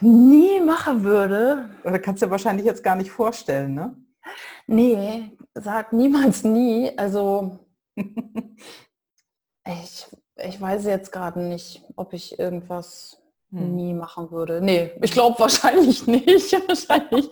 nie 0.00 0.60
machen 0.60 1.02
würde? 1.02 1.70
Oder 1.82 1.98
kannst 1.98 2.22
du 2.22 2.26
dir 2.26 2.30
wahrscheinlich 2.30 2.64
jetzt 2.64 2.84
gar 2.84 2.94
nicht 2.94 3.10
vorstellen, 3.10 3.74
ne? 3.74 3.96
Nee, 4.66 5.36
sag 5.54 5.92
niemals 5.92 6.44
nie. 6.44 6.96
Also 6.96 7.58
ich, 9.66 10.06
ich 10.36 10.60
weiß 10.60 10.84
jetzt 10.86 11.12
gerade 11.12 11.40
nicht, 11.40 11.84
ob 11.96 12.12
ich 12.12 12.38
irgendwas 12.38 13.22
hm. 13.50 13.76
nie 13.76 13.94
machen 13.94 14.30
würde. 14.30 14.60
Nee, 14.60 14.92
ich 15.02 15.12
glaube 15.12 15.38
wahrscheinlich 15.38 16.06
nicht. 16.06 16.52
wahrscheinlich 16.68 17.30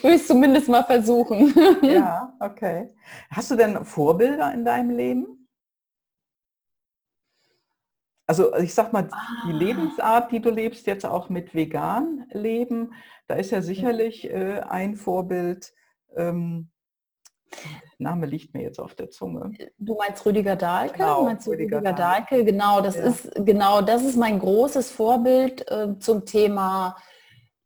würde 0.00 0.16
ich 0.16 0.22
es 0.22 0.26
zumindest 0.26 0.68
mal 0.68 0.84
versuchen. 0.84 1.54
ja, 1.82 2.32
okay. 2.40 2.94
Hast 3.30 3.50
du 3.50 3.56
denn 3.56 3.84
Vorbilder 3.84 4.52
in 4.52 4.64
deinem 4.64 4.90
Leben? 4.90 5.48
Also 8.26 8.54
ich 8.56 8.72
sag 8.72 8.92
mal, 8.92 9.08
ah. 9.10 9.18
die 9.46 9.52
Lebensart, 9.52 10.32
die 10.32 10.40
du 10.40 10.48
lebst, 10.48 10.86
jetzt 10.86 11.04
auch 11.04 11.28
mit 11.28 11.54
vegan 11.54 12.24
leben, 12.30 12.94
da 13.26 13.34
ist 13.34 13.50
ja 13.50 13.60
sicherlich 13.60 14.30
äh, 14.30 14.60
ein 14.60 14.96
Vorbild, 14.96 15.74
ähm, 16.16 16.70
Name 17.98 18.26
liegt 18.26 18.54
mir 18.54 18.62
jetzt 18.62 18.80
auf 18.80 18.94
der 18.94 19.10
Zunge. 19.10 19.52
Du 19.78 19.96
meinst 19.96 20.24
Rüdiger 20.24 20.56
Dahlke? 20.56 20.98
Genau, 20.98 21.24
meinst 21.24 21.46
Rüdiger, 21.46 21.78
Rüdiger 21.78 21.92
Dahlke? 21.92 22.44
Genau, 22.44 22.80
das 22.80 22.96
ja. 22.96 23.04
ist 23.04 23.30
genau, 23.36 23.82
das 23.82 24.02
ist 24.02 24.16
mein 24.16 24.38
großes 24.38 24.90
Vorbild 24.90 25.70
äh, 25.70 25.98
zum 25.98 26.24
Thema 26.24 26.96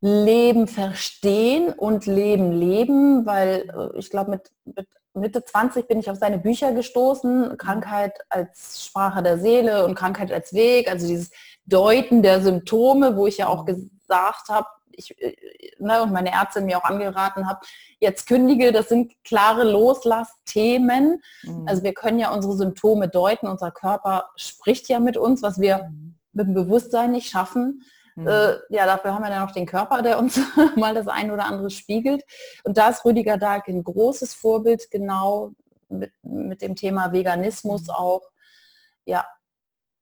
Leben 0.01 0.69
verstehen 0.69 1.73
und 1.73 2.07
Leben 2.07 2.53
leben, 2.53 3.27
weil 3.27 3.69
äh, 3.95 3.99
ich 3.99 4.11
glaube 4.11 4.31
mit, 4.31 4.51
mit 4.65 4.87
Mitte 5.15 5.43
20 5.43 5.89
bin 5.89 5.99
ich 5.99 6.11
auf 6.11 6.19
seine 6.19 6.39
Bücher 6.39 6.73
gestoßen, 6.73 7.57
Krankheit 7.57 8.13
als 8.29 8.85
Sprache 8.85 9.23
der 9.23 9.39
Seele 9.39 9.87
und 9.87 9.95
Krankheit 9.95 10.31
als 10.31 10.53
Weg, 10.53 10.91
also 10.91 11.07
dieses 11.07 11.31
Deuten 11.65 12.23
der 12.23 12.43
Symptome, 12.43 13.17
wo 13.17 13.27
ich 13.27 13.39
ja 13.39 13.49
auch 13.49 13.67
mhm. 13.67 13.91
gesagt 14.01 14.49
habe, 14.51 14.67
ich, 14.97 15.21
äh, 15.21 15.37
ne, 15.79 16.03
und 16.03 16.13
meine 16.13 16.33
Ärztin 16.33 16.67
mir 16.67 16.79
auch 16.79 16.85
angeraten 16.85 17.49
hat, 17.49 17.65
jetzt 18.01 18.27
kündige, 18.27 18.73
das 18.73 18.89
sind 18.89 19.13
klare 19.25 19.65
Loslassthemen. 19.65 21.23
Mhm. 21.43 21.69
Also 21.69 21.83
wir 21.83 21.95
können 21.95 22.19
ja 22.19 22.33
unsere 22.33 22.57
Symptome 22.57 23.09
deuten, 23.09 23.47
unser 23.47 23.71
Körper 23.71 24.31
spricht 24.37 24.89
ja 24.89 25.01
mit 25.01 25.17
uns, 25.17 25.43
was 25.43 25.61
wir 25.61 25.85
mhm. 25.85 26.17
mit 26.33 26.47
dem 26.49 26.55
Bewusstsein 26.55 27.13
nicht 27.13 27.31
schaffen. 27.31 27.83
Mhm. 28.17 28.29
Äh, 28.29 28.55
ja, 28.71 28.87
dafür 28.87 29.15
haben 29.15 29.23
wir 29.23 29.31
dann 29.31 29.45
noch 29.45 29.53
den 29.53 29.67
Körper, 29.67 30.03
der 30.03 30.19
uns 30.19 30.41
mal 30.77 30.95
das 30.95 31.09
ein 31.09 31.31
oder 31.31 31.45
andere 31.45 31.71
spiegelt. 31.71 32.25
Und 32.65 32.79
da 32.79 32.89
ist 32.89 33.05
Rüdiger 33.05 33.37
Dahlke 33.37 33.71
ein 33.71 33.85
großes 33.85 34.35
Vorbild, 34.35 34.91
genau 34.91 35.53
mit, 35.89 36.13
mit 36.23 36.63
dem 36.63 36.75
Thema 36.75 37.13
Veganismus 37.13 37.85
mhm. 37.85 37.91
auch. 37.91 38.23
Ja, 39.05 39.25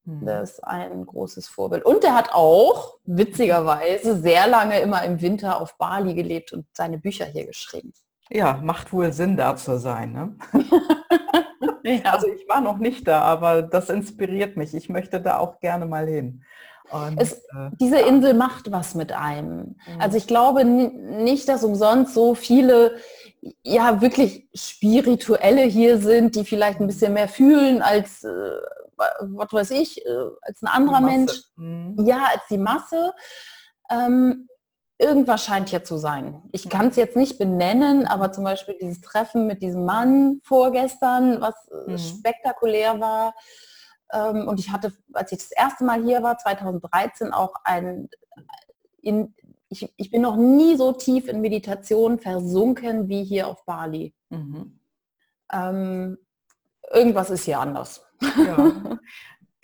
hm. 0.07 0.25
Das 0.25 0.53
ist 0.53 0.65
ein 0.65 1.07
großes 1.07 1.49
Vorbild. 1.49 1.85
Und 1.85 2.05
er 2.05 2.15
hat 2.15 2.33
auch, 2.33 2.99
witzigerweise, 3.05 4.21
sehr 4.21 4.47
lange 4.47 4.79
immer 4.81 5.03
im 5.05 5.21
Winter 5.21 5.61
auf 5.61 5.79
Bali 5.79 6.15
gelebt 6.15 6.53
und 6.53 6.67
seine 6.73 6.99
Bücher 6.99 7.25
hier 7.25 7.47
geschrieben. 7.47 7.93
Ja, 8.31 8.61
macht 8.63 8.93
wohl 8.93 9.13
Sinn, 9.13 9.37
da 9.37 9.57
zu 9.57 9.79
sein. 9.79 10.13
Ne? 10.13 10.37
ja. 11.85 12.13
Also 12.13 12.27
ich 12.29 12.49
war 12.49 12.61
noch 12.61 12.79
nicht 12.79 13.07
da, 13.09 13.23
aber 13.23 13.63
das 13.63 13.91
inspiriert 13.91 14.57
mich. 14.57 14.75
Ich 14.75 14.89
möchte 14.89 15.21
da 15.21 15.39
auch 15.39 15.61
gerne 15.61 15.87
mal 15.87 16.07
hin. 16.07 16.43
Und, 16.91 17.19
es, 17.19 17.33
äh, 17.33 17.71
diese 17.81 18.01
ja. 18.01 18.07
Insel 18.07 18.35
macht 18.35 18.71
was 18.71 18.95
mit 18.95 19.13
einem. 19.13 19.77
Mhm. 19.87 20.01
Also 20.01 20.19
ich 20.19 20.27
glaube 20.27 20.65
nicht, 20.65 21.49
dass 21.49 21.65
umsonst 21.65 22.13
so 22.13 22.35
viele 22.35 22.97
ja 23.63 24.01
wirklich 24.01 24.49
spirituelle 24.55 25.63
hier 25.63 25.99
sind, 25.99 26.35
die 26.35 26.45
vielleicht 26.45 26.81
ein 26.81 26.87
bisschen 26.87 27.15
mehr 27.15 27.29
fühlen 27.29 27.83
als 27.83 28.25
äh, 28.25 28.31
was 28.97 29.53
weiß 29.53 29.71
ich, 29.73 30.05
äh, 30.05 30.11
als 30.43 30.63
ein 30.63 30.69
anderer 30.69 31.01
Mensch, 31.01 31.33
mhm. 31.57 31.97
ja, 32.07 32.29
als 32.33 32.43
die 32.51 32.59
Masse. 32.59 33.13
Ähm, 33.91 34.49
irgendwas 34.99 35.45
scheint 35.45 35.71
ja 35.71 35.83
zu 35.83 35.97
sein. 35.97 36.43
Ich 36.53 36.69
kann 36.69 36.89
es 36.89 36.97
jetzt 36.97 37.17
nicht 37.17 37.39
benennen, 37.39 38.07
aber 38.07 38.33
zum 38.33 38.45
Beispiel 38.45 38.77
dieses 38.81 39.01
Treffen 39.01 39.47
mit 39.47 39.63
diesem 39.63 39.85
Mann 39.85 40.41
vorgestern, 40.45 41.41
was 41.41 41.55
äh, 41.69 41.93
mhm. 41.93 41.99
spektakulär 41.99 43.01
war. 43.01 43.35
Ähm, 44.13 44.49
und 44.49 44.61
ich 44.61 44.71
hatte, 44.71 44.93
als 45.13 45.33
ich 45.33 45.39
das 45.39 45.51
erste 45.51 45.85
Mal 45.85 46.03
hier 46.03 46.23
war, 46.23 46.39
2013, 46.39 47.33
auch 47.33 47.55
ein, 47.65 48.09
in, 49.03 49.35
ich, 49.69 49.93
ich 49.97 50.11
bin 50.11 50.23
noch 50.23 50.37
nie 50.37 50.77
so 50.77 50.93
tief 50.93 51.29
in 51.29 51.41
Meditation 51.41 52.19
versunken 52.19 53.09
wie 53.09 53.25
hier 53.25 53.49
auf 53.49 53.65
Bali. 53.65 54.15
Mhm. 54.31 54.81
Ähm, 55.53 56.19
irgendwas 56.93 57.30
ist 57.30 57.45
hier 57.45 57.61
anders. 57.61 58.05
Ja. 58.20 58.72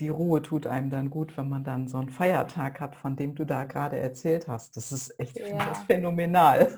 Die 0.00 0.08
Ruhe 0.08 0.40
tut 0.40 0.66
einem 0.66 0.88
dann 0.88 1.10
gut, 1.10 1.36
wenn 1.36 1.50
man 1.50 1.62
dann 1.62 1.86
so 1.86 1.98
einen 1.98 2.08
Feiertag 2.08 2.80
hat, 2.80 2.96
von 2.96 3.16
dem 3.16 3.34
du 3.34 3.44
da 3.44 3.64
gerade 3.64 3.98
erzählt 3.98 4.48
hast. 4.48 4.74
Das 4.78 4.92
ist 4.92 5.20
echt 5.20 5.38
ja. 5.38 5.58
das 5.68 5.82
phänomenal. 5.82 6.74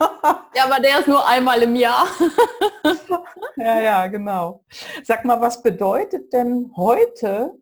Ja, 0.55 0.65
aber 0.65 0.81
der 0.81 0.99
ist 0.99 1.09
nur 1.09 1.27
einmal 1.27 1.63
im 1.63 1.77
Jahr. 1.77 2.07
Ja, 3.57 3.81
ja, 3.81 4.07
genau. 4.07 4.65
Sag 5.05 5.25
mal, 5.25 5.41
was 5.41 5.63
bedeutet 5.63 6.33
denn 6.33 6.73
heute 6.75 7.53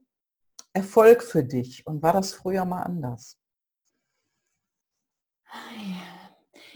Erfolg 0.73 1.23
für 1.23 1.43
dich? 1.43 1.87
Und 1.87 2.03
war 2.03 2.13
das 2.13 2.33
früher 2.33 2.65
mal 2.65 2.83
anders? 2.83 3.37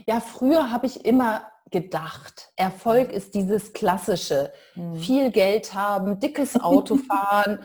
Ja, 0.07 0.20
früher 0.20 0.70
habe 0.70 0.86
ich 0.86 1.05
immer 1.05 1.50
gedacht. 1.75 2.53
Erfolg 2.55 3.12
ist 3.12 3.35
dieses 3.35 3.72
klassische. 3.72 4.53
Mhm. 4.77 4.95
Viel 4.97 5.31
Geld 5.33 5.75
haben, 5.75 6.20
dickes 6.20 6.55
Auto 6.61 6.97
fahren, 6.97 7.59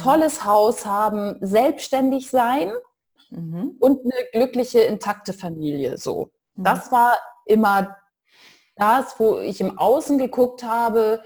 tolles 0.00 0.44
Haus 0.44 0.86
haben, 0.86 1.36
selbstständig 1.40 2.30
sein 2.30 2.70
mhm. 3.30 3.76
und 3.80 4.04
eine 4.04 4.24
glückliche, 4.32 4.80
intakte 4.80 5.32
Familie. 5.32 5.98
So. 5.98 6.30
Mhm. 6.54 6.62
Das 6.62 6.92
war 6.92 7.18
immer 7.44 7.96
das, 8.76 9.18
wo 9.18 9.38
ich 9.40 9.60
im 9.60 9.76
Außen 9.76 10.16
geguckt 10.18 10.62
habe, 10.62 11.22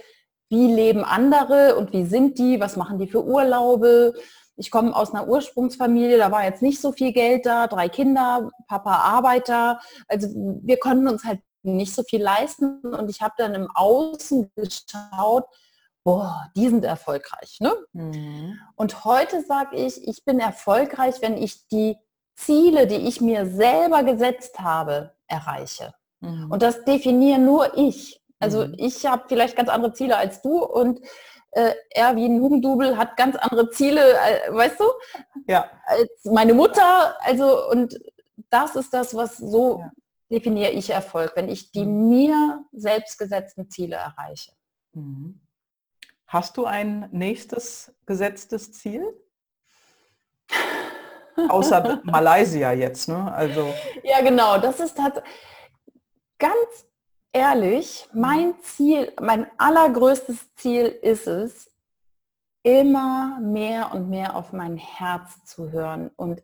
wie 0.49 0.73
leben 0.73 1.05
andere 1.05 1.77
und 1.77 1.93
wie 1.93 2.07
sind 2.07 2.39
die, 2.39 2.59
was 2.59 2.77
machen 2.77 2.99
die 2.99 3.07
für 3.07 3.23
Urlaube. 3.23 4.15
Ich 4.57 4.71
komme 4.71 4.97
aus 4.97 5.13
einer 5.13 5.29
Ursprungsfamilie, 5.29 6.17
da 6.17 6.33
war 6.33 6.45
jetzt 6.45 6.63
nicht 6.63 6.81
so 6.81 6.93
viel 6.93 7.13
Geld 7.13 7.45
da, 7.45 7.67
drei 7.67 7.91
Kinder, 7.91 8.51
Papa 8.67 8.93
Arbeiter. 8.93 9.81
Also 10.09 10.29
wir 10.63 10.79
konnten 10.79 11.07
uns 11.07 11.25
halt 11.25 11.41
nicht 11.63 11.95
so 11.95 12.03
viel 12.03 12.23
leisten 12.23 12.81
und 12.81 13.09
ich 13.11 13.21
habe 13.21 13.35
dann 13.37 13.55
im 13.55 13.69
Außen 13.75 14.51
geschaut, 14.57 15.45
boah, 16.05 16.47
die 16.57 16.69
sind 16.69 16.85
erfolgreich. 16.85 17.59
Ne? 17.61 17.75
Mhm. 17.93 18.59
Und 18.77 19.05
heute 19.05 19.43
sage 19.43 19.77
ich, 19.77 20.07
ich 20.07 20.25
bin 20.25 20.41
erfolgreich, 20.41 21.17
wenn 21.21 21.37
ich 21.37 21.69
die 21.69 21.97
Ziele, 22.35 22.87
die 22.87 23.09
ich 23.09 23.21
mir 23.21 23.47
selber 23.47 24.03
gesetzt 24.03 24.59
habe, 24.61 25.15
erreiche. 25.27 25.93
Mhm. 26.21 26.51
Und 26.51 26.63
das 26.63 26.85
definiere 26.85 27.39
nur 27.39 27.77
ich. 27.77 28.23
Also 28.39 28.67
mhm. 28.67 28.75
ich 28.79 29.05
habe 29.07 29.25
vielleicht 29.29 29.57
ganz 29.57 29.69
andere 29.69 29.93
Ziele 29.93 30.17
als 30.17 30.41
du 30.41 30.65
und 30.65 31.01
äh, 31.53 31.75
er 31.91 32.17
wie 32.17 32.27
ein 32.27 32.41
Hugendubel 32.41 32.97
hat 32.97 33.17
ganz 33.17 33.37
andere 33.37 33.71
Ziele, 33.71 34.01
äh, 34.01 34.55
weißt 34.55 34.81
du? 34.81 34.85
Ja. 35.47 35.69
Als 35.85 36.09
meine 36.25 36.55
Mutter. 36.55 37.17
Also 37.21 37.69
und 37.69 37.99
das 38.51 38.77
ist 38.77 38.95
das, 38.95 39.15
was 39.15 39.37
so 39.37 39.81
ja 39.81 39.91
definiere 40.31 40.71
ich 40.73 40.91
Erfolg, 40.91 41.33
wenn 41.35 41.49
ich 41.49 41.73
die 41.73 41.85
mhm. 41.85 42.09
mir 42.09 42.65
selbst 42.73 43.19
gesetzten 43.19 43.69
Ziele 43.69 43.97
erreiche. 43.97 44.53
Mhm. 44.93 45.41
Hast 46.27 46.57
du 46.57 46.65
ein 46.65 47.09
nächstes 47.11 47.93
gesetztes 48.07 48.73
Ziel? 48.73 49.05
Außer 51.49 52.01
Malaysia 52.05 52.73
jetzt, 52.73 53.09
ne? 53.09 53.33
Also 53.33 53.75
ja, 54.05 54.21
genau. 54.21 54.59
Das 54.59 54.79
ist 54.79 54.99
halt 54.99 55.23
ganz 56.39 56.87
ehrlich, 57.33 58.09
mein 58.13 58.55
Ziel, 58.63 59.13
mein 59.21 59.47
allergrößtes 59.59 60.55
Ziel 60.55 60.87
ist 60.87 61.27
es, 61.27 61.71
immer 62.63 63.39
mehr 63.41 63.93
und 63.93 64.11
mehr 64.11 64.37
auf 64.37 64.53
mein 64.53 64.77
Herz 64.77 65.45
zu 65.45 65.73
hören 65.73 66.11
und 66.17 66.43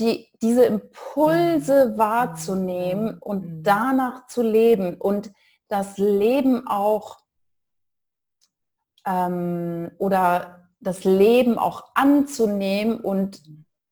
die, 0.00 0.28
diese 0.42 0.64
Impulse 0.64 1.90
mhm. 1.90 1.98
wahrzunehmen 1.98 3.18
und 3.18 3.44
mhm. 3.44 3.62
danach 3.62 4.26
zu 4.26 4.42
leben 4.42 4.96
und 4.96 5.30
das 5.68 5.98
Leben 5.98 6.66
auch 6.66 7.18
ähm, 9.06 9.90
oder 9.98 10.68
das 10.80 11.04
Leben 11.04 11.58
auch 11.58 11.84
anzunehmen 11.94 12.98
und 12.98 13.42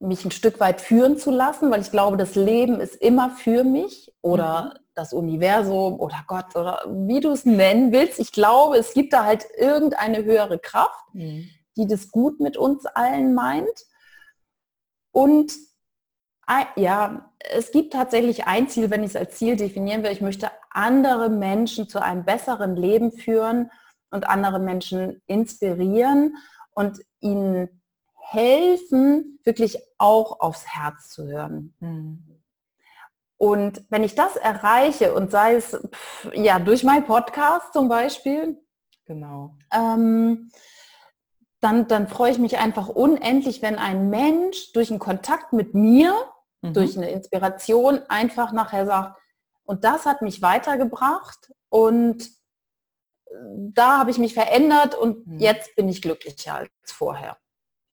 mich 0.00 0.24
ein 0.24 0.30
Stück 0.30 0.60
weit 0.60 0.80
führen 0.80 1.18
zu 1.18 1.30
lassen, 1.30 1.70
weil 1.70 1.80
ich 1.80 1.90
glaube, 1.90 2.16
das 2.16 2.34
Leben 2.34 2.80
ist 2.80 2.94
immer 2.96 3.30
für 3.30 3.64
mich 3.64 4.14
oder 4.22 4.74
mhm. 4.74 4.78
das 4.94 5.12
Universum 5.12 6.00
oder 6.00 6.24
Gott 6.26 6.56
oder 6.56 6.82
wie 6.88 7.20
du 7.20 7.30
es 7.30 7.44
nennen 7.44 7.92
willst. 7.92 8.18
Ich 8.18 8.32
glaube, 8.32 8.78
es 8.78 8.94
gibt 8.94 9.12
da 9.12 9.24
halt 9.24 9.46
irgendeine 9.56 10.24
höhere 10.24 10.58
Kraft, 10.58 11.14
mhm. 11.14 11.48
die 11.76 11.86
das 11.86 12.10
gut 12.10 12.40
mit 12.40 12.56
uns 12.56 12.86
allen 12.86 13.34
meint. 13.34 13.86
Und 15.10 15.52
ja, 16.76 17.30
es 17.50 17.70
gibt 17.72 17.92
tatsächlich 17.92 18.46
ein 18.46 18.68
Ziel, 18.68 18.90
wenn 18.90 19.02
ich 19.02 19.10
es 19.10 19.16
als 19.16 19.36
Ziel 19.36 19.56
definieren 19.56 20.02
will. 20.02 20.12
Ich 20.12 20.20
möchte 20.20 20.50
andere 20.70 21.28
Menschen 21.28 21.88
zu 21.88 22.02
einem 22.02 22.24
besseren 22.24 22.76
Leben 22.76 23.12
führen 23.12 23.70
und 24.10 24.28
andere 24.28 24.58
Menschen 24.58 25.22
inspirieren 25.26 26.36
und 26.72 26.98
ihnen 27.20 27.82
helfen, 28.14 29.38
wirklich 29.44 29.78
auch 29.98 30.40
aufs 30.40 30.66
Herz 30.66 31.08
zu 31.08 31.26
hören. 31.26 31.74
Mhm. 31.80 32.42
Und 33.36 33.84
wenn 33.88 34.02
ich 34.02 34.14
das 34.14 34.36
erreiche 34.36 35.14
und 35.14 35.30
sei 35.30 35.54
es 35.54 35.70
pff, 35.70 36.30
ja 36.34 36.58
durch 36.58 36.82
meinen 36.82 37.06
Podcast 37.06 37.72
zum 37.72 37.88
Beispiel, 37.88 38.60
genau. 39.06 39.56
Ähm, 39.72 40.50
dann, 41.60 41.88
dann 41.88 42.08
freue 42.08 42.32
ich 42.32 42.38
mich 42.38 42.58
einfach 42.58 42.88
unendlich, 42.88 43.62
wenn 43.62 43.76
ein 43.76 44.10
Mensch 44.10 44.72
durch 44.72 44.90
einen 44.90 44.98
Kontakt 44.98 45.52
mit 45.52 45.74
mir, 45.74 46.14
mhm. 46.62 46.72
durch 46.74 46.96
eine 46.96 47.10
Inspiration 47.10 48.00
einfach 48.08 48.52
nachher 48.52 48.86
sagt, 48.86 49.20
und 49.64 49.84
das 49.84 50.06
hat 50.06 50.22
mich 50.22 50.40
weitergebracht 50.40 51.52
und 51.68 52.24
äh, 53.26 53.34
da 53.74 53.98
habe 53.98 54.10
ich 54.10 54.18
mich 54.18 54.34
verändert 54.34 54.94
und 54.94 55.26
mhm. 55.26 55.38
jetzt 55.38 55.76
bin 55.76 55.88
ich 55.88 56.02
glücklicher 56.02 56.54
als 56.54 56.70
vorher. 56.86 57.36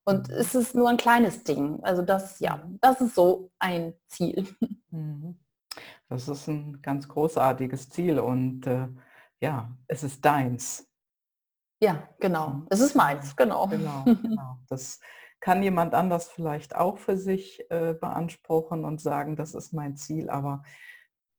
Und 0.06 0.30
mhm. 0.30 0.36
es 0.36 0.56
ist 0.56 0.76
nur 0.76 0.90
ein 0.90 0.98
kleines 0.98 1.44
Ding. 1.44 1.84
Also 1.84 2.02
das, 2.02 2.40
ja, 2.40 2.64
das 2.80 3.02
ist 3.02 3.16
so 3.16 3.52
ein 3.60 3.94
Ziel. 4.08 4.48
Mhm. 4.92 5.38
Das 6.08 6.30
ist 6.30 6.48
ein 6.48 6.82
ganz 6.82 7.10
großartiges 7.10 7.90
Ziel 7.90 8.20
und 8.20 8.66
äh, 8.66 8.88
ja, 9.42 9.76
es 9.88 10.04
ist 10.04 10.24
deins. 10.24 10.88
Ja, 11.82 12.08
genau. 12.20 12.50
Mhm. 12.50 12.68
Es 12.70 12.80
ist 12.80 12.96
meins, 12.96 13.36
genau. 13.36 13.68
Genau, 13.68 14.04
genau. 14.06 14.60
Das 14.70 15.02
kann 15.40 15.62
jemand 15.62 15.94
anders 15.94 16.28
vielleicht 16.28 16.76
auch 16.76 16.98
für 16.98 17.18
sich 17.18 17.70
äh, 17.70 17.94
beanspruchen 17.94 18.86
und 18.86 19.02
sagen, 19.02 19.36
das 19.36 19.54
ist 19.54 19.74
mein 19.74 19.96
Ziel, 19.96 20.30
aber 20.30 20.64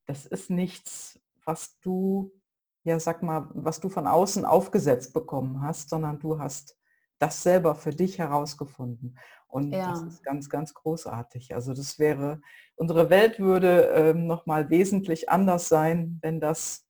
das 0.05 0.25
ist 0.25 0.49
nichts, 0.49 1.19
was 1.43 1.79
du, 1.79 2.31
ja, 2.83 2.99
sag 2.99 3.23
mal, 3.23 3.49
was 3.53 3.79
du 3.79 3.89
von 3.89 4.07
außen 4.07 4.45
aufgesetzt 4.45 5.13
bekommen 5.13 5.61
hast, 5.61 5.89
sondern 5.89 6.19
du 6.19 6.39
hast 6.39 6.77
das 7.19 7.43
selber 7.43 7.75
für 7.75 7.89
dich 7.91 8.19
herausgefunden. 8.19 9.17
Und 9.47 9.71
ja. 9.71 9.89
das 9.89 10.03
ist 10.03 10.23
ganz, 10.23 10.49
ganz 10.49 10.73
großartig. 10.73 11.55
Also 11.55 11.73
das 11.73 11.99
wäre, 11.99 12.41
unsere 12.75 13.09
Welt 13.09 13.39
würde 13.39 13.83
ähm, 13.95 14.27
nochmal 14.27 14.69
wesentlich 14.69 15.29
anders 15.29 15.67
sein, 15.67 16.19
wenn 16.21 16.39
das 16.39 16.85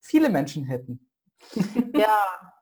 viele 0.00 0.30
Menschen 0.30 0.64
hätten. 0.64 1.08
Ja, 1.94 2.52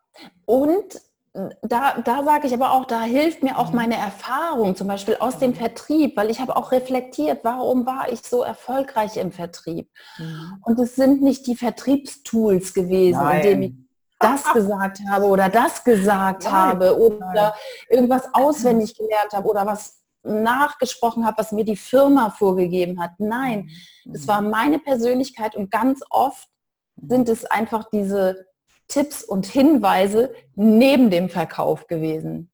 und 0.44 1.00
da, 1.32 2.00
da 2.04 2.24
sage 2.24 2.48
ich 2.48 2.54
aber 2.54 2.72
auch, 2.72 2.86
da 2.86 3.02
hilft 3.02 3.42
mir 3.42 3.56
auch 3.56 3.70
mhm. 3.70 3.76
meine 3.76 3.96
Erfahrung, 3.96 4.74
zum 4.74 4.88
Beispiel 4.88 5.16
aus 5.20 5.38
dem 5.38 5.50
mhm. 5.50 5.56
Vertrieb, 5.56 6.16
weil 6.16 6.28
ich 6.28 6.40
habe 6.40 6.56
auch 6.56 6.72
reflektiert, 6.72 7.40
warum 7.44 7.86
war 7.86 8.12
ich 8.12 8.22
so 8.22 8.42
erfolgreich 8.42 9.16
im 9.16 9.30
Vertrieb. 9.30 9.88
Mhm. 10.18 10.58
Und 10.64 10.78
es 10.80 10.96
sind 10.96 11.22
nicht 11.22 11.46
die 11.46 11.56
Vertriebstools 11.56 12.74
gewesen, 12.74 13.20
Nein. 13.22 13.36
indem 13.36 13.62
ich 13.62 13.72
das 14.18 14.52
gesagt 14.52 15.00
habe 15.08 15.26
oder 15.26 15.48
das 15.48 15.84
gesagt 15.84 16.44
Nein. 16.44 16.52
habe 16.52 16.98
oder 16.98 17.32
Nein. 17.32 17.52
irgendwas 17.88 18.24
auswendig 18.32 18.96
gelernt 18.96 19.32
habe 19.32 19.48
oder 19.48 19.66
was 19.66 20.00
nachgesprochen 20.22 21.24
habe, 21.24 21.38
was 21.38 21.52
mir 21.52 21.64
die 21.64 21.76
Firma 21.76 22.30
vorgegeben 22.30 23.00
hat. 23.00 23.12
Nein, 23.18 23.70
es 24.12 24.28
war 24.28 24.42
meine 24.42 24.78
Persönlichkeit 24.78 25.56
und 25.56 25.70
ganz 25.70 26.00
oft 26.10 26.48
sind 26.96 27.30
es 27.30 27.46
einfach 27.46 27.88
diese 27.90 28.49
Tipps 28.90 29.22
und 29.22 29.46
Hinweise 29.46 30.34
neben 30.56 31.10
dem 31.10 31.28
Verkauf 31.28 31.86
gewesen. 31.86 32.50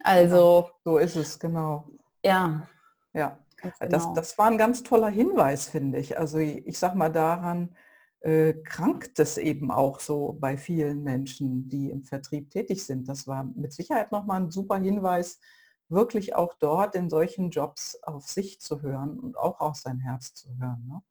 Also 0.00 0.70
so 0.84 0.98
ist 0.98 1.16
es, 1.16 1.38
genau. 1.38 1.88
Ja. 2.24 2.68
Ja. 3.14 3.38
Genau. 3.60 3.74
Das, 3.88 4.12
das 4.14 4.38
war 4.38 4.46
ein 4.46 4.58
ganz 4.58 4.82
toller 4.82 5.08
Hinweis, 5.08 5.68
finde 5.68 5.98
ich. 5.98 6.18
Also 6.18 6.38
ich, 6.38 6.78
sag 6.78 6.94
mal 6.94 7.10
daran, 7.10 7.74
äh, 8.20 8.54
krankt 8.54 9.18
es 9.18 9.36
eben 9.36 9.70
auch 9.70 10.00
so 10.00 10.36
bei 10.40 10.56
vielen 10.56 11.02
Menschen, 11.02 11.68
die 11.68 11.90
im 11.90 12.04
Vertrieb 12.04 12.50
tätig 12.50 12.84
sind. 12.84 13.08
Das 13.08 13.26
war 13.26 13.44
mit 13.44 13.72
Sicherheit 13.72 14.12
nochmal 14.12 14.42
ein 14.42 14.50
super 14.50 14.78
Hinweis, 14.78 15.40
wirklich 15.88 16.34
auch 16.36 16.54
dort 16.54 16.94
in 16.94 17.08
solchen 17.10 17.50
Jobs 17.50 17.98
auf 18.02 18.28
sich 18.28 18.60
zu 18.60 18.82
hören 18.82 19.18
und 19.18 19.36
auch 19.36 19.60
auf 19.60 19.76
sein 19.76 19.98
Herz 19.98 20.34
zu 20.34 20.48
hören. 20.58 20.84
Ne? 20.86 21.02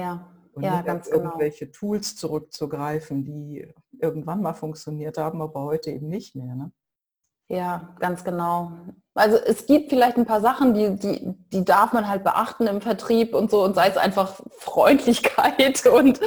Ja, 0.00 0.28
und 0.52 0.64
ja, 0.64 0.76
nicht 0.76 0.86
ganz 0.86 1.10
genau. 1.10 1.24
irgendwelche 1.24 1.66
genau. 1.66 1.78
Tools 1.78 2.16
zurückzugreifen, 2.16 3.24
die 3.24 3.72
irgendwann 4.00 4.42
mal 4.42 4.54
funktioniert 4.54 5.18
haben, 5.18 5.42
aber 5.42 5.62
heute 5.62 5.90
eben 5.90 6.08
nicht 6.08 6.34
mehr. 6.34 6.54
Ne? 6.54 6.72
Ja, 7.48 7.94
ganz 7.98 8.24
genau. 8.24 8.72
Also 9.14 9.36
es 9.36 9.66
gibt 9.66 9.88
vielleicht 9.88 10.16
ein 10.16 10.26
paar 10.26 10.40
Sachen, 10.40 10.74
die, 10.74 10.96
die, 10.96 11.34
die 11.52 11.64
darf 11.64 11.92
man 11.92 12.08
halt 12.08 12.22
beachten 12.22 12.66
im 12.66 12.80
Vertrieb 12.80 13.34
und 13.34 13.50
so 13.50 13.64
und 13.64 13.74
sei 13.74 13.88
es 13.88 13.96
einfach 13.96 14.40
Freundlichkeit 14.58 15.86
und 15.92 16.20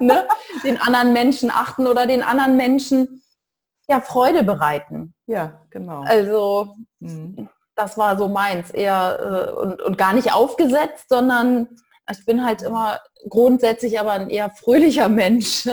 ne, 0.00 0.26
den 0.64 0.80
anderen 0.80 1.12
Menschen 1.12 1.50
achten 1.50 1.86
oder 1.86 2.06
den 2.06 2.22
anderen 2.22 2.56
Menschen 2.56 3.22
ja 3.88 4.00
Freude 4.00 4.44
bereiten. 4.44 5.14
Ja, 5.26 5.60
genau. 5.70 6.02
Also 6.02 6.76
mhm. 7.00 7.48
das 7.74 7.98
war 7.98 8.16
so 8.16 8.28
meins 8.28 8.70
eher 8.70 9.50
äh, 9.50 9.60
und, 9.60 9.82
und 9.82 9.98
gar 9.98 10.12
nicht 10.12 10.32
aufgesetzt, 10.32 11.06
sondern 11.08 11.68
ich 12.10 12.24
bin 12.24 12.44
halt 12.44 12.62
immer 12.62 13.00
grundsätzlich 13.28 13.98
aber 13.98 14.12
ein 14.12 14.30
eher 14.30 14.50
fröhlicher 14.50 15.08
Mensch, 15.10 15.68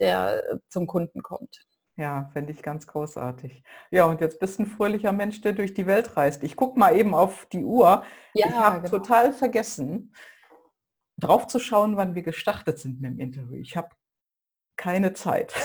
der 0.00 0.60
zum 0.68 0.86
Kunden 0.86 1.22
kommt. 1.22 1.66
Ja, 1.96 2.30
finde 2.32 2.52
ich 2.52 2.62
ganz 2.62 2.86
großartig. 2.86 3.62
Ja, 3.90 4.06
und 4.06 4.22
jetzt 4.22 4.40
bist 4.40 4.58
du 4.58 4.62
ein 4.62 4.66
fröhlicher 4.66 5.12
Mensch, 5.12 5.42
der 5.42 5.52
durch 5.52 5.74
die 5.74 5.86
Welt 5.86 6.16
reist. 6.16 6.42
Ich 6.42 6.56
gucke 6.56 6.78
mal 6.78 6.96
eben 6.96 7.14
auf 7.14 7.46
die 7.52 7.62
Uhr. 7.62 8.02
Ja, 8.32 8.46
ich 8.46 8.54
habe 8.54 8.80
genau. 8.80 8.90
total 8.90 9.32
vergessen, 9.34 10.14
drauf 11.18 11.46
zu 11.46 11.58
schauen, 11.58 11.98
wann 11.98 12.14
wir 12.14 12.22
gestartet 12.22 12.78
sind 12.78 13.02
mit 13.02 13.10
dem 13.12 13.20
Interview. 13.20 13.58
Ich 13.58 13.76
habe 13.76 13.90
keine 14.76 15.12
Zeit. 15.12 15.52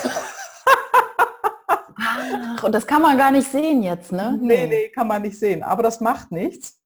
Ach, 1.98 2.64
und 2.64 2.72
das 2.72 2.86
kann 2.86 3.00
man 3.00 3.16
gar 3.16 3.30
nicht 3.30 3.50
sehen 3.50 3.82
jetzt, 3.82 4.12
ne? 4.12 4.38
Nee, 4.40 4.66
nee, 4.66 4.88
kann 4.90 5.08
man 5.08 5.22
nicht 5.22 5.38
sehen. 5.38 5.62
Aber 5.62 5.82
das 5.82 6.00
macht 6.00 6.30
nichts. 6.30 6.82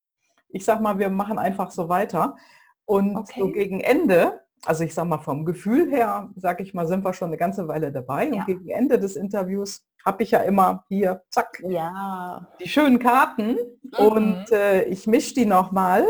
Ich 0.49 0.65
sag 0.65 0.81
mal, 0.81 1.01
wir 1.01 1.11
machen 1.11 1.39
einfach 1.39 1.73
so 1.73 1.89
weiter. 1.89 2.37
Und 2.85 3.17
okay. 3.17 3.41
so 3.41 3.51
gegen 3.51 3.81
Ende 3.81 4.41
also 4.65 4.85
ich 4.85 4.95
sage 4.95 5.09
mal 5.09 5.19
vom 5.19 5.45
Gefühl 5.45 5.91
her, 5.91 6.31
sage 6.37 6.63
ich 6.63 6.75
mal, 6.75 6.87
sind 6.87 7.05
wir 7.05 7.15
schon 7.15 7.29
eine 7.29 7.37
ganze 7.37 7.67
Weile 7.69 7.93
dabei. 7.93 8.27
Ja. 8.27 8.33
Und 8.33 8.47
gegen 8.47 8.69
Ende 8.69 8.99
des 8.99 9.17
Interviews 9.17 9.87
habe 10.05 10.23
ich 10.23 10.33
ja 10.33 10.41
immer 10.41 10.85
hier, 10.89 11.23
zack, 11.31 11.63
ja. 11.67 12.47
die 12.61 12.69
schönen 12.69 12.99
Karten. 12.99 13.57
Mhm. 13.83 14.07
Und 14.07 14.53
äh, 14.53 14.85
ich 14.85 15.07
mische 15.07 15.35
die 15.35 15.47
nochmal. 15.47 16.05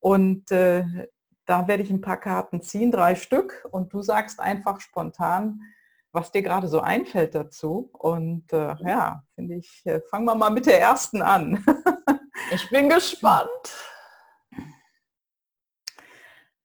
Und 0.00 0.50
äh, 0.50 0.84
da 1.46 1.66
werde 1.68 1.82
ich 1.82 1.90
ein 1.90 2.00
paar 2.00 2.18
Karten 2.18 2.60
ziehen, 2.60 2.90
drei 2.90 3.14
Stück. 3.14 3.66
Und 3.70 3.92
du 3.92 4.02
sagst 4.02 4.40
einfach 4.40 4.80
spontan, 4.80 5.60
was 6.12 6.32
dir 6.32 6.42
gerade 6.42 6.68
so 6.68 6.80
einfällt 6.80 7.34
dazu. 7.34 7.90
Und 7.92 8.52
äh, 8.52 8.74
ja, 8.80 9.22
finde 9.34 9.56
ich, 9.56 9.82
äh, 9.84 10.00
fangen 10.10 10.26
wir 10.26 10.34
mal 10.34 10.50
mit 10.50 10.66
der 10.66 10.80
ersten 10.80 11.22
an. 11.22 11.64
ich 12.52 12.68
bin 12.70 12.88
gespannt. 12.88 13.48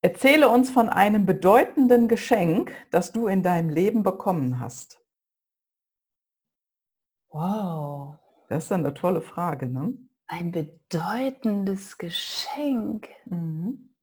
Erzähle 0.03 0.49
uns 0.49 0.71
von 0.71 0.89
einem 0.89 1.25
bedeutenden 1.25 2.07
Geschenk, 2.07 2.73
das 2.89 3.11
du 3.11 3.27
in 3.27 3.43
deinem 3.43 3.69
Leben 3.69 4.01
bekommen 4.01 4.59
hast. 4.59 4.99
Wow. 7.29 8.15
Das 8.49 8.65
ist 8.65 8.71
eine 8.71 8.93
tolle 8.93 9.21
Frage, 9.21 9.67
ne? 9.67 9.93
Ein 10.27 10.51
bedeutendes 10.51 11.97
Geschenk. 11.97 13.09
Mhm. 13.25 13.93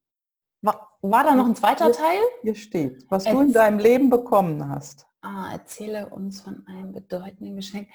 War, 0.61 0.97
war, 1.01 1.23
da 1.23 1.35
noch 1.35 1.45
ein 1.45 1.55
zweiter 1.55 1.85
hier, 1.85 1.93
Teil? 1.93 2.19
Hier 2.41 2.55
steht, 2.55 3.05
was 3.09 3.25
Erz 3.25 3.35
du 3.35 3.41
in 3.41 3.53
deinem 3.53 3.79
Leben 3.79 4.09
bekommen 4.09 4.69
hast. 4.69 5.05
Ah, 5.21 5.51
erzähle 5.51 6.07
uns 6.09 6.41
von 6.41 6.65
einem 6.67 6.93
bedeutenden 6.93 7.57
Geschenk. 7.57 7.89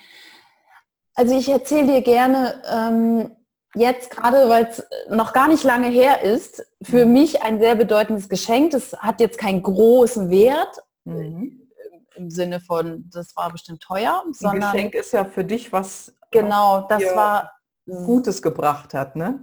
Also 1.15 1.37
ich 1.37 1.49
erzähle 1.49 1.87
dir 1.87 2.03
gerne 2.03 2.63
ähm, 2.71 3.37
jetzt 3.75 4.11
gerade, 4.11 4.49
weil 4.49 4.66
es 4.66 4.83
noch 5.09 5.33
gar 5.33 5.49
nicht 5.49 5.64
lange 5.64 5.89
her 5.89 6.22
ist, 6.22 6.64
für 6.83 7.07
mhm. 7.07 7.12
mich 7.12 7.43
ein 7.43 7.59
sehr 7.59 7.75
bedeutendes 7.75 8.29
Geschenk. 8.29 8.70
Das 8.72 8.93
hat 8.95 9.20
jetzt 9.20 9.39
keinen 9.39 9.62
großen 9.62 10.31
Wert 10.31 10.79
mhm. 11.05 11.68
im 12.14 12.31
Sinne 12.31 12.61
von, 12.61 13.11
das 13.12 13.35
war 13.37 13.51
bestimmt 13.51 13.83
teuer. 13.83 14.22
Ein 14.43 14.61
Geschenk 14.61 14.95
ist 14.95 15.12
ja 15.12 15.25
für 15.25 15.45
dich 15.45 15.72
was 15.72 16.14
genau, 16.31 16.87
das 16.89 17.03
war 17.14 17.53
Gutes 17.87 18.41
gebracht 18.43 18.95
hat, 18.95 19.16
ne? 19.16 19.41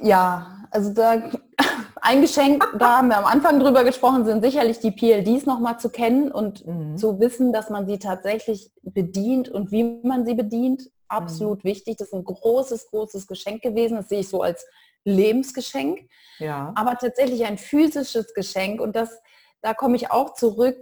Ja, 0.00 0.66
also 0.70 0.92
da 0.92 1.22
ein 2.00 2.20
Geschenk, 2.20 2.66
da 2.78 2.98
haben 2.98 3.08
wir 3.08 3.18
am 3.18 3.26
Anfang 3.26 3.60
drüber 3.60 3.84
gesprochen, 3.84 4.24
sind 4.24 4.42
sicherlich 4.42 4.80
die 4.80 4.90
PLDs 4.90 5.46
nochmal 5.46 5.78
zu 5.78 5.88
kennen 5.90 6.32
und 6.32 6.66
mhm. 6.66 6.96
zu 6.96 7.20
wissen, 7.20 7.52
dass 7.52 7.70
man 7.70 7.86
sie 7.86 7.98
tatsächlich 7.98 8.72
bedient 8.82 9.48
und 9.48 9.70
wie 9.70 10.00
man 10.02 10.26
sie 10.26 10.34
bedient 10.34 10.90
absolut 11.12 11.64
mhm. 11.64 11.68
wichtig. 11.68 11.96
Das 11.98 12.08
ist 12.08 12.14
ein 12.14 12.24
großes, 12.24 12.88
großes 12.88 13.26
Geschenk 13.26 13.62
gewesen. 13.62 13.96
Das 13.96 14.08
sehe 14.08 14.20
ich 14.20 14.28
so 14.28 14.42
als 14.42 14.66
Lebensgeschenk. 15.04 16.08
Ja. 16.38 16.72
Aber 16.74 16.96
tatsächlich 16.96 17.44
ein 17.44 17.58
physisches 17.58 18.34
Geschenk. 18.34 18.80
Und 18.80 18.96
das, 18.96 19.10
da 19.60 19.74
komme 19.74 19.96
ich 19.96 20.10
auch 20.10 20.34
zurück, 20.34 20.76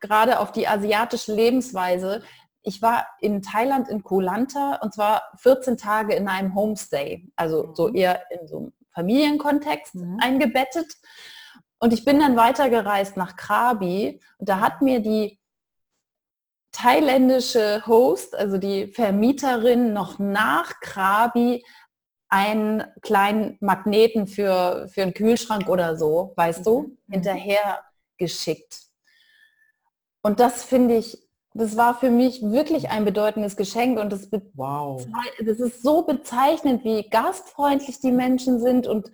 gerade 0.00 0.40
auf 0.40 0.52
die 0.52 0.68
asiatische 0.68 1.34
Lebensweise. 1.34 2.22
Ich 2.62 2.82
war 2.82 3.06
in 3.20 3.42
Thailand 3.42 3.88
in 3.88 4.02
Koh 4.02 4.20
Lanta 4.20 4.76
und 4.82 4.94
zwar 4.94 5.22
14 5.36 5.76
Tage 5.76 6.14
in 6.14 6.28
einem 6.28 6.54
Homestay, 6.54 7.26
also 7.36 7.74
so 7.74 7.88
mhm. 7.88 7.96
eher 7.96 8.30
in 8.30 8.46
so 8.46 8.58
einem 8.58 8.72
Familienkontext 8.94 9.94
mhm. 9.94 10.18
eingebettet. 10.20 10.86
Und 11.78 11.94
ich 11.94 12.04
bin 12.04 12.20
dann 12.20 12.36
weitergereist 12.36 13.16
nach 13.16 13.36
Krabi 13.36 14.20
und 14.38 14.48
da 14.48 14.60
hat 14.60 14.82
mir 14.82 15.00
die 15.00 15.39
thailändische 16.72 17.86
Host, 17.86 18.34
also 18.34 18.58
die 18.58 18.88
Vermieterin, 18.88 19.92
noch 19.92 20.18
nach 20.18 20.80
Krabi 20.80 21.64
einen 22.28 22.84
kleinen 23.02 23.56
Magneten 23.60 24.26
für, 24.26 24.88
für 24.92 25.02
einen 25.02 25.14
Kühlschrank 25.14 25.68
oder 25.68 25.96
so, 25.96 26.32
weißt 26.36 26.64
du, 26.64 26.80
mhm. 26.80 26.86
mhm. 27.06 27.12
hinterher 27.12 27.80
geschickt. 28.18 28.82
Und 30.22 30.38
das 30.38 30.62
finde 30.62 30.96
ich, 30.96 31.18
das 31.54 31.76
war 31.76 31.98
für 31.98 32.10
mich 32.10 32.42
wirklich 32.42 32.90
ein 32.90 33.04
bedeutendes 33.04 33.56
Geschenk 33.56 33.98
und 33.98 34.12
das, 34.12 34.28
wow. 34.54 35.04
das 35.44 35.58
ist 35.58 35.82
so 35.82 36.02
bezeichnend, 36.02 36.84
wie 36.84 37.08
gastfreundlich 37.08 37.98
die 38.00 38.12
Menschen 38.12 38.60
sind 38.60 38.86
und 38.86 39.10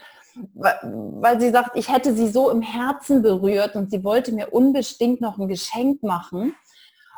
weil 0.52 1.40
sie 1.40 1.50
sagt, 1.50 1.76
ich 1.76 1.90
hätte 1.90 2.14
sie 2.14 2.28
so 2.28 2.50
im 2.50 2.60
Herzen 2.60 3.22
berührt 3.22 3.74
und 3.74 3.90
sie 3.90 4.04
wollte 4.04 4.32
mir 4.32 4.52
unbedingt 4.52 5.22
noch 5.22 5.38
ein 5.38 5.48
Geschenk 5.48 6.02
machen. 6.02 6.54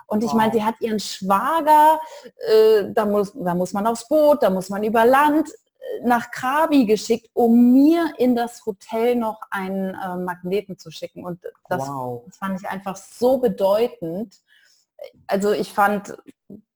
Und 0.09 0.25
ich 0.25 0.31
wow. 0.31 0.37
meine, 0.37 0.53
sie 0.53 0.65
hat 0.65 0.81
ihren 0.81 0.99
Schwager, 0.99 2.01
äh, 2.49 2.91
da, 2.93 3.05
muss, 3.05 3.33
da 3.35 3.55
muss 3.55 3.75
man 3.75 3.87
aufs 3.87 4.09
Boot, 4.09 4.43
da 4.43 4.49
muss 4.49 4.71
man 4.71 4.83
über 4.83 5.05
Land 5.05 5.51
äh, 5.51 6.07
nach 6.07 6.31
Krabi 6.31 6.87
geschickt, 6.87 7.29
um 7.35 7.75
mir 7.75 8.15
in 8.17 8.35
das 8.35 8.65
Hotel 8.65 9.17
noch 9.17 9.39
einen 9.51 9.95
äh, 9.95 10.17
Magneten 10.17 10.79
zu 10.79 10.91
schicken. 10.91 11.25
Und 11.25 11.45
das, 11.69 11.87
wow. 11.87 12.23
das, 12.27 12.39
fand 12.39 12.61
ich 12.61 12.69
einfach 12.69 12.97
so 12.97 13.37
bedeutend. 13.37 14.35
Also 15.27 15.53
ich 15.53 15.75
fand, 15.75 16.17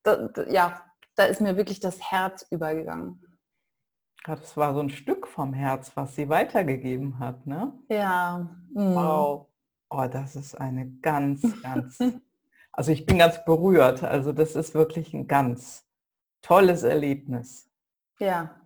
da, 0.02 0.28
ja, 0.50 0.82
da 1.14 1.24
ist 1.24 1.40
mir 1.40 1.56
wirklich 1.56 1.80
das 1.80 2.00
Herz 2.10 2.46
übergegangen. 2.50 3.22
Das 4.24 4.56
war 4.56 4.74
so 4.74 4.80
ein 4.80 4.90
Stück 4.90 5.26
vom 5.26 5.54
Herz, 5.54 5.92
was 5.94 6.14
sie 6.14 6.28
weitergegeben 6.28 7.18
hat, 7.18 7.46
ne? 7.46 7.72
Ja. 7.88 8.46
Mhm. 8.72 8.94
Wow. 8.94 9.46
Oh, 9.90 10.06
das 10.06 10.36
ist 10.36 10.54
eine 10.60 10.86
ganz, 10.86 11.42
ganz, 11.62 11.98
also 12.72 12.90
ich 12.90 13.06
bin 13.06 13.18
ganz 13.18 13.44
berührt. 13.44 14.02
Also 14.02 14.32
das 14.32 14.54
ist 14.54 14.74
wirklich 14.74 15.12
ein 15.14 15.28
ganz 15.28 15.84
tolles 16.40 16.82
Erlebnis. 16.82 17.70
Ja. 18.18 18.56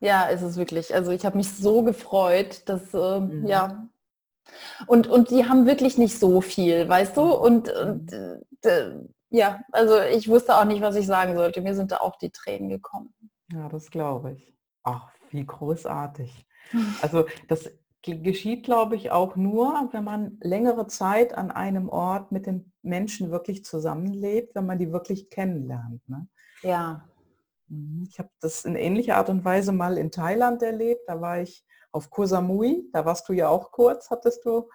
Ja, 0.00 0.24
ist 0.24 0.42
es 0.42 0.56
wirklich. 0.56 0.94
Also 0.94 1.10
ich 1.10 1.24
habe 1.24 1.36
mich 1.36 1.52
so 1.52 1.82
gefreut, 1.82 2.68
dass, 2.68 2.92
äh, 2.92 3.20
mhm. 3.20 3.46
ja. 3.46 3.88
Und, 4.86 5.06
und 5.06 5.30
die 5.30 5.48
haben 5.48 5.66
wirklich 5.66 5.98
nicht 5.98 6.18
so 6.18 6.40
viel, 6.40 6.88
weißt 6.88 7.16
du? 7.16 7.24
Mhm. 7.24 7.32
Und, 7.32 7.68
und 7.72 8.12
äh, 8.64 8.94
ja, 9.30 9.60
also 9.72 10.00
ich 10.00 10.28
wusste 10.28 10.56
auch 10.56 10.64
nicht, 10.64 10.82
was 10.82 10.96
ich 10.96 11.06
sagen 11.06 11.34
sollte. 11.34 11.60
Mir 11.60 11.74
sind 11.74 11.92
da 11.92 11.98
auch 11.98 12.16
die 12.16 12.30
Tränen 12.30 12.68
gekommen. 12.68 13.14
Ja, 13.52 13.68
das 13.68 13.90
glaube 13.90 14.32
ich. 14.32 14.54
Ach, 14.82 15.10
wie 15.30 15.44
großartig. 15.44 16.46
Also 17.00 17.26
das 17.46 17.70
geschieht, 18.06 18.64
glaube 18.64 18.96
ich, 18.96 19.10
auch 19.10 19.36
nur, 19.36 19.88
wenn 19.92 20.04
man 20.04 20.38
längere 20.40 20.86
Zeit 20.86 21.36
an 21.36 21.50
einem 21.50 21.88
Ort 21.88 22.32
mit 22.32 22.46
den 22.46 22.72
Menschen 22.82 23.30
wirklich 23.30 23.64
zusammenlebt, 23.64 24.54
wenn 24.54 24.66
man 24.66 24.78
die 24.78 24.92
wirklich 24.92 25.30
kennenlernt. 25.30 26.08
Ne? 26.08 26.28
Ja. 26.62 27.04
Mhm, 27.68 28.06
ich 28.08 28.18
habe 28.18 28.30
das 28.40 28.64
in 28.64 28.76
ähnlicher 28.76 29.16
Art 29.16 29.28
und 29.28 29.44
Weise 29.44 29.72
mal 29.72 29.98
in 29.98 30.10
Thailand 30.10 30.62
erlebt. 30.62 31.02
Da 31.06 31.20
war 31.20 31.40
ich 31.40 31.64
auf 31.92 32.10
Koh 32.10 32.26
Samui. 32.26 32.88
Da 32.92 33.04
warst 33.04 33.28
du 33.28 33.32
ja 33.32 33.48
auch 33.48 33.72
kurz, 33.72 34.10
hattest 34.10 34.44
du 34.44 34.68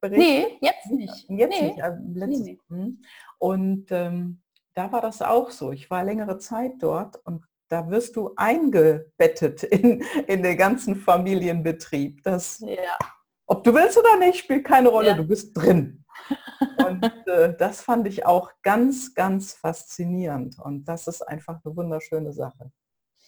berichtet? 0.00 0.26
Nee, 0.26 0.58
jetzt 0.60 0.90
nicht. 0.90 1.28
Jetzt 1.28 1.60
nee. 1.60 1.68
nicht. 1.68 1.78
Äh, 1.78 1.96
letztes, 2.14 2.40
nee, 2.40 2.58
nee. 2.68 2.76
Mhm. 2.76 3.02
Und 3.38 3.86
ähm, 3.90 4.42
da 4.74 4.92
war 4.92 5.00
das 5.00 5.22
auch 5.22 5.50
so. 5.50 5.72
Ich 5.72 5.90
war 5.90 6.04
längere 6.04 6.38
Zeit 6.38 6.74
dort 6.80 7.16
und 7.24 7.44
da 7.68 7.88
wirst 7.90 8.16
du 8.16 8.32
eingebettet 8.36 9.62
in, 9.64 10.02
in 10.26 10.42
den 10.42 10.56
ganzen 10.56 10.96
Familienbetrieb. 10.96 12.22
Das, 12.22 12.60
ja. 12.60 12.98
Ob 13.46 13.62
du 13.64 13.74
willst 13.74 13.96
oder 13.98 14.16
nicht, 14.16 14.38
spielt 14.38 14.64
keine 14.64 14.88
Rolle, 14.88 15.08
ja. 15.08 15.14
du 15.14 15.24
bist 15.24 15.56
drin. 15.56 16.04
Und 16.86 17.04
äh, 17.26 17.56
das 17.56 17.80
fand 17.82 18.06
ich 18.08 18.26
auch 18.26 18.50
ganz, 18.62 19.14
ganz 19.14 19.52
faszinierend. 19.52 20.58
Und 20.58 20.84
das 20.84 21.06
ist 21.06 21.22
einfach 21.22 21.60
eine 21.64 21.76
wunderschöne 21.76 22.32
Sache. 22.32 22.72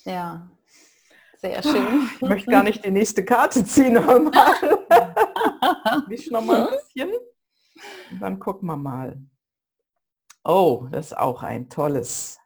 Ja, 0.05 0.51
sehr 1.41 1.63
schön. 1.63 2.09
Ich 2.17 2.23
möchte 2.23 2.51
gar 2.51 2.65
nicht 2.65 2.85
die 2.85 2.91
nächste 2.91 3.25
Karte 3.25 3.65
ziehen. 3.65 3.95
Wisch 6.09 6.31
noch 6.31 6.45
mal 6.45 6.67
ein 6.67 6.75
bisschen. 6.75 7.11
Und 8.11 8.21
dann 8.21 8.41
gucken 8.41 8.67
wir 8.67 8.77
mal. 8.77 9.21
Oh, 10.45 10.87
das 10.91 11.07
ist 11.07 11.17
auch 11.17 11.43
ein 11.43 11.69
tolles 11.69 12.41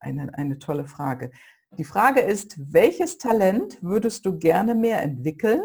eine, 0.00 0.32
eine 0.34 0.58
tolle 0.58 0.86
Frage. 0.86 1.30
Die 1.72 1.84
Frage 1.84 2.20
ist, 2.20 2.56
welches 2.72 3.18
Talent 3.18 3.82
würdest 3.82 4.24
du 4.26 4.38
gerne 4.38 4.74
mehr 4.74 5.02
entwickeln? 5.02 5.62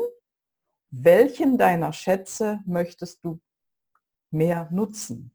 Welchen 0.91 1.57
deiner 1.57 1.93
Schätze 1.93 2.59
möchtest 2.65 3.23
du 3.23 3.39
mehr 4.31 4.67
nutzen? 4.71 5.31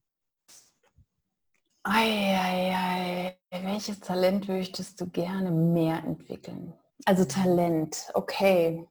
Eieiei, 1.82 3.38
welches 3.50 4.00
Talent 4.00 4.46
möchtest 4.48 5.00
du 5.00 5.06
gerne 5.08 5.50
mehr 5.50 6.04
entwickeln? 6.04 6.74
Also 7.06 7.24
Talent, 7.24 8.10
okay. 8.14 8.86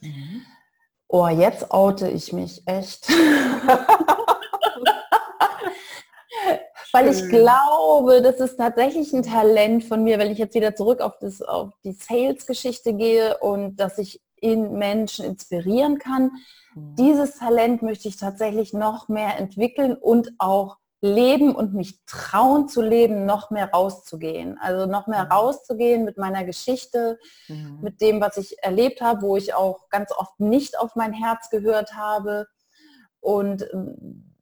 Mhm. 0.00 0.42
Oh, 1.08 1.28
jetzt 1.28 1.70
oute 1.70 2.10
ich 2.10 2.32
mich 2.32 2.62
echt. 2.66 3.08
weil 6.94 7.08
ich 7.08 7.28
glaube, 7.28 8.22
das 8.22 8.36
ist 8.36 8.56
tatsächlich 8.56 9.12
ein 9.12 9.24
Talent 9.24 9.82
von 9.82 10.04
mir, 10.04 10.18
wenn 10.20 10.30
ich 10.30 10.38
jetzt 10.38 10.54
wieder 10.54 10.76
zurück 10.76 11.00
auf, 11.00 11.18
das, 11.18 11.42
auf 11.42 11.72
die 11.82 11.92
Sales-Geschichte 11.92 12.94
gehe 12.94 13.36
und 13.38 13.76
dass 13.76 13.98
ich 13.98 14.22
in 14.36 14.74
Menschen 14.78 15.24
inspirieren 15.24 15.98
kann. 15.98 16.30
Mhm. 16.74 16.94
Dieses 16.96 17.38
Talent 17.38 17.82
möchte 17.82 18.06
ich 18.06 18.16
tatsächlich 18.16 18.72
noch 18.72 19.08
mehr 19.08 19.38
entwickeln 19.38 19.94
und 19.94 20.34
auch 20.38 20.76
leben 21.00 21.54
und 21.56 21.74
mich 21.74 21.98
trauen 22.06 22.68
zu 22.68 22.80
leben, 22.80 23.26
noch 23.26 23.50
mehr 23.50 23.70
rauszugehen. 23.72 24.56
Also 24.60 24.86
noch 24.86 25.08
mehr 25.08 25.24
mhm. 25.24 25.32
rauszugehen 25.32 26.04
mit 26.04 26.16
meiner 26.16 26.44
Geschichte, 26.44 27.18
mhm. 27.48 27.80
mit 27.82 28.00
dem, 28.00 28.20
was 28.20 28.36
ich 28.36 28.62
erlebt 28.62 29.00
habe, 29.00 29.22
wo 29.22 29.36
ich 29.36 29.52
auch 29.52 29.88
ganz 29.88 30.12
oft 30.16 30.38
nicht 30.38 30.78
auf 30.78 30.94
mein 30.94 31.12
Herz 31.12 31.50
gehört 31.50 31.94
habe. 31.96 32.46
Und 33.20 33.66
ähm, 33.72 34.33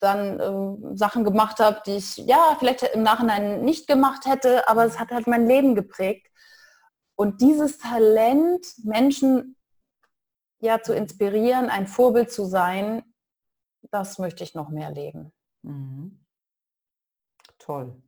dann 0.00 0.40
äh, 0.40 0.96
Sachen 0.96 1.24
gemacht 1.24 1.58
habe, 1.60 1.82
die 1.86 1.96
ich 1.96 2.16
ja 2.18 2.56
vielleicht 2.58 2.82
im 2.82 3.02
Nachhinein 3.02 3.62
nicht 3.62 3.86
gemacht 3.86 4.26
hätte, 4.26 4.68
aber 4.68 4.84
es 4.84 4.98
hat 4.98 5.10
halt 5.10 5.26
mein 5.26 5.46
Leben 5.46 5.74
geprägt. 5.74 6.28
Und 7.16 7.40
dieses 7.40 7.78
Talent, 7.78 8.64
Menschen 8.84 9.56
ja 10.60 10.82
zu 10.82 10.94
inspirieren, 10.94 11.70
ein 11.70 11.86
Vorbild 11.86 12.30
zu 12.32 12.44
sein, 12.44 13.02
das 13.90 14.18
möchte 14.18 14.44
ich 14.44 14.54
noch 14.54 14.68
mehr 14.68 14.90
leben. 14.90 15.32
Mhm. 15.62 16.24
Toll. 17.58 18.00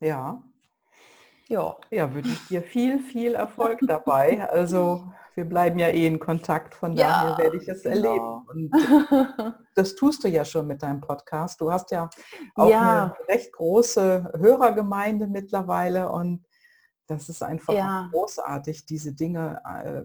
Ja. 0.00 0.42
Ja. 1.48 1.76
Ja, 1.90 2.12
wünsche 2.12 2.32
ich 2.32 2.46
dir 2.48 2.62
viel, 2.62 2.98
viel 2.98 3.34
Erfolg 3.34 3.80
dabei. 3.82 4.48
Also 4.48 5.12
wir 5.36 5.44
bleiben 5.44 5.78
ja 5.78 5.88
eh 5.88 6.06
in 6.06 6.18
Kontakt, 6.18 6.74
von 6.74 6.96
daher 6.96 7.30
ja, 7.30 7.38
werde 7.38 7.58
ich 7.58 7.68
es 7.68 7.82
genau. 7.82 7.94
erleben. 7.94 8.70
Und 8.70 9.54
das 9.74 9.94
tust 9.94 10.24
du 10.24 10.28
ja 10.28 10.44
schon 10.44 10.66
mit 10.66 10.82
deinem 10.82 11.02
Podcast. 11.02 11.60
Du 11.60 11.70
hast 11.70 11.90
ja 11.90 12.08
auch 12.54 12.70
ja. 12.70 13.14
eine 13.18 13.28
recht 13.28 13.52
große 13.52 14.32
Hörergemeinde 14.38 15.26
mittlerweile 15.26 16.10
und 16.10 16.46
das 17.06 17.28
ist 17.28 17.42
einfach 17.42 17.74
ja. 17.74 18.08
großartig, 18.10 18.86
diese 18.86 19.12
Dinge 19.12 19.60
äh, 19.64 20.02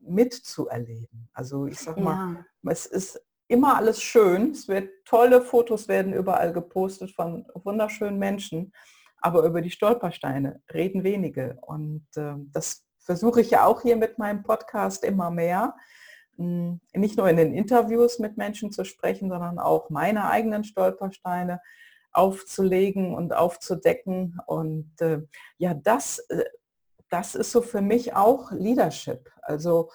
mitzuerleben. 0.00 1.28
Also 1.32 1.66
ich 1.66 1.78
sag 1.78 1.98
mal, 1.98 2.44
es 2.62 2.86
ist 2.86 3.20
immer 3.48 3.76
alles 3.76 4.02
schön. 4.02 4.50
Es 4.50 4.68
wird 4.68 4.90
tolle 5.04 5.42
Fotos 5.42 5.88
werden 5.88 6.12
überall 6.12 6.52
gepostet 6.52 7.12
von 7.12 7.46
wunderschönen 7.54 8.18
Menschen, 8.18 8.72
aber 9.18 9.44
über 9.44 9.62
die 9.62 9.70
Stolpersteine 9.70 10.60
reden 10.72 11.04
wenige. 11.04 11.56
Und 11.62 12.06
äh, 12.16 12.34
das 12.52 12.85
versuche 13.06 13.40
ich 13.40 13.50
ja 13.50 13.64
auch 13.64 13.82
hier 13.82 13.96
mit 13.96 14.18
meinem 14.18 14.42
Podcast 14.42 15.04
immer 15.04 15.30
mehr, 15.30 15.76
hm, 16.36 16.80
nicht 16.92 17.16
nur 17.16 17.30
in 17.30 17.36
den 17.36 17.54
Interviews 17.54 18.18
mit 18.18 18.36
Menschen 18.36 18.72
zu 18.72 18.84
sprechen, 18.84 19.30
sondern 19.30 19.58
auch 19.58 19.88
meine 19.90 20.28
eigenen 20.28 20.64
Stolpersteine 20.64 21.60
aufzulegen 22.12 23.14
und 23.14 23.32
aufzudecken. 23.32 24.38
Und 24.46 24.92
äh, 25.00 25.22
ja, 25.56 25.72
das, 25.74 26.18
äh, 26.28 26.44
das 27.08 27.36
ist 27.36 27.52
so 27.52 27.62
für 27.62 27.80
mich 27.80 28.14
auch 28.14 28.50
Leadership. 28.50 29.30
Also 29.40 29.90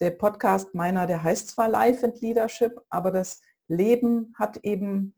der 0.00 0.12
Podcast 0.12 0.74
meiner, 0.74 1.06
der 1.06 1.22
heißt 1.22 1.48
zwar 1.48 1.68
Life 1.68 2.04
and 2.06 2.20
Leadership, 2.20 2.80
aber 2.90 3.10
das 3.10 3.40
Leben 3.66 4.34
hat 4.38 4.58
eben, 4.58 5.14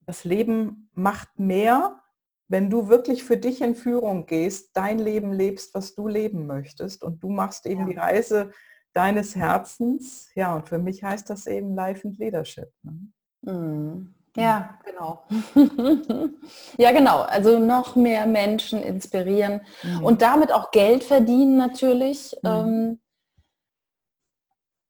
das 0.00 0.24
Leben 0.24 0.90
macht 0.94 1.38
mehr 1.38 2.00
wenn 2.48 2.70
du 2.70 2.88
wirklich 2.88 3.24
für 3.24 3.36
dich 3.36 3.60
in 3.60 3.74
Führung 3.74 4.26
gehst, 4.26 4.70
dein 4.74 4.98
Leben 4.98 5.32
lebst, 5.32 5.74
was 5.74 5.94
du 5.94 6.06
leben 6.06 6.46
möchtest 6.46 7.02
und 7.02 7.22
du 7.22 7.28
machst 7.28 7.66
eben 7.66 7.82
ja. 7.82 7.86
die 7.86 7.96
Reise 7.96 8.50
deines 8.92 9.34
Herzens. 9.36 10.30
Ja, 10.34 10.54
und 10.54 10.68
für 10.68 10.78
mich 10.78 11.02
heißt 11.02 11.28
das 11.28 11.46
eben 11.46 11.74
Life 11.74 12.06
and 12.06 12.18
Leadership. 12.18 12.72
Ne? 12.82 13.12
Mhm. 13.42 14.14
Ja, 14.36 14.78
genau. 14.84 15.24
ja, 16.76 16.92
genau. 16.92 17.22
Also 17.22 17.58
noch 17.58 17.96
mehr 17.96 18.26
Menschen 18.26 18.82
inspirieren 18.82 19.62
mhm. 19.82 20.04
und 20.04 20.22
damit 20.22 20.52
auch 20.52 20.70
Geld 20.70 21.04
verdienen 21.04 21.56
natürlich. 21.56 22.36
Mhm. 22.42 23.00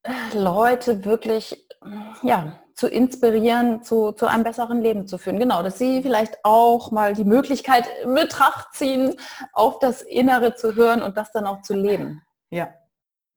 Ähm, 0.05 0.33
Leute 0.35 1.05
wirklich, 1.05 1.67
ja, 2.23 2.59
zu 2.77 2.89
inspirieren, 2.89 3.83
zu, 3.83 4.13
zu 4.13 4.27
einem 4.27 4.45
besseren 4.45 4.83
Leben 4.83 5.07
zu 5.07 5.17
führen. 5.17 5.39
Genau, 5.39 5.63
dass 5.63 5.79
sie 5.79 6.03
vielleicht 6.03 6.45
auch 6.45 6.91
mal 6.91 7.15
die 7.15 7.25
Möglichkeit 7.25 7.87
in 8.05 8.15
Betracht 8.15 8.75
ziehen, 8.75 9.15
auf 9.55 9.79
das 9.79 10.03
Innere 10.03 10.55
zu 10.55 10.75
hören 10.75 11.03
und 11.03 11.17
das 11.17 11.33
dann 11.33 11.47
auch 11.47 11.63
zu 11.63 11.75
leben. 11.75 12.23
Ja. 12.51 12.69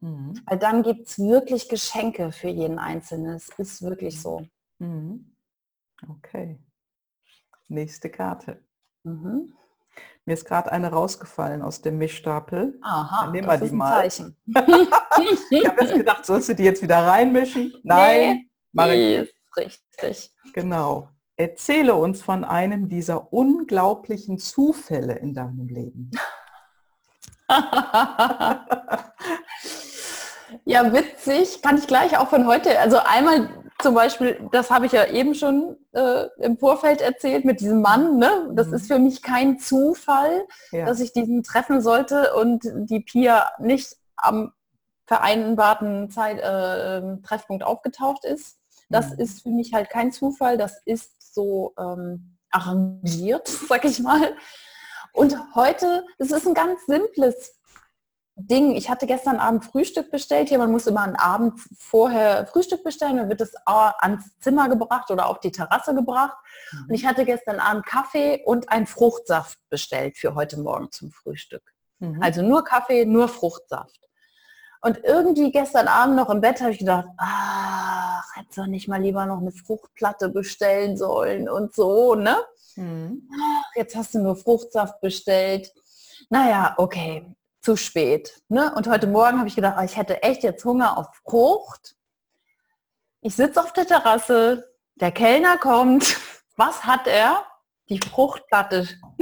Mhm. 0.02 0.42
Weil 0.46 0.60
dann 0.60 0.84
gibt 0.84 1.08
es 1.08 1.20
wirklich 1.20 1.70
Geschenke 1.70 2.34
für 2.34 2.50
jeden 2.50 2.80
Einzelnen. 2.80 3.36
Es 3.36 3.48
ist 3.58 3.82
wirklich 3.82 4.22
so. 4.22 4.46
Mhm. 4.80 5.36
Okay. 6.08 6.60
Nächste 7.70 8.10
Karte. 8.10 8.62
Mhm. 9.04 9.54
Mir 10.26 10.34
ist 10.34 10.46
gerade 10.46 10.72
eine 10.72 10.92
rausgefallen 10.92 11.62
aus 11.62 11.82
dem 11.82 11.98
Mischstapel. 11.98 12.78
Aha, 12.82 13.24
Dann 13.24 13.32
nehmen 13.32 13.48
wir 13.48 13.58
die 13.58 13.72
mal. 13.74 14.06
ich 14.06 14.22
habe 15.68 15.82
jetzt 15.82 15.94
gedacht, 15.94 16.26
sollst 16.26 16.50
du 16.50 16.56
die 16.56 16.64
jetzt 16.64 16.82
wieder 16.82 17.08
reinmischen? 17.08 17.74
Nein. 17.84 18.49
Mache 18.72 19.28
Richtig. 19.58 20.34
Genau. 20.54 21.10
Erzähle 21.36 21.96
uns 21.96 22.22
von 22.22 22.44
einem 22.44 22.90
dieser 22.90 23.32
unglaublichen 23.34 24.38
Zufälle 24.40 25.14
in 25.18 25.34
deinem 25.34 25.68
Leben. 25.68 26.12
ja, 30.66 30.94
witzig. 30.94 31.62
Kann 31.62 31.78
ich 31.78 31.88
gleich 31.88 32.18
auch 32.18 32.30
von 32.30 32.46
heute. 32.46 32.78
Also 32.80 32.98
einmal 32.98 33.50
zum 33.82 33.96
Beispiel, 33.96 34.50
das 34.52 34.70
habe 34.70 34.86
ich 34.86 34.92
ja 34.92 35.06
eben 35.06 35.34
schon 35.34 35.78
äh, 35.94 36.26
im 36.40 36.58
Vorfeld 36.58 37.00
erzählt 37.02 37.46
mit 37.46 37.62
diesem 37.62 37.82
Mann. 37.82 38.18
Ne? 38.18 38.50
Das 38.54 38.68
mhm. 38.68 38.74
ist 38.74 38.88
für 38.88 39.00
mich 39.00 39.22
kein 39.22 39.58
Zufall, 39.60 40.46
ja. 40.72 40.86
dass 40.86 41.00
ich 41.00 41.14
diesen 41.14 41.44
treffen 41.44 41.82
sollte 41.82 42.34
und 42.36 42.64
die 42.66 43.00
Pia 43.00 43.50
nicht 43.60 43.96
am 44.18 44.52
vereinbarten 45.10 46.12
Zeit, 46.12 46.40
äh, 46.40 47.02
Treffpunkt 47.24 47.64
aufgetaucht 47.64 48.26
ist. 48.26 48.60
Das 48.90 49.10
mhm. 49.10 49.20
ist 49.20 49.42
für 49.42 49.50
mich 49.50 49.74
halt 49.74 49.90
kein 49.90 50.12
Zufall, 50.12 50.56
das 50.56 50.84
ist 50.86 51.34
so 51.34 51.74
ähm, 51.80 52.38
arrangiert, 52.52 53.48
sag 53.68 53.86
ich 53.86 54.00
mal. 54.00 54.36
Und 55.12 55.36
heute, 55.56 56.06
es 56.20 56.32
ist 56.32 56.48
ein 56.48 56.54
ganz 56.54 56.86
simples 56.86 57.60
Ding. 58.36 58.76
Ich 58.76 58.92
hatte 58.92 59.08
gestern 59.08 59.38
Abend 59.38 59.66
Frühstück 59.66 60.12
bestellt. 60.12 60.50
Hier, 60.50 60.60
man 60.60 60.72
muss 60.72 60.86
immer 60.86 61.02
einen 61.02 61.16
Abend 61.16 61.60
vorher 61.76 62.46
Frühstück 62.46 62.84
bestellen, 62.84 63.18
dann 63.18 63.30
wird 63.30 63.42
es 63.42 63.54
ans 63.66 64.26
Zimmer 64.40 64.70
gebracht 64.70 65.10
oder 65.10 65.26
auf 65.26 65.40
die 65.40 65.52
Terrasse 65.52 65.96
gebracht. 65.96 66.38
Mhm. 66.72 66.86
Und 66.88 66.94
ich 66.94 67.08
hatte 67.08 67.26
gestern 67.26 67.60
Abend 67.60 67.88
Kaffee 67.88 68.44
und 68.46 68.70
einen 68.70 68.86
Fruchtsaft 68.86 69.58
bestellt 69.72 70.20
für 70.20 70.36
heute 70.36 70.60
Morgen 70.60 70.92
zum 70.92 71.10
Frühstück. 71.12 71.64
Mhm. 71.98 72.22
Also 72.22 72.44
nur 72.44 72.64
Kaffee, 72.64 73.06
nur 73.06 73.28
Fruchtsaft. 73.28 74.09
Und 74.82 75.04
irgendwie 75.04 75.52
gestern 75.52 75.88
Abend 75.88 76.16
noch 76.16 76.30
im 76.30 76.40
Bett 76.40 76.62
habe 76.62 76.72
ich 76.72 76.80
gedacht, 76.80 77.08
ach, 77.18 78.24
hätte 78.36 78.62
doch 78.62 78.68
nicht 78.68 78.88
mal 78.88 79.02
lieber 79.02 79.26
noch 79.26 79.40
eine 79.40 79.52
Fruchtplatte 79.52 80.30
bestellen 80.30 80.96
sollen 80.96 81.50
und 81.50 81.76
so, 81.76 82.16
ne? 82.16 82.38
Mhm. 82.76 83.30
Ach, 83.34 83.72
jetzt 83.76 83.96
hast 83.96 84.14
du 84.14 84.20
nur 84.20 84.38
Fruchtsaft 84.38 85.02
bestellt. 85.02 85.74
Naja, 86.30 86.76
okay, 86.78 87.36
zu 87.62 87.76
spät. 87.76 88.42
Ne? 88.48 88.74
Und 88.74 88.88
heute 88.88 89.08
Morgen 89.08 89.38
habe 89.38 89.50
ich 89.50 89.56
gedacht, 89.56 89.84
ich 89.84 89.98
hätte 89.98 90.24
echt 90.24 90.44
jetzt 90.44 90.64
Hunger 90.64 90.98
auf 90.98 91.08
Frucht. 91.24 91.96
Ich 93.22 93.36
sitze 93.36 93.62
auf 93.62 93.74
der 93.74 93.86
Terrasse, 93.86 94.72
der 94.96 95.12
Kellner 95.12 95.58
kommt. 95.58 96.18
Was 96.56 96.86
hat 96.86 97.08
er? 97.08 97.44
Die 97.90 98.00
Fruchtplatte. 98.00 98.88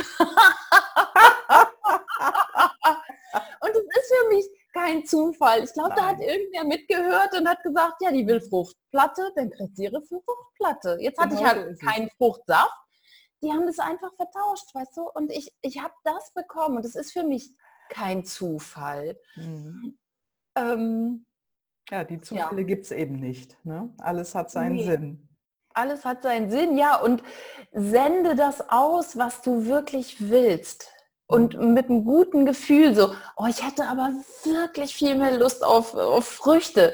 und 3.60 3.70
es 3.70 3.84
ist 3.97 4.14
für 4.14 4.28
mich 4.30 4.45
kein 4.78 5.06
Zufall. 5.06 5.64
Ich 5.64 5.74
glaube, 5.74 5.94
da 5.96 6.08
hat 6.08 6.20
irgendwer 6.20 6.64
mitgehört 6.64 7.34
und 7.38 7.48
hat 7.48 7.64
gesagt, 7.64 7.96
ja, 8.02 8.12
die 8.12 8.28
will 8.28 8.42
Fruchtplatte, 8.42 9.32
dann 9.36 9.50
kriegt 9.50 9.76
sie 9.76 9.86
ihre 9.86 10.02
Fruchtplatte. 10.02 10.98
Jetzt 11.00 11.20
hatte 11.20 11.36
genau 11.36 11.42
ich 11.42 11.48
halt 11.48 11.80
keinen 11.80 12.10
Fruchtsaft. 12.12 12.74
Die 13.44 13.52
haben 13.52 13.66
das 13.66 13.80
einfach 13.80 14.14
vertauscht, 14.16 14.74
weißt 14.74 14.98
du? 14.98 15.10
Und 15.14 15.32
ich, 15.32 15.52
ich 15.62 15.82
habe 15.82 15.94
das 16.04 16.32
bekommen 16.34 16.78
und 16.78 16.86
das 16.86 16.96
ist 16.96 17.12
für 17.12 17.24
mich 17.24 17.52
kein 17.90 18.26
Zufall. 18.26 19.20
Mhm. 19.36 19.98
Ähm, 20.56 21.26
ja, 21.90 22.04
die 22.04 22.20
Zufälle 22.20 22.62
ja. 22.62 22.68
gibt 22.68 22.86
es 22.86 22.92
eben 22.92 23.20
nicht. 23.20 23.64
Ne? 23.66 23.94
Alles 24.00 24.36
hat 24.36 24.52
seinen 24.52 24.76
nee. 24.76 24.86
Sinn. 24.86 25.30
Alles 25.74 26.04
hat 26.04 26.24
seinen 26.24 26.50
Sinn, 26.50 26.78
ja. 26.78 27.00
Und 27.00 27.22
sende 27.72 28.36
das 28.36 28.70
aus, 28.70 29.18
was 29.18 29.42
du 29.42 29.66
wirklich 29.66 30.30
willst 30.30 30.92
und 31.28 31.60
mit 31.60 31.90
einem 31.90 32.06
guten 32.06 32.46
Gefühl 32.46 32.96
so, 32.96 33.14
oh, 33.36 33.46
ich 33.48 33.66
hätte 33.66 33.86
aber 33.88 34.12
wirklich 34.44 34.96
viel 34.96 35.16
mehr 35.16 35.38
Lust 35.38 35.64
auf, 35.64 35.94
auf 35.94 36.26
Früchte. 36.26 36.94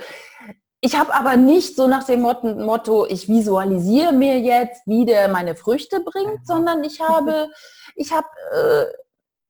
Ich 0.81 0.99
habe 0.99 1.13
aber 1.13 1.37
nicht 1.37 1.77
so 1.77 1.87
nach 1.87 2.03
dem 2.03 2.21
Motto, 2.21 3.05
ich 3.05 3.29
visualisiere 3.29 4.11
mir 4.11 4.39
jetzt, 4.39 4.81
wie 4.85 5.05
der 5.05 5.29
meine 5.29 5.55
Früchte 5.55 6.01
bringt, 6.01 6.45
sondern 6.45 6.83
ich 6.83 6.99
habe, 6.99 7.49
ich 7.95 8.11
habe 8.11 8.27
äh, 8.51 8.85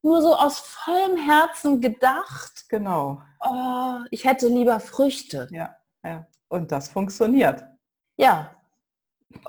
nur 0.03 0.21
so 0.21 0.35
aus 0.35 0.59
vollem 0.59 1.17
Herzen 1.17 1.81
gedacht, 1.81 2.65
genau. 2.67 3.21
Oh, 3.39 3.95
ich 4.11 4.25
hätte 4.25 4.47
lieber 4.47 4.79
Früchte. 4.79 5.47
Ja, 5.49 5.75
ja. 6.03 6.27
Und 6.49 6.71
das 6.71 6.89
funktioniert. 6.89 7.63
Ja, 8.17 8.51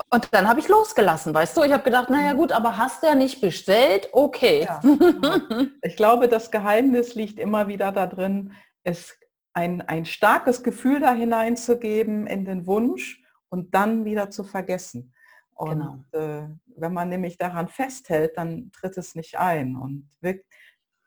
und 0.09 0.33
dann 0.33 0.47
habe 0.47 0.59
ich 0.59 0.67
losgelassen, 0.67 1.33
weißt 1.33 1.57
du? 1.57 1.63
Ich 1.63 1.71
habe 1.71 1.83
gedacht, 1.83 2.09
naja 2.09 2.33
gut, 2.33 2.51
aber 2.51 2.77
hast 2.77 3.03
du 3.03 3.07
ja 3.07 3.15
nicht 3.15 3.41
bestellt? 3.41 4.09
Okay. 4.11 4.65
Ja, 4.65 4.81
ich 5.81 5.95
glaube, 5.95 6.27
das 6.27 6.51
Geheimnis 6.51 7.15
liegt 7.15 7.39
immer 7.39 7.67
wieder 7.67 7.91
darin, 7.91 8.53
es 8.83 9.17
ein, 9.53 9.81
ein 9.81 10.05
starkes 10.05 10.63
Gefühl 10.63 10.99
da 10.99 11.13
hineinzugeben 11.13 12.27
in 12.27 12.45
den 12.45 12.67
Wunsch 12.67 13.23
und 13.49 13.73
dann 13.73 14.03
wieder 14.03 14.29
zu 14.29 14.43
vergessen. 14.43 15.13
Und 15.53 15.79
genau. 16.11 16.43
äh, 16.43 16.49
wenn 16.75 16.93
man 16.93 17.07
nämlich 17.07 17.37
daran 17.37 17.69
festhält, 17.69 18.37
dann 18.37 18.71
tritt 18.73 18.97
es 18.97 19.15
nicht 19.15 19.39
ein. 19.39 19.77
Und 19.77 20.09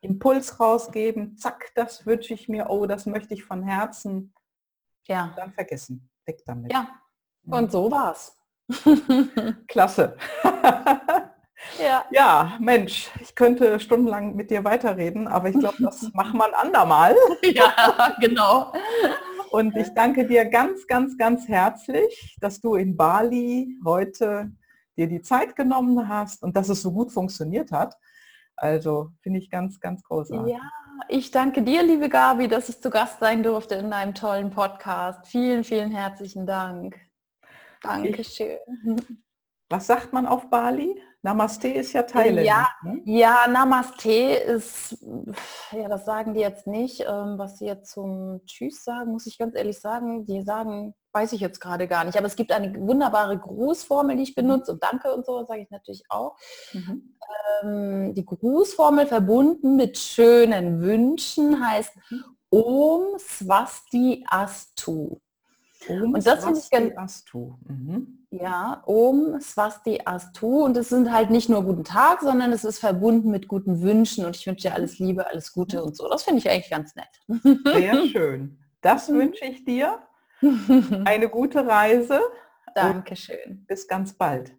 Impuls 0.01 0.59
rausgeben, 0.59 1.37
zack, 1.37 1.73
das 1.75 2.07
wünsche 2.07 2.33
ich 2.33 2.49
mir, 2.49 2.71
oh, 2.71 2.87
das 2.87 3.05
möchte 3.05 3.35
ich 3.35 3.45
von 3.45 3.63
Herzen. 3.63 4.33
Ja. 5.07 5.35
Dann 5.37 5.53
vergessen. 5.53 6.09
Weg 6.25 6.43
damit. 6.47 6.73
Ja. 6.73 6.89
Und 7.45 7.71
so 7.71 7.91
war's. 7.91 8.38
Klasse. 9.69 10.17
ja. 11.83 12.05
ja, 12.11 12.53
Mensch, 12.61 13.11
ich 13.21 13.35
könnte 13.35 13.81
stundenlang 13.81 14.37
mit 14.37 14.51
dir 14.51 14.65
weiterreden, 14.65 15.27
aber 15.29 15.49
ich 15.49 15.59
glaube, 15.59 15.77
das 15.81 16.13
machen 16.13 16.39
wir 16.39 16.47
ein 16.47 16.55
andermal. 16.55 17.15
ja, 17.43 18.15
genau. 18.21 18.73
Und 19.51 19.77
ich 19.77 19.89
danke 19.95 20.27
dir 20.27 20.45
ganz, 20.45 20.87
ganz, 20.87 21.17
ganz 21.17 21.49
herzlich, 21.49 22.37
dass 22.41 22.61
du 22.61 22.75
in 22.75 22.97
Bali 22.97 23.77
heute 23.85 24.53
dir 24.97 25.07
die 25.07 25.23
Zeit 25.23 25.57
genommen 25.57 26.09
hast 26.09 26.43
und 26.43 26.57
dass 26.57 26.69
es 26.69 26.83
so 26.83 26.93
gut 26.93 27.13
funktioniert 27.13 27.73
hat. 27.73 27.95
Also 28.57 29.13
finde 29.23 29.39
ich 29.39 29.51
ganz, 29.51 29.81
ganz 29.81 30.03
großartig. 30.03 30.53
Ja, 30.53 30.61
ich 31.09 31.31
danke 31.31 31.63
dir, 31.63 31.83
liebe 31.83 32.09
Gabi, 32.09 32.49
dass 32.49 32.69
ich 32.69 32.83
zu 32.83 32.91
Gast 32.91 33.21
sein 33.21 33.43
durfte 33.43 33.77
in 33.77 33.91
deinem 33.91 34.15
tollen 34.15 34.51
Podcast. 34.51 35.27
Vielen, 35.29 35.65
vielen 35.65 35.93
herzlichen 35.93 36.45
Dank. 36.45 37.08
Dankeschön. 37.83 38.59
Was 39.71 39.87
sagt 39.87 40.13
man 40.13 40.27
auf 40.27 40.49
Bali? 40.49 41.01
Namaste 41.23 41.69
ist 41.69 41.93
ja 41.93 42.05
Teil. 42.05 42.39
Ja, 42.45 42.69
ne? 42.83 43.03
ja, 43.05 43.47
Namaste 43.49 44.11
ist, 44.11 45.05
ja, 45.73 45.89
das 45.89 46.05
sagen 46.05 46.33
die 46.33 46.41
jetzt 46.41 46.67
nicht. 46.67 47.01
Ähm, 47.01 47.35
was 47.37 47.59
sie 47.59 47.67
jetzt 47.67 47.91
zum 47.91 48.41
Tschüss 48.47 48.85
sagen, 48.85 49.11
muss 49.11 49.27
ich 49.27 49.37
ganz 49.37 49.57
ehrlich 49.57 49.81
sagen, 49.81 50.27
die 50.27 50.43
sagen, 50.43 50.95
weiß 51.13 51.33
ich 51.33 51.41
jetzt 51.41 51.61
gerade 51.61 51.89
gar 51.89 52.05
nicht. 52.05 52.17
Aber 52.17 52.27
es 52.27 52.37
gibt 52.37 52.53
eine 52.53 52.73
wunderbare 52.75 53.37
Grußformel, 53.37 54.17
die 54.17 54.23
ich 54.23 54.37
mhm. 54.37 54.43
benutze 54.43 54.73
und 54.73 54.83
Danke 54.83 55.13
und 55.13 55.27
so, 55.27 55.45
sage 55.45 55.63
ich 55.63 55.71
natürlich 55.71 56.05
auch. 56.09 56.37
Mhm. 56.73 57.17
Ähm, 57.63 58.15
die 58.15 58.25
Grußformel 58.25 59.07
verbunden 59.07 59.75
mit 59.75 59.99
schönen 59.99 60.81
Wünschen 60.81 61.67
heißt 61.67 61.97
mhm. 62.11 62.25
Om 62.51 63.19
Swasti 63.19 64.25
Astu. 64.31 65.19
Om 65.89 66.15
und 66.15 66.27
das 66.27 66.45
finde 66.45 66.59
ich 66.59 66.71
ganz 66.71 66.97
Astu. 66.97 67.55
Mhm. 67.67 68.27
Ja, 68.31 68.83
Om 68.87 69.41
Swasti 69.41 70.01
Astu. 70.05 70.65
Und 70.65 70.77
es 70.77 70.91
sind 70.91 71.13
halt 71.13 71.31
nicht 71.31 71.49
nur 71.49 71.63
guten 71.65 71.85
Tag, 71.85 72.21
sondern 72.21 72.53
es 72.53 72.65
ist 72.65 72.79
verbunden 72.79 73.31
mit 73.31 73.49
guten 73.49 73.81
Wünschen 73.81 74.25
und 74.25 74.37
ich 74.37 74.47
wünsche 74.47 74.69
dir 74.69 74.75
alles 74.75 74.99
Liebe, 74.99 75.27
alles 75.27 75.53
Gute 75.53 75.83
und 75.83 75.97
so. 75.97 76.09
Das 76.09 76.25
finde 76.25 76.41
ich 76.41 76.51
eigentlich 76.51 76.71
ganz 76.71 76.95
nett. 76.95 77.63
Sehr 77.65 78.07
schön. 78.13 78.59
Das 78.81 79.09
wünsche 79.09 79.45
ich 79.45 79.65
dir. 79.65 79.99
Eine 81.05 81.29
gute 81.29 81.67
Reise. 81.67 82.21
Dankeschön. 82.75 83.65
Bis 83.67 83.89
ganz 83.89 84.13
bald. 84.13 84.55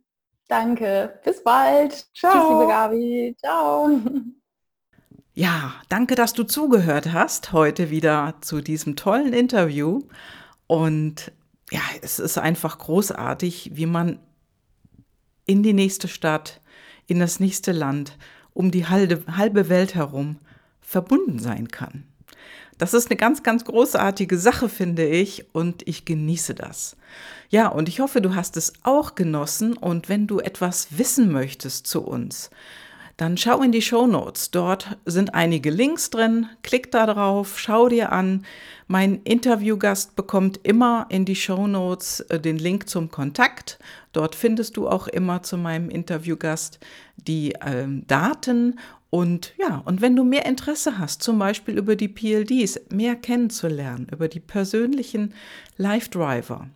Danke. 0.47 1.19
Bis 1.23 1.43
bald. 1.43 2.07
Ciao. 2.13 2.31
Tschüss, 2.31 2.49
liebe 2.49 2.67
Gabi. 2.67 3.37
Ciao. 3.39 3.89
Ja, 5.33 5.73
danke, 5.87 6.15
dass 6.15 6.33
du 6.33 6.43
zugehört 6.43 7.13
hast 7.13 7.53
heute 7.53 7.91
wieder 7.91 8.35
zu 8.41 8.59
diesem 8.59 8.97
tollen 8.97 9.31
Interview. 9.31 10.01
Und 10.69 11.31
ja, 11.71 11.81
es 12.03 12.19
ist 12.19 12.37
einfach 12.37 12.77
großartig, 12.77 13.71
wie 13.73 13.87
man 13.87 14.19
in 15.47 15.63
die 15.63 15.73
nächste 15.73 16.07
Stadt, 16.07 16.61
in 17.07 17.17
das 17.17 17.39
nächste 17.39 17.71
Land, 17.71 18.19
um 18.53 18.69
die 18.69 18.85
halbe, 18.85 19.23
halbe 19.35 19.67
Welt 19.67 19.95
herum 19.95 20.37
verbunden 20.79 21.39
sein 21.39 21.69
kann. 21.69 22.03
Das 22.77 22.93
ist 22.93 23.09
eine 23.09 23.17
ganz, 23.17 23.41
ganz 23.41 23.65
großartige 23.65 24.37
Sache, 24.37 24.69
finde 24.69 25.07
ich, 25.07 25.55
und 25.55 25.87
ich 25.87 26.05
genieße 26.05 26.53
das. 26.53 26.97
Ja, 27.49 27.69
und 27.69 27.89
ich 27.89 27.99
hoffe, 27.99 28.21
du 28.21 28.35
hast 28.35 28.55
es 28.55 28.73
auch 28.83 29.15
genossen 29.15 29.75
und 29.75 30.07
wenn 30.07 30.27
du 30.27 30.39
etwas 30.39 30.99
wissen 30.99 31.31
möchtest 31.31 31.87
zu 31.87 32.03
uns, 32.03 32.51
dann 33.19 33.35
schau 33.35 33.61
in 33.61 33.73
die 33.73 33.81
Show 33.81 34.07
Notes. 34.07 34.49
Dort 34.49 34.97
sind 35.05 35.33
einige 35.33 35.71
Links 35.71 36.09
drin. 36.09 36.47
Klick 36.63 36.89
da 36.91 37.05
drauf, 37.05 37.59
schau 37.59 37.89
dir 37.89 38.13
an. 38.13 38.45
Mein 38.87 39.21
Interviewgast 39.23 40.15
bekommt 40.15 40.61
immer 40.63 41.05
in 41.09 41.25
die 41.25 41.35
Show 41.35 41.67
Notes 41.67 42.21
äh, 42.21 42.39
den 42.39 42.57
Link 42.57 42.87
zum 42.87 43.11
Kontakt. 43.11 43.77
Dort 44.13 44.35
findest 44.35 44.77
du 44.77 44.87
auch 44.87 45.09
immer 45.09 45.43
zu 45.43 45.57
meinem 45.57 45.89
Interviewgast 45.89 46.79
die 47.17 47.55
ähm, 47.61 48.07
Daten. 48.07 48.79
Und 49.09 49.53
ja, 49.57 49.81
und 49.83 49.99
wenn 50.01 50.15
du 50.15 50.23
mehr 50.23 50.45
Interesse 50.45 50.97
hast, 50.97 51.21
zum 51.21 51.39
Beispiel 51.39 51.77
über 51.77 51.97
die 51.97 52.07
PLDs, 52.07 52.79
mehr 52.89 53.17
kennenzulernen, 53.17 54.07
über 54.13 54.29
die 54.29 54.39
persönlichen 54.39 55.33
Life 55.75 56.09
Driver, 56.09 56.69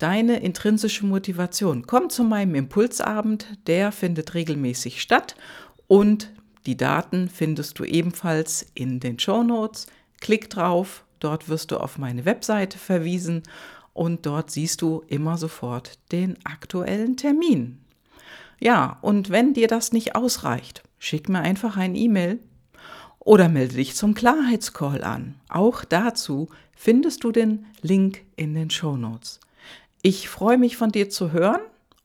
deine 0.00 0.40
intrinsische 0.40 1.06
Motivation. 1.06 1.86
Komm 1.86 2.10
zu 2.10 2.24
meinem 2.24 2.54
Impulsabend, 2.54 3.46
der 3.66 3.92
findet 3.92 4.34
regelmäßig 4.34 5.00
statt 5.00 5.36
und 5.86 6.32
die 6.66 6.76
Daten 6.76 7.28
findest 7.28 7.78
du 7.78 7.84
ebenfalls 7.84 8.66
in 8.74 9.00
den 9.00 9.18
Show 9.18 9.42
Notes. 9.42 9.86
Klick 10.20 10.50
drauf, 10.50 11.04
dort 11.20 11.48
wirst 11.48 11.70
du 11.70 11.78
auf 11.78 11.98
meine 11.98 12.24
Webseite 12.24 12.78
verwiesen 12.78 13.42
und 13.92 14.26
dort 14.26 14.50
siehst 14.50 14.82
du 14.82 15.02
immer 15.08 15.36
sofort 15.36 15.98
den 16.12 16.36
aktuellen 16.44 17.16
Termin. 17.16 17.78
Ja, 18.58 18.98
und 19.00 19.30
wenn 19.30 19.54
dir 19.54 19.68
das 19.68 19.92
nicht 19.92 20.14
ausreicht, 20.14 20.82
schick 20.98 21.28
mir 21.28 21.40
einfach 21.40 21.76
ein 21.76 21.94
E-Mail 21.94 22.40
oder 23.18 23.48
melde 23.48 23.76
dich 23.76 23.94
zum 23.94 24.14
Klarheitscall 24.14 25.02
an. 25.02 25.34
Auch 25.48 25.84
dazu 25.84 26.48
findest 26.74 27.24
du 27.24 27.32
den 27.32 27.66
Link 27.80 28.22
in 28.36 28.54
den 28.54 28.70
Show 28.70 28.96
Notes. 28.96 29.40
Ich 30.02 30.28
freue 30.28 30.56
mich 30.56 30.76
von 30.76 30.90
dir 30.90 31.10
zu 31.10 31.32
hören 31.32 31.60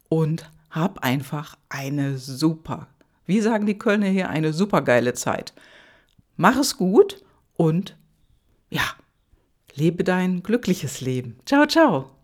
und 0.10 0.50
hab 0.70 1.00
einfach 1.00 1.56
eine 1.70 2.18
super, 2.18 2.88
wie 3.26 3.40
sagen 3.40 3.66
die 3.66 3.80
Kölner 3.80 4.08
hier, 4.08 4.30
eine 4.30 4.52
super 4.52 4.82
geile 4.82 5.14
Zeit. 5.14 5.54
Mach 6.36 6.58
es 6.58 6.76
gut 6.76 7.24
und 7.56 7.96
ja, 8.70 8.84
lebe 9.76 10.04
dein 10.04 10.44
glückliches 10.44 11.00
Leben. 11.00 11.38
Ciao, 11.46 11.66
ciao. 11.66 12.15